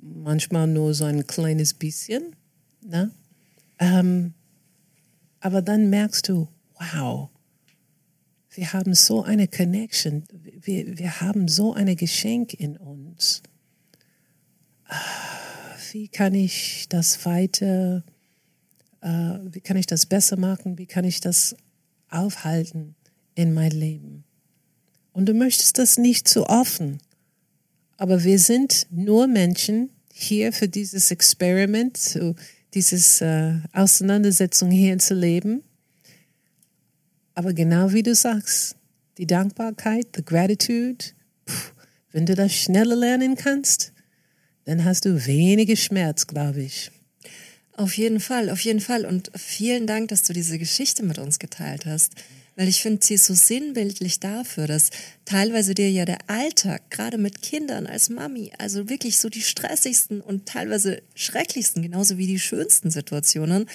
manchmal 0.00 0.66
nur 0.66 0.94
so 0.94 1.04
ein 1.04 1.26
kleines 1.26 1.74
bisschen. 1.74 2.36
Ne? 2.82 3.10
Ähm, 3.78 4.34
aber 5.40 5.62
dann 5.62 5.90
merkst 5.90 6.28
du, 6.28 6.48
wow, 6.78 7.30
wir 8.50 8.72
haben 8.72 8.94
so 8.94 9.22
eine 9.22 9.48
Connection, 9.48 10.24
wir, 10.62 10.98
wir 10.98 11.20
haben 11.20 11.48
so 11.48 11.74
ein 11.74 11.94
Geschenk 11.96 12.54
in 12.54 12.76
uns. 12.76 13.42
Wie 15.92 16.08
kann 16.08 16.34
ich 16.34 16.86
das 16.88 17.24
weiter, 17.24 18.04
äh, 19.00 19.38
wie 19.50 19.60
kann 19.60 19.76
ich 19.76 19.86
das 19.86 20.06
besser 20.06 20.36
machen, 20.36 20.78
wie 20.78 20.86
kann 20.86 21.04
ich 21.04 21.20
das 21.20 21.56
aufhalten 22.10 22.94
in 23.34 23.54
mein 23.54 23.70
Leben? 23.70 24.24
Und 25.12 25.26
du 25.26 25.34
möchtest 25.34 25.78
das 25.78 25.98
nicht 25.98 26.28
zu 26.28 26.46
offen, 26.46 26.98
aber 27.96 28.22
wir 28.24 28.38
sind 28.38 28.86
nur 28.90 29.26
Menschen 29.26 29.90
hier 30.12 30.52
für 30.52 30.68
dieses 30.68 31.10
Experiment, 31.10 32.18
dieses 32.74 33.20
äh, 33.20 33.54
Auseinandersetzung 33.72 34.70
hier 34.70 34.98
zu 34.98 35.14
leben. 35.14 35.62
Aber 37.34 37.52
genau 37.52 37.92
wie 37.92 38.02
du 38.02 38.14
sagst, 38.14 38.77
die 39.18 39.26
Dankbarkeit, 39.26 40.06
the 40.16 40.24
gratitude, 40.24 41.04
pff, 41.48 41.74
wenn 42.12 42.24
du 42.24 42.34
das 42.34 42.54
schneller 42.54 42.96
lernen 42.96 43.34
kannst, 43.34 43.92
dann 44.64 44.84
hast 44.84 45.04
du 45.04 45.26
weniger 45.26 45.76
Schmerz, 45.76 46.26
glaube 46.26 46.62
ich. 46.62 46.90
Auf 47.72 47.96
jeden 47.96 48.20
Fall, 48.20 48.50
auf 48.50 48.60
jeden 48.60 48.80
Fall. 48.80 49.04
Und 49.04 49.30
vielen 49.36 49.86
Dank, 49.86 50.08
dass 50.08 50.22
du 50.22 50.32
diese 50.32 50.58
Geschichte 50.58 51.02
mit 51.02 51.18
uns 51.18 51.38
geteilt 51.38 51.86
hast. 51.86 52.14
Weil 52.56 52.68
ich 52.68 52.82
finde, 52.82 53.04
sie 53.04 53.14
ist 53.14 53.26
so 53.26 53.34
sinnbildlich 53.34 54.18
dafür, 54.18 54.66
dass 54.66 54.90
teilweise 55.24 55.74
dir 55.74 55.90
ja 55.90 56.04
der 56.04 56.18
Alltag, 56.28 56.90
gerade 56.90 57.16
mit 57.16 57.40
Kindern 57.40 57.86
als 57.86 58.10
Mami, 58.10 58.50
also 58.58 58.88
wirklich 58.88 59.18
so 59.18 59.28
die 59.28 59.42
stressigsten 59.42 60.20
und 60.20 60.46
teilweise 60.46 61.02
schrecklichsten, 61.14 61.82
genauso 61.82 62.18
wie 62.18 62.26
die 62.26 62.40
schönsten 62.40 62.90
Situationen, 62.90 63.66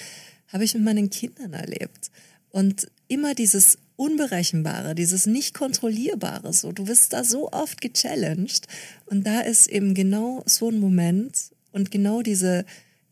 habe 0.48 0.64
ich 0.64 0.74
mit 0.74 0.84
meinen 0.84 1.08
Kindern 1.08 1.54
erlebt. 1.54 2.10
Und 2.50 2.88
immer 3.08 3.34
dieses 3.34 3.78
Unberechenbare, 3.96 4.94
dieses 4.94 5.26
nicht 5.26 5.54
kontrollierbare, 5.54 6.52
so 6.52 6.72
du 6.72 6.88
wirst 6.88 7.12
da 7.12 7.24
so 7.24 7.52
oft 7.52 7.80
gechallenged 7.80 8.66
und 9.06 9.26
da 9.26 9.40
ist 9.40 9.68
eben 9.68 9.94
genau 9.94 10.42
so 10.46 10.70
ein 10.70 10.80
Moment 10.80 11.50
und 11.72 11.90
genau 11.90 12.22
diese 12.22 12.64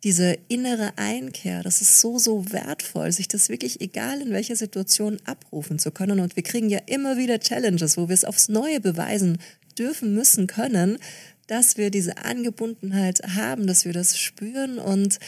diese 0.04 0.36
innere 0.48 0.92
Einkehr, 0.96 1.62
das 1.62 1.80
ist 1.80 2.00
so, 2.00 2.18
so 2.18 2.50
wertvoll, 2.50 3.12
sich 3.12 3.28
das 3.28 3.48
wirklich 3.48 3.80
egal 3.80 4.20
in 4.20 4.32
welcher 4.32 4.56
Situation 4.56 5.18
abrufen 5.24 5.78
zu 5.78 5.92
können. 5.92 6.18
Und 6.18 6.34
wir 6.34 6.42
kriegen 6.42 6.68
ja 6.68 6.80
immer 6.86 7.16
wieder 7.16 7.38
Challenges, 7.38 7.96
wo 7.96 8.08
wir 8.08 8.14
es 8.14 8.24
aufs 8.24 8.48
Neue 8.48 8.80
beweisen 8.80 9.38
dürfen, 9.78 10.12
müssen, 10.14 10.48
können, 10.48 10.98
dass 11.46 11.76
wir 11.76 11.90
diese 11.90 12.18
Angebundenheit 12.18 13.22
haben, 13.36 13.66
dass 13.66 13.84
wir 13.84 13.92
das 13.92 14.18
spüren 14.18 14.78
und 14.78 15.18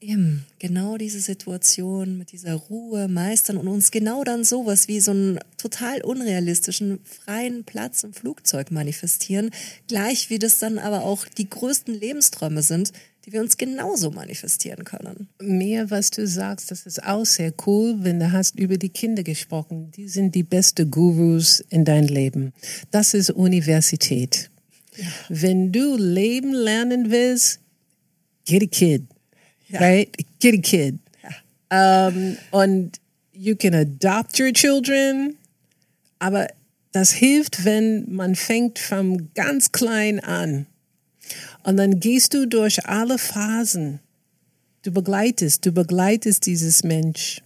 eben 0.00 0.44
genau 0.58 0.98
diese 0.98 1.20
Situation 1.20 2.18
mit 2.18 2.32
dieser 2.32 2.54
Ruhe 2.54 3.08
meistern 3.08 3.56
und 3.56 3.66
uns 3.66 3.90
genau 3.90 4.24
dann 4.24 4.44
sowas 4.44 4.88
wie 4.88 5.00
so 5.00 5.10
einen 5.10 5.38
total 5.56 6.02
unrealistischen 6.02 7.00
freien 7.04 7.64
Platz 7.64 8.04
im 8.04 8.12
Flugzeug 8.12 8.70
manifestieren, 8.70 9.50
gleich 9.88 10.28
wie 10.28 10.38
das 10.38 10.58
dann 10.58 10.78
aber 10.78 11.04
auch 11.04 11.24
die 11.26 11.48
größten 11.48 11.94
Lebensträume 11.94 12.62
sind, 12.62 12.92
die 13.24 13.32
wir 13.32 13.40
uns 13.40 13.56
genauso 13.56 14.10
manifestieren 14.10 14.84
können. 14.84 15.28
Mehr, 15.40 15.90
was 15.90 16.10
du 16.10 16.26
sagst, 16.26 16.70
das 16.70 16.86
ist 16.86 17.02
auch 17.02 17.26
sehr 17.26 17.52
cool, 17.66 17.96
wenn 18.00 18.20
du 18.20 18.30
hast 18.30 18.58
über 18.58 18.76
die 18.76 18.90
Kinder 18.90 19.24
gesprochen. 19.24 19.90
Die 19.96 20.08
sind 20.08 20.34
die 20.34 20.44
besten 20.44 20.90
Gurus 20.90 21.60
in 21.70 21.84
dein 21.84 22.06
Leben. 22.06 22.52
Das 22.92 23.14
ist 23.14 23.30
Universität. 23.30 24.50
Ja. 24.96 25.06
Wenn 25.28 25.72
du 25.72 25.96
Leben 25.96 26.52
lernen 26.52 27.10
willst, 27.10 27.60
get 28.46 28.62
a 28.62 28.66
kid, 28.66 29.02
ja. 29.68 29.80
right? 29.80 30.16
Get 30.40 30.54
a 30.54 30.60
kid. 30.60 30.98
Ja. 31.70 32.08
Um, 32.08 32.36
und 32.50 33.00
you 33.32 33.56
can 33.56 33.74
adopt 33.74 34.38
your 34.38 34.52
children, 34.52 35.36
aber 36.18 36.48
das 36.92 37.12
hilft, 37.12 37.64
wenn 37.64 38.10
man 38.10 38.34
fängt 38.34 38.78
vom 38.78 39.28
ganz 39.34 39.72
klein 39.72 40.20
an 40.20 40.66
und 41.66 41.76
dann 41.76 42.00
gehst 42.00 42.32
du 42.32 42.46
durch 42.46 42.86
alle 42.86 43.18
Phasen. 43.18 44.00
Du 44.82 44.92
begleitest, 44.92 45.66
du 45.66 45.72
begleitest 45.72 46.46
dieses 46.46 46.84
Mensch. 46.84 47.42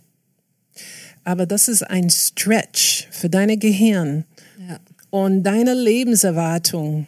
Aber 1.24 1.46
das 1.46 1.68
ist 1.68 1.82
ein 1.82 2.10
Stretch 2.10 3.08
für 3.10 3.30
deine 3.30 3.56
Gehirn 3.56 4.24
ja. 4.68 4.78
und 5.08 5.42
deine 5.42 5.74
Lebenserwartung. 5.74 7.06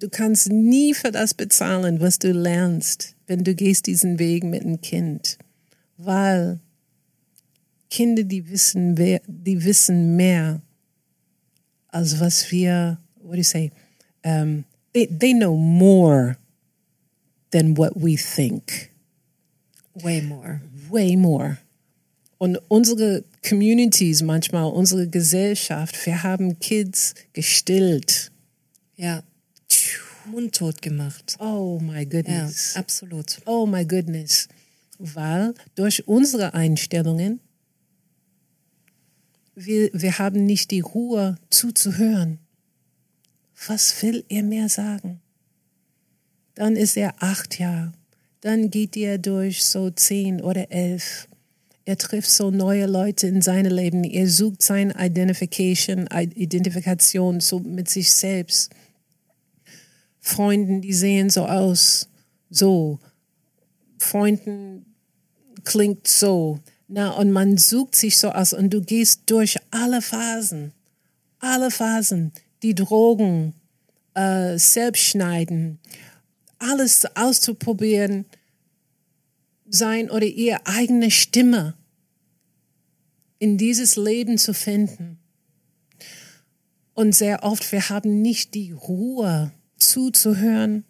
Du 0.00 0.08
kannst 0.08 0.50
nie 0.50 0.94
für 0.94 1.12
das 1.12 1.32
bezahlen, 1.34 2.00
was 2.00 2.18
du 2.18 2.32
lernst, 2.32 3.14
wenn 3.28 3.44
du 3.44 3.54
gehst 3.54 3.86
diesen 3.86 4.18
Weg 4.18 4.42
mit 4.42 4.64
einem 4.64 4.80
Kind. 4.80 5.38
Weil 5.96 6.58
Kinder, 7.90 8.24
die 8.24 8.48
wissen, 8.50 8.96
die 8.96 9.64
wissen 9.64 10.16
mehr, 10.16 10.60
als 11.88 12.18
was 12.18 12.50
wir, 12.50 12.98
what 13.22 13.34
do 13.34 13.38
you 13.38 13.44
say, 13.44 13.70
um, 14.24 14.64
they, 14.92 15.06
they 15.06 15.32
know 15.32 15.56
more 15.56 16.36
than 17.50 17.76
what 17.76 17.92
we 17.94 18.16
think. 18.16 18.90
Way 19.94 20.22
more. 20.22 20.60
Way 20.90 21.16
more. 21.16 21.58
Und 22.38 22.58
unsere 22.68 23.24
Communities 23.46 24.22
manchmal, 24.22 24.70
unsere 24.70 25.08
Gesellschaft, 25.08 26.06
wir 26.06 26.22
haben 26.22 26.58
Kids 26.60 27.14
gestillt. 27.32 28.30
Ja. 28.96 29.22
Mundtot 30.30 30.82
gemacht. 30.82 31.36
Oh 31.40 31.78
my 31.82 32.04
goodness. 32.06 32.74
Ja, 32.74 32.80
absolut. 32.80 33.40
Oh 33.46 33.66
my 33.66 33.84
goodness. 33.84 34.48
Weil 34.98 35.54
durch 35.74 36.06
unsere 36.06 36.54
Einstellungen, 36.54 37.40
wir, 39.54 39.90
wir 39.92 40.18
haben 40.18 40.44
nicht 40.44 40.70
die 40.70 40.80
Ruhe 40.80 41.36
zuzuhören. 41.50 42.38
Was 43.66 44.02
will 44.02 44.24
er 44.28 44.42
mehr 44.42 44.68
sagen? 44.68 45.20
Dann 46.54 46.76
ist 46.76 46.96
er 46.96 47.14
acht 47.22 47.58
Jahre. 47.58 47.92
Dann 48.40 48.70
geht 48.70 48.96
er 48.96 49.18
durch 49.18 49.64
so 49.64 49.90
zehn 49.90 50.40
oder 50.40 50.70
elf. 50.70 51.28
Er 51.84 51.96
trifft 51.96 52.30
so 52.30 52.50
neue 52.50 52.86
Leute 52.86 53.26
in 53.26 53.42
seinem 53.42 53.72
Leben. 53.72 54.04
Er 54.04 54.28
sucht 54.28 54.62
seine 54.62 54.94
Identification, 54.98 56.06
Identifikation 56.06 57.40
so 57.40 57.60
mit 57.60 57.88
sich 57.88 58.12
selbst. 58.12 58.70
Freunden, 60.28 60.82
die 60.82 60.92
sehen 60.92 61.30
so 61.30 61.46
aus, 61.46 62.08
so. 62.50 62.98
Freunden 63.98 64.84
klingt 65.64 66.06
so. 66.06 66.60
Na, 66.86 67.10
und 67.12 67.32
man 67.32 67.56
sucht 67.56 67.96
sich 67.96 68.18
so 68.18 68.30
aus 68.30 68.52
und 68.52 68.70
du 68.70 68.82
gehst 68.82 69.22
durch 69.26 69.56
alle 69.70 70.02
Phasen. 70.02 70.72
Alle 71.38 71.70
Phasen 71.70 72.32
die 72.62 72.74
Drogen, 72.74 73.54
äh, 74.14 74.58
Selbstschneiden, 74.58 75.78
alles 76.58 77.06
auszuprobieren, 77.16 78.26
sein 79.66 80.10
oder 80.10 80.26
ihre 80.26 80.66
eigene 80.66 81.10
Stimme 81.10 81.74
in 83.38 83.56
dieses 83.56 83.96
Leben 83.96 84.36
zu 84.36 84.52
finden. 84.52 85.18
Und 86.92 87.14
sehr 87.14 87.44
oft, 87.44 87.72
wir 87.72 87.88
haben 87.88 88.20
nicht 88.20 88.54
die 88.54 88.72
Ruhe 88.72 89.52
zuzuhören 89.78 90.84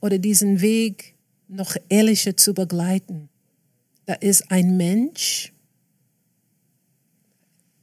oder 0.00 0.18
diesen 0.18 0.60
Weg 0.60 1.14
noch 1.48 1.76
ehrlicher 1.88 2.36
zu 2.36 2.54
begleiten. 2.54 3.28
Da 4.06 4.14
ist 4.14 4.50
ein 4.50 4.76
Mensch, 4.76 5.52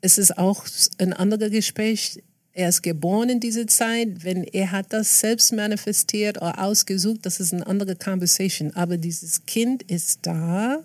es 0.01 0.17
ist 0.17 0.37
auch 0.37 0.65
ein 0.97 1.13
anderer 1.13 1.49
Gespräch. 1.49 2.21
Er 2.53 2.69
ist 2.69 2.81
geboren 2.81 3.29
in 3.29 3.39
dieser 3.39 3.67
Zeit. 3.67 4.23
Wenn 4.23 4.43
er 4.43 4.71
hat 4.71 4.91
das 4.91 5.19
selbst 5.19 5.53
manifestiert 5.53 6.37
oder 6.37 6.61
ausgesucht, 6.61 7.19
das 7.23 7.39
ist 7.39 7.53
eine 7.53 7.65
andere 7.65 7.95
Conversation. 7.95 8.71
Aber 8.71 8.97
dieses 8.97 9.45
Kind 9.45 9.83
ist 9.83 10.19
da. 10.23 10.83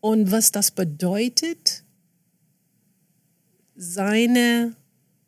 Und 0.00 0.30
was 0.30 0.52
das 0.52 0.70
bedeutet, 0.70 1.82
seine, 3.76 4.76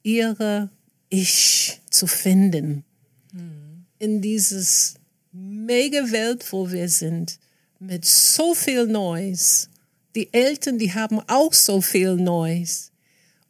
ihre 0.02 0.70
Ich 1.08 1.80
zu 1.90 2.06
finden 2.06 2.84
hm. 3.32 3.86
in 3.98 4.20
dieses 4.20 4.94
mega 5.32 6.10
Welt, 6.10 6.52
wo 6.52 6.70
wir 6.70 6.88
sind, 6.88 7.38
mit 7.78 8.04
so 8.04 8.54
viel 8.54 8.86
Noise 8.86 9.68
die 10.16 10.32
Eltern, 10.32 10.78
die 10.78 10.94
haben 10.94 11.20
auch 11.28 11.52
so 11.52 11.80
viel 11.80 12.16
Neues. 12.16 12.90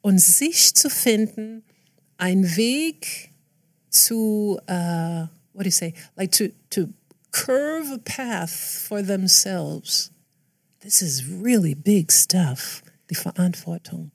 Und 0.03 0.21
sich 0.21 0.75
zu 0.75 0.91
finden, 0.91 1.63
ein 2.19 2.57
Weg 2.57 3.31
zu, 3.89 4.59
uh, 4.69 5.27
what 5.53 5.63
do 5.63 5.67
you 5.67 5.71
say, 5.71 5.95
like 6.17 6.33
to, 6.33 6.49
to 6.71 6.89
curve 7.31 7.93
a 7.93 7.99
path 7.99 8.51
for 8.51 9.03
themselves. 9.03 10.11
This 10.81 11.03
is 11.03 11.25
really 11.27 11.75
big 11.75 12.13
stuff, 12.13 12.83
die 13.11 13.15
Verantwortung. 13.15 14.11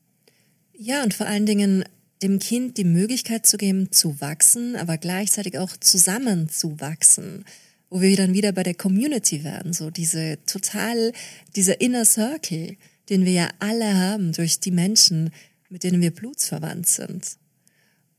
Ja, 0.73 1.03
und 1.03 1.13
vor 1.13 1.27
allen 1.27 1.45
Dingen 1.45 1.83
dem 2.21 2.39
Kind 2.39 2.77
die 2.77 2.83
Möglichkeit 2.83 3.45
zu 3.45 3.57
geben, 3.57 3.91
zu 3.91 4.21
wachsen, 4.21 4.75
aber 4.75 4.97
gleichzeitig 4.97 5.57
auch 5.57 5.75
zusammen 5.77 6.49
zu 6.49 6.79
wachsen 6.79 7.45
wo 7.91 7.99
wir 7.99 8.15
dann 8.15 8.33
wieder 8.33 8.53
bei 8.53 8.63
der 8.63 8.73
Community 8.73 9.43
werden, 9.43 9.73
so 9.73 9.91
diese 9.91 10.39
total, 10.45 11.11
dieser 11.57 11.81
Inner 11.81 12.05
Circle, 12.05 12.77
den 13.09 13.25
wir 13.25 13.33
ja 13.33 13.49
alle 13.59 13.95
haben 13.95 14.31
durch 14.31 14.61
die 14.61 14.71
Menschen, 14.71 15.29
mit 15.69 15.83
denen 15.83 16.01
wir 16.01 16.11
blutsverwandt 16.11 16.87
sind. 16.87 17.35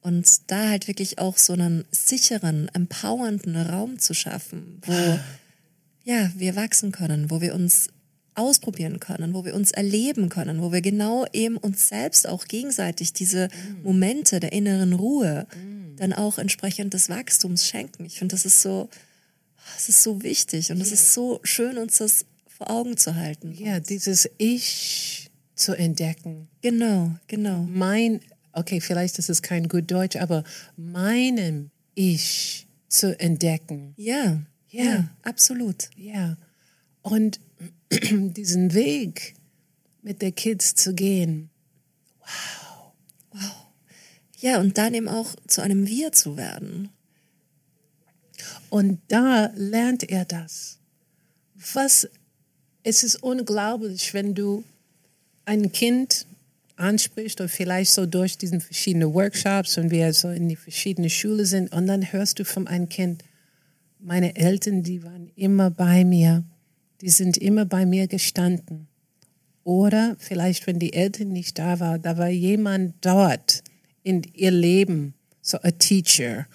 Und 0.03 0.51
da 0.51 0.69
halt 0.69 0.89
wirklich 0.89 1.19
auch 1.19 1.39
so 1.39 1.55
einen 1.55 1.85
sicheren, 1.91 2.69
empowernden 2.75 3.57
Raum 3.57 3.99
zu 3.99 4.13
schaffen, 4.13 4.83
wo, 4.85 5.19
ja, 6.05 6.31
wir 6.37 6.55
wachsen 6.55 6.93
können, 6.93 7.31
wo 7.31 7.41
wir 7.41 7.55
uns 7.55 7.89
ausprobieren 8.35 8.99
können, 9.01 9.35
wo 9.35 9.45
wir 9.45 9.55
uns 9.55 9.73
erleben 9.73 10.29
können, 10.29 10.63
wo 10.63 10.73
wir 10.73 10.81
genau 10.81 11.27
eben 11.33 11.57
uns 11.57 11.89
selbst 11.89 12.29
auch 12.29 12.47
gegenseitig 12.47 13.13
diese 13.13 13.49
Momente 13.83 14.41
der 14.41 14.53
inneren 14.53 14.95
Ruhe 14.95 15.47
dann 15.97 16.13
auch 16.13 16.39
entsprechend 16.39 16.95
des 16.95 17.09
Wachstums 17.09 17.67
schenken. 17.67 18.05
Ich 18.05 18.19
finde, 18.19 18.35
das 18.35 18.45
ist 18.45 18.63
so, 18.63 18.89
es 19.77 19.89
ist 19.89 20.03
so 20.03 20.23
wichtig 20.23 20.71
und 20.71 20.81
es 20.81 20.89
yeah. 20.89 20.95
ist 20.95 21.15
so 21.15 21.41
schön, 21.43 21.79
uns 21.79 21.99
das 21.99 22.27
vor 22.47 22.71
Augen 22.71 22.97
zu 22.97 23.15
halten. 23.15 23.53
Ja, 23.53 23.81
dieses 23.81 24.29
Ich 24.39 25.31
zu 25.55 25.77
entdecken. 25.77 26.49
Genau, 26.61 27.13
genau. 27.27 27.63
Mein, 27.71 28.21
okay, 28.53 28.81
vielleicht 28.81 29.19
ist 29.19 29.31
es 29.31 29.43
kein 29.43 29.69
gut 29.69 29.91
Deutsch, 29.91 30.17
aber 30.17 30.45
meinem 30.77 31.71
Ich 31.95 32.67
zu 32.89 33.19
entdecken. 33.19 33.95
Ja, 33.97 34.43
ja, 34.71 34.85
ja 34.85 35.09
absolut. 35.23 35.89
Ja. 35.97 36.37
Und 37.03 37.41
diesen 38.13 38.75
Weg 38.75 39.35
mit 40.03 40.23
der 40.23 40.33
Kids 40.33 40.75
zu 40.75 40.95
gehen. 40.95 41.51
Wow. 42.21 42.93
Wow. 43.33 43.67
Ja, 44.41 44.61
und 44.61 44.77
dann 44.79 44.95
eben 44.95 45.09
auch 45.09 45.35
zu 45.47 45.63
einem 45.63 45.87
Wir 45.87 46.13
zu 46.13 46.37
werden. 46.37 46.89
Und 48.71 49.01
da 49.09 49.53
lernt 49.55 50.11
er 50.11 50.25
das. 50.25 50.79
Was, 51.75 52.09
es 52.83 53.05
ist 53.05 53.23
unglaublich, 53.23 54.15
wenn 54.15 54.35
du 54.35 54.65
ein 55.45 55.71
Kind 55.71 56.27
ansprichst 56.77 57.41
oder 57.41 57.49
vielleicht 57.49 57.93
so 57.93 58.07
durch 58.07 58.39
diesen 58.39 58.61
verschiedenen 58.61 59.15
Workshops 59.15 59.79
und 59.79 59.91
wir 59.91 60.13
so 60.13 60.31
in 60.31 60.49
die 60.49 60.57
verschiedenen 60.57 61.11
Schulen 61.11 61.47
sind 61.47 61.73
und 61.73 61.87
dann 61.87 62.13
hörst 62.13 62.39
du 62.39 62.45
von 62.45 62.67
einem 62.67 62.89
Kind, 62.89 63.25
meine 64.01 64.35
Eltern, 64.35 64.83
die 64.83 65.05
waren 65.05 65.31
immer 65.37 65.71
bei 65.71 66.05
mir. 66.05 66.43
Die 67.03 67.11
sind 67.11 67.37
immer 67.37 67.65
bei 67.67 67.85
mir 67.85 68.07
gestanden. 68.07 68.89
Oder 69.65 70.17
vielleicht, 70.19 70.67
wenn 70.67 70.79
die 70.79 70.93
Eltern 70.93 71.29
nicht 71.29 71.59
da 71.59 71.79
waren, 71.81 72.01
da 72.01 72.17
war 72.17 72.29
jemand 72.29 72.95
dort 73.05 73.63
in 74.03 74.23
ihr 74.35 74.51
Leben, 74.51 75.15
so 75.41 75.59
a 75.59 75.71
teacher, 75.73 76.47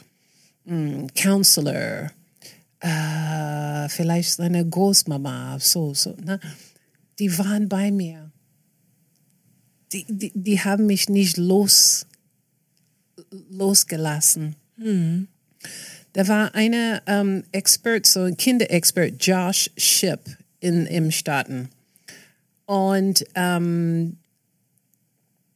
mm, 0.66 1.08
counselor, 1.16 2.12
äh, 2.80 3.90
vielleicht 3.90 4.34
seine 4.36 4.68
Großmama, 4.68 5.60
so, 5.60 5.94
so. 5.94 6.16
Ne? 6.24 6.40
Die 7.20 7.38
waren 7.38 7.68
bei 7.68 7.92
mir. 7.92 8.32
Die, 9.92 10.06
die, 10.10 10.32
die 10.34 10.60
haben 10.62 10.86
mich 10.86 11.10
nicht 11.10 11.38
los, 11.38 12.06
losgelassen. 13.50 14.56
Hm. 14.78 15.28
Da 16.18 16.28
war 16.28 16.56
eine 16.56 17.04
ähm, 17.06 17.44
Expert, 17.52 18.08
so 18.08 18.22
ein 18.22 18.36
Kinderexpert, 18.36 19.24
Josh 19.24 19.70
Ship 19.78 20.20
in, 20.60 20.88
im 20.88 21.12
Staaten. 21.12 21.70
Und 22.66 23.24
ähm, 23.36 24.18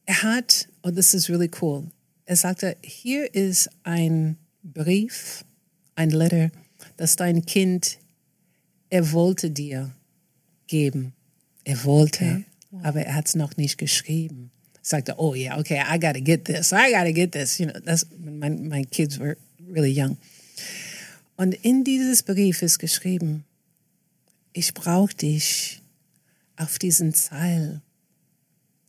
er 0.06 0.22
hat, 0.22 0.68
oh, 0.84 0.92
this 0.92 1.14
is 1.14 1.28
really 1.28 1.50
cool. 1.60 1.88
Er 2.26 2.36
sagte, 2.36 2.76
hier 2.80 3.34
ist 3.34 3.70
ein 3.82 4.36
Brief, 4.62 5.44
ein 5.96 6.10
Letter, 6.10 6.52
das 6.96 7.16
dein 7.16 7.44
Kind, 7.44 7.98
er 8.88 9.10
wollte 9.10 9.50
dir 9.50 9.90
geben. 10.68 11.12
Er 11.64 11.82
wollte, 11.82 12.44
Okay. 12.70 12.84
aber 12.84 13.00
er 13.02 13.16
hat 13.16 13.26
es 13.26 13.34
noch 13.34 13.56
nicht 13.56 13.78
geschrieben. 13.78 14.52
Er 14.74 14.80
sagte, 14.84 15.14
oh 15.18 15.34
yeah, 15.34 15.58
okay, 15.58 15.82
I 15.84 15.98
gotta 15.98 16.20
get 16.20 16.44
this, 16.44 16.70
I 16.72 16.92
gotta 16.92 17.10
get 17.10 17.32
this. 17.32 17.58
You 17.58 17.66
know, 17.66 17.80
that's, 17.80 18.06
my, 18.16 18.48
my 18.48 18.84
kids 18.84 19.18
were 19.18 19.36
really 19.68 19.90
young. 19.90 20.18
Und 21.36 21.54
in 21.54 21.84
dieses 21.84 22.22
Brief 22.22 22.62
ist 22.62 22.78
geschrieben, 22.78 23.44
ich 24.52 24.74
brauche 24.74 25.14
dich 25.14 25.80
auf 26.56 26.78
diesen 26.78 27.14
Zeil, 27.14 27.80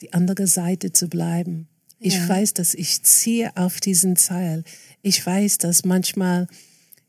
die 0.02 0.14
andere 0.14 0.48
Seite 0.48 0.92
zu 0.92 1.08
bleiben. 1.08 1.68
Ich 2.00 2.16
Ja. 2.16 2.28
weiß, 2.28 2.54
dass 2.54 2.74
ich 2.74 3.02
ziehe 3.04 3.56
auf 3.56 3.80
diesen 3.80 4.18
Zeil. 4.18 4.66
Ich 5.02 5.26
weiß, 5.26 5.58
dass 5.60 5.86
manchmal 5.86 6.48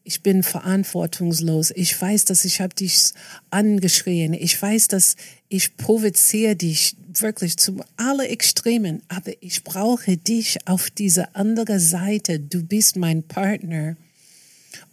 ich 0.07 0.23
bin 0.23 0.43
verantwortungslos. 0.43 1.73
Ich 1.75 1.99
weiß, 2.01 2.27
dass 2.27 2.45
ich 2.45 2.61
habe 2.61 2.75
dich 2.75 3.13
angeschrien. 3.51 4.35
Ich 4.35 4.61
weiß, 4.61 4.89
dass 4.89 5.17
ich 5.49 5.79
provoziere 5.79 6.55
dich 6.57 6.95
wirklich 7.15 7.57
zu 7.57 7.81
alle 7.97 8.29
Extremen. 8.29 9.03
Aber 9.09 9.33
ich 9.41 9.65
brauche 9.65 10.19
dich 10.19 10.59
auf 10.69 10.91
dieser 10.91 11.35
anderen 11.35 11.81
Seite. 11.81 12.39
Du 12.39 12.63
bist 12.63 12.97
mein 12.97 13.23
Partner. 13.23 13.97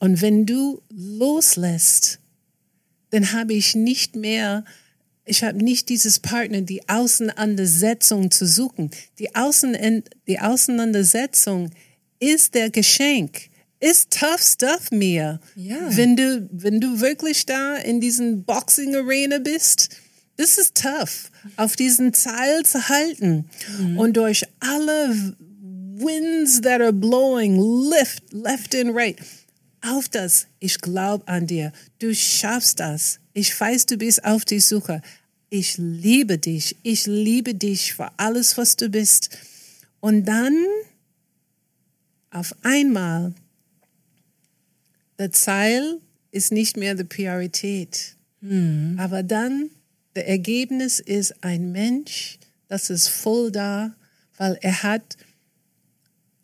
Und 0.01 0.19
wenn 0.23 0.47
du 0.47 0.81
loslässt, 0.89 2.19
dann 3.11 3.33
habe 3.33 3.53
ich 3.53 3.75
nicht 3.75 4.15
mehr, 4.15 4.65
ich 5.25 5.43
habe 5.43 5.63
nicht 5.63 5.89
dieses 5.89 6.19
Partner, 6.19 6.61
die 6.61 6.89
Auseinandersetzung 6.89 8.31
zu 8.31 8.47
suchen. 8.47 8.89
Die, 9.19 9.35
Außen, 9.35 10.03
die 10.27 10.39
Auseinandersetzung 10.39 11.69
ist 12.19 12.55
der 12.55 12.71
Geschenk. 12.71 13.49
Ist 13.79 14.09
tough 14.19 14.41
stuff, 14.41 14.89
Mia. 14.89 15.39
Ja. 15.55 15.77
Wenn 15.95 16.15
du, 16.15 16.49
wenn 16.51 16.81
du 16.81 16.99
wirklich 16.99 17.45
da 17.45 17.75
in 17.75 18.01
diesen 18.01 18.43
Boxing 18.43 18.95
Arena 18.95 19.37
bist, 19.37 19.89
das 20.37 20.57
ist 20.57 20.81
tough, 20.81 21.29
auf 21.57 21.75
diesen 21.75 22.15
Zeil 22.15 22.65
zu 22.65 22.89
halten 22.89 23.45
und 23.97 24.17
durch 24.17 24.47
alle 24.61 25.35
winds 25.95 26.61
that 26.61 26.81
are 26.81 26.91
blowing, 26.91 27.59
lift, 27.91 28.33
left 28.33 28.73
and 28.73 28.95
right. 28.95 29.19
Auf 29.81 30.09
das, 30.09 30.47
ich 30.59 30.79
glaube 30.79 31.27
an 31.27 31.47
dir. 31.47 31.71
Du 31.99 32.13
schaffst 32.13 32.79
das. 32.79 33.19
Ich 33.33 33.59
weiß, 33.59 33.87
du 33.87 33.97
bist 33.97 34.23
auf 34.23 34.45
die 34.45 34.59
Suche. 34.59 35.01
Ich 35.49 35.77
liebe 35.77 36.37
dich. 36.37 36.77
Ich 36.83 37.07
liebe 37.07 37.55
dich 37.55 37.93
für 37.93 38.11
alles, 38.17 38.57
was 38.57 38.75
du 38.75 38.89
bist. 38.89 39.29
Und 39.99 40.25
dann 40.25 40.55
auf 42.29 42.55
einmal, 42.61 43.33
der 45.17 45.31
Zeil 45.31 45.99
ist 46.31 46.51
nicht 46.51 46.77
mehr 46.77 46.95
die 46.95 47.03
Priorität. 47.03 48.15
Aber 48.97 49.21
dann, 49.23 49.69
der 50.15 50.27
Ergebnis 50.27 50.99
ist 50.99 51.43
ein 51.43 51.71
Mensch, 51.71 52.39
das 52.67 52.89
ist 52.89 53.07
voll 53.07 53.51
da, 53.51 53.93
weil 54.37 54.57
er 54.61 54.83
hat 54.83 55.17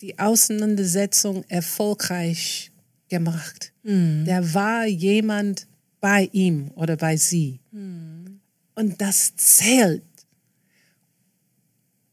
die 0.01 0.19
Auseinandersetzung 0.19 1.43
erfolgreich 1.47 2.71
gemacht. 3.09 3.73
Der 3.83 4.53
war 4.53 4.85
jemand 4.85 5.67
bei 5.99 6.29
ihm 6.31 6.71
oder 6.75 6.97
bei 6.97 7.17
sie. 7.17 7.59
Und 7.71 9.01
das 9.01 9.35
zählt. 9.35 10.03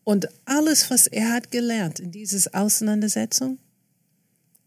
Und 0.05 0.29
alles, 0.45 0.91
was 0.91 1.07
er 1.07 1.33
hat 1.33 1.51
gelernt 1.51 1.99
in 1.99 2.11
dieses 2.11 2.53
Auseinandersetzung, 2.53 3.59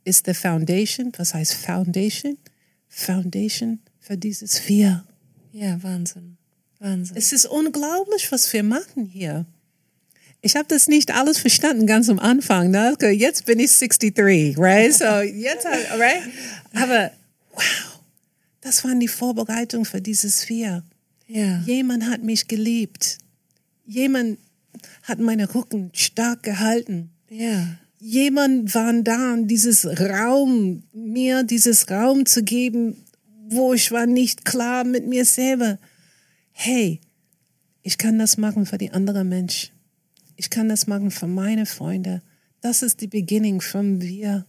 ist 0.03 0.25
der 0.27 0.35
Foundation. 0.35 1.11
Was 1.17 1.33
heißt 1.33 1.53
Foundation? 1.53 2.37
Foundation 2.87 3.79
für 3.99 4.17
dieses 4.17 4.57
Vier. 4.57 5.03
Ja, 5.51 5.81
Wahnsinn. 5.83 6.37
Wahnsinn. 6.79 7.17
Es 7.17 7.33
ist 7.33 7.45
unglaublich, 7.45 8.31
was 8.31 8.51
wir 8.53 8.63
machen 8.63 9.05
hier. 9.05 9.45
Ich 10.41 10.55
habe 10.55 10.67
das 10.67 10.87
nicht 10.87 11.13
alles 11.13 11.39
verstanden 11.39 11.87
ganz 11.87 12.09
am 12.09 12.19
Anfang. 12.19 12.69
Ne? 12.71 12.91
Okay, 12.93 13.11
Jetzt 13.11 13.45
bin 13.45 13.59
ich 13.59 13.71
63, 13.77 14.57
right? 14.57 14.93
So 14.93 15.05
jetzt, 15.21 15.65
hab- 15.65 15.99
right? 15.99 16.21
Aber 16.73 17.11
wow, 17.53 17.99
das 18.61 18.83
waren 18.83 18.99
die 18.99 19.07
Vorbereitungen 19.07 19.85
für 19.85 20.01
dieses 20.01 20.43
Vier. 20.43 20.83
ja. 21.27 21.61
Jemand 21.65 22.05
hat 22.09 22.23
mich 22.23 22.47
geliebt. 22.47 23.17
Jemand 23.85 24.37
hat 25.03 25.19
meine 25.19 25.53
Rücken 25.55 25.89
stark 25.93 26.43
gehalten. 26.43 27.09
Ja. 27.29 27.67
Jemand 27.99 28.73
war 28.75 28.93
da, 29.01 29.33
um 29.33 29.47
dieses 29.47 29.85
Raum, 29.85 30.83
mir 30.93 31.43
dieses 31.43 31.89
Raum 31.89 32.25
zu 32.27 32.43
geben, 32.43 32.95
wo 33.49 33.73
ich 33.73 33.91
war 33.91 34.05
nicht 34.05 34.45
klar 34.45 34.83
mit 34.83 35.07
mir 35.07 35.25
selber. 35.25 35.79
Hey, 36.51 36.99
ich 37.81 37.97
kann 37.97 38.19
das 38.19 38.37
machen 38.37 38.65
für 38.67 38.77
die 38.77 38.91
anderen 38.91 39.29
Menschen. 39.29 39.71
Ich 40.37 40.51
kann 40.51 40.69
das 40.69 40.87
machen 40.87 41.11
für 41.11 41.27
meine 41.27 41.65
Freunde. 41.65 42.21
Das 42.61 42.81
ist 42.83 43.01
die 43.01 43.07
Beginning 43.07 43.59
von 43.59 44.01
wir. 44.01 44.45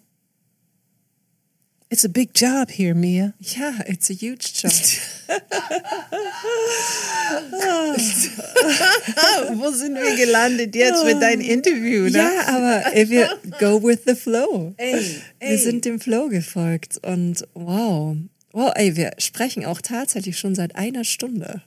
It's 1.90 2.04
a 2.04 2.08
big 2.08 2.32
job 2.34 2.70
here, 2.70 2.94
Mia. 2.94 3.32
Ja, 3.40 3.72
it's 3.86 4.10
a 4.10 4.12
huge 4.12 4.50
job. 4.52 4.70
Wo 9.58 9.70
sind 9.70 9.94
wir 9.94 10.14
gelandet 10.14 10.76
jetzt 10.76 11.02
mit 11.06 11.22
deinem 11.22 11.40
Interview? 11.40 12.04
Ne? 12.04 12.18
Ja, 12.18 12.48
aber 12.48 12.94
ey, 12.94 13.08
wir 13.08 13.38
go 13.58 13.82
with 13.82 14.00
the 14.06 14.14
flow. 14.14 14.74
Ey, 14.76 15.22
ey. 15.38 15.52
Wir 15.52 15.58
sind 15.58 15.86
dem 15.86 15.98
Flow 15.98 16.28
gefolgt 16.28 16.98
und 17.06 17.48
wow. 17.54 18.14
Wow, 18.52 18.72
ey, 18.74 18.94
wir 18.96 19.12
sprechen 19.16 19.64
auch 19.64 19.80
tatsächlich 19.80 20.38
schon 20.38 20.54
seit 20.54 20.76
einer 20.76 21.04
Stunde. 21.04 21.62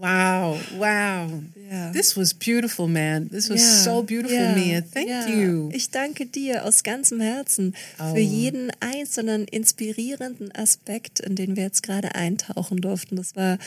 Wow, 0.00 0.58
wow. 0.78 1.42
Ja. 1.70 1.92
This 1.92 2.16
was 2.16 2.32
beautiful, 2.32 2.88
man. 2.88 3.28
This 3.28 3.50
was 3.50 3.60
Ja, 3.60 3.82
so 3.84 4.02
beautiful, 4.02 4.34
ja, 4.34 4.54
Mia. 4.56 4.80
Thank 4.80 5.08
ja. 5.08 5.28
you. 5.28 5.68
Ich 5.74 5.90
danke 5.90 6.24
dir 6.24 6.64
aus 6.64 6.82
ganzem 6.82 7.20
Herzen 7.20 7.74
Oh. 7.98 8.14
für 8.14 8.20
jeden 8.20 8.72
einzelnen 8.80 9.46
inspirierenden 9.46 10.52
Aspekt, 10.54 11.20
in 11.20 11.36
den 11.36 11.54
wir 11.54 11.64
jetzt 11.64 11.82
gerade 11.82 12.14
eintauchen 12.14 12.80
durften. 12.80 13.16
Das 13.16 13.36
war 13.36 13.58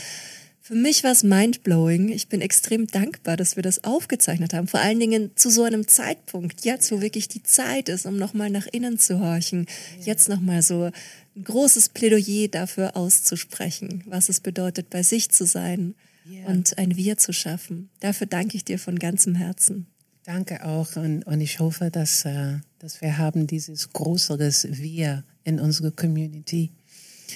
für 0.60 0.74
mich 0.74 1.04
was 1.04 1.22
mindblowing. 1.24 2.10
Ich 2.10 2.30
bin 2.30 2.42
extrem 2.42 2.88
dankbar, 2.88 3.38
dass 3.38 3.56
wir 3.56 3.62
das 3.62 3.84
aufgezeichnet 3.84 4.56
haben. 4.56 4.68
Vor 4.68 4.80
allen 4.80 5.00
Dingen 5.00 5.30
zu 5.36 5.52
so 5.52 5.62
einem 5.64 5.88
Zeitpunkt, 5.88 6.66
jetzt 6.66 6.92
wo 6.92 7.00
wirklich 7.00 7.28
die 7.28 7.44
Zeit 7.44 7.90
ist, 7.90 8.08
um 8.08 8.18
nochmal 8.18 8.50
nach 8.50 8.66
innen 8.72 8.98
zu 8.98 9.20
horchen. 9.20 9.68
Jetzt 10.04 10.30
nochmal 10.30 10.64
so 10.64 10.90
ein 11.36 11.44
großes 11.44 11.90
Plädoyer 11.90 12.48
dafür 12.48 12.98
auszusprechen, 12.98 14.04
was 14.08 14.30
es 14.30 14.40
bedeutet, 14.40 14.90
bei 14.90 15.04
sich 15.04 15.30
zu 15.30 15.46
sein 15.46 15.94
Ja. 16.26 16.46
und 16.48 16.78
ein 16.78 16.96
Wir 16.96 17.18
zu 17.18 17.34
schaffen. 17.34 17.90
Dafür 18.00 18.28
danke 18.28 18.58
ich 18.58 18.64
dir 18.64 18.80
von 18.80 18.98
ganzem 18.98 19.36
Herzen. 19.36 19.88
Danke 20.24 20.64
auch 20.66 20.96
und, 20.96 21.24
und 21.24 21.42
ich 21.42 21.60
hoffe, 21.60 21.92
dass, 21.92 22.24
äh, 22.24 22.60
dass 22.80 23.02
wir 23.02 23.18
haben 23.18 23.46
dieses 23.46 23.92
größeres 23.92 24.68
Wir 24.72 25.26
in 25.44 25.60
unserer 25.60 25.92
Community, 25.92 26.72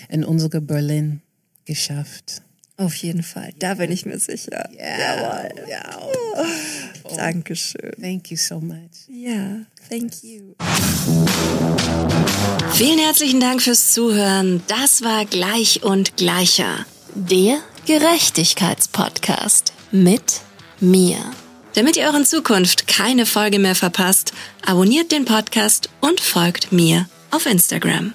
in 0.08 0.24
unserer 0.24 0.62
Berlin 0.62 1.22
geschafft. 1.66 2.42
Auf 2.78 2.94
jeden 2.96 3.24
Fall, 3.24 3.54
da 3.58 3.74
bin 3.74 3.92
ich 3.92 4.06
mir 4.06 4.20
sicher. 4.20 4.70
Ja, 4.78 5.50
ja. 5.68 6.10
Dankeschön. 7.16 7.92
Thank 8.00 8.30
you 8.30 8.38
so 8.38 8.60
much. 8.60 9.08
Ja, 9.08 9.66
thank 9.90 10.24
you. 10.24 10.54
Vielen 12.74 13.00
herzlichen 13.00 13.40
Dank 13.40 13.64
fürs 13.64 13.94
Zuhören. 13.94 14.62
Das 14.68 15.02
war 15.02 15.26
Gleich 15.26 15.82
und 15.84 16.18
Gleicher. 16.18 16.86
Der 17.16 17.58
Gerechtigkeitspodcast 17.88 19.72
mit 19.94 20.42
mir. 20.82 21.16
Damit 21.74 21.96
ihr 21.96 22.10
in 22.16 22.26
Zukunft 22.26 22.86
keine 22.86 23.26
Folge 23.26 23.60
mehr 23.60 23.76
verpasst, 23.76 24.34
abonniert 24.66 25.14
den 25.14 25.24
Podcast 25.24 25.90
und 26.02 26.20
folgt 26.20 26.74
mir 26.74 27.08
auf 27.32 27.46
Instagram. 27.46 28.12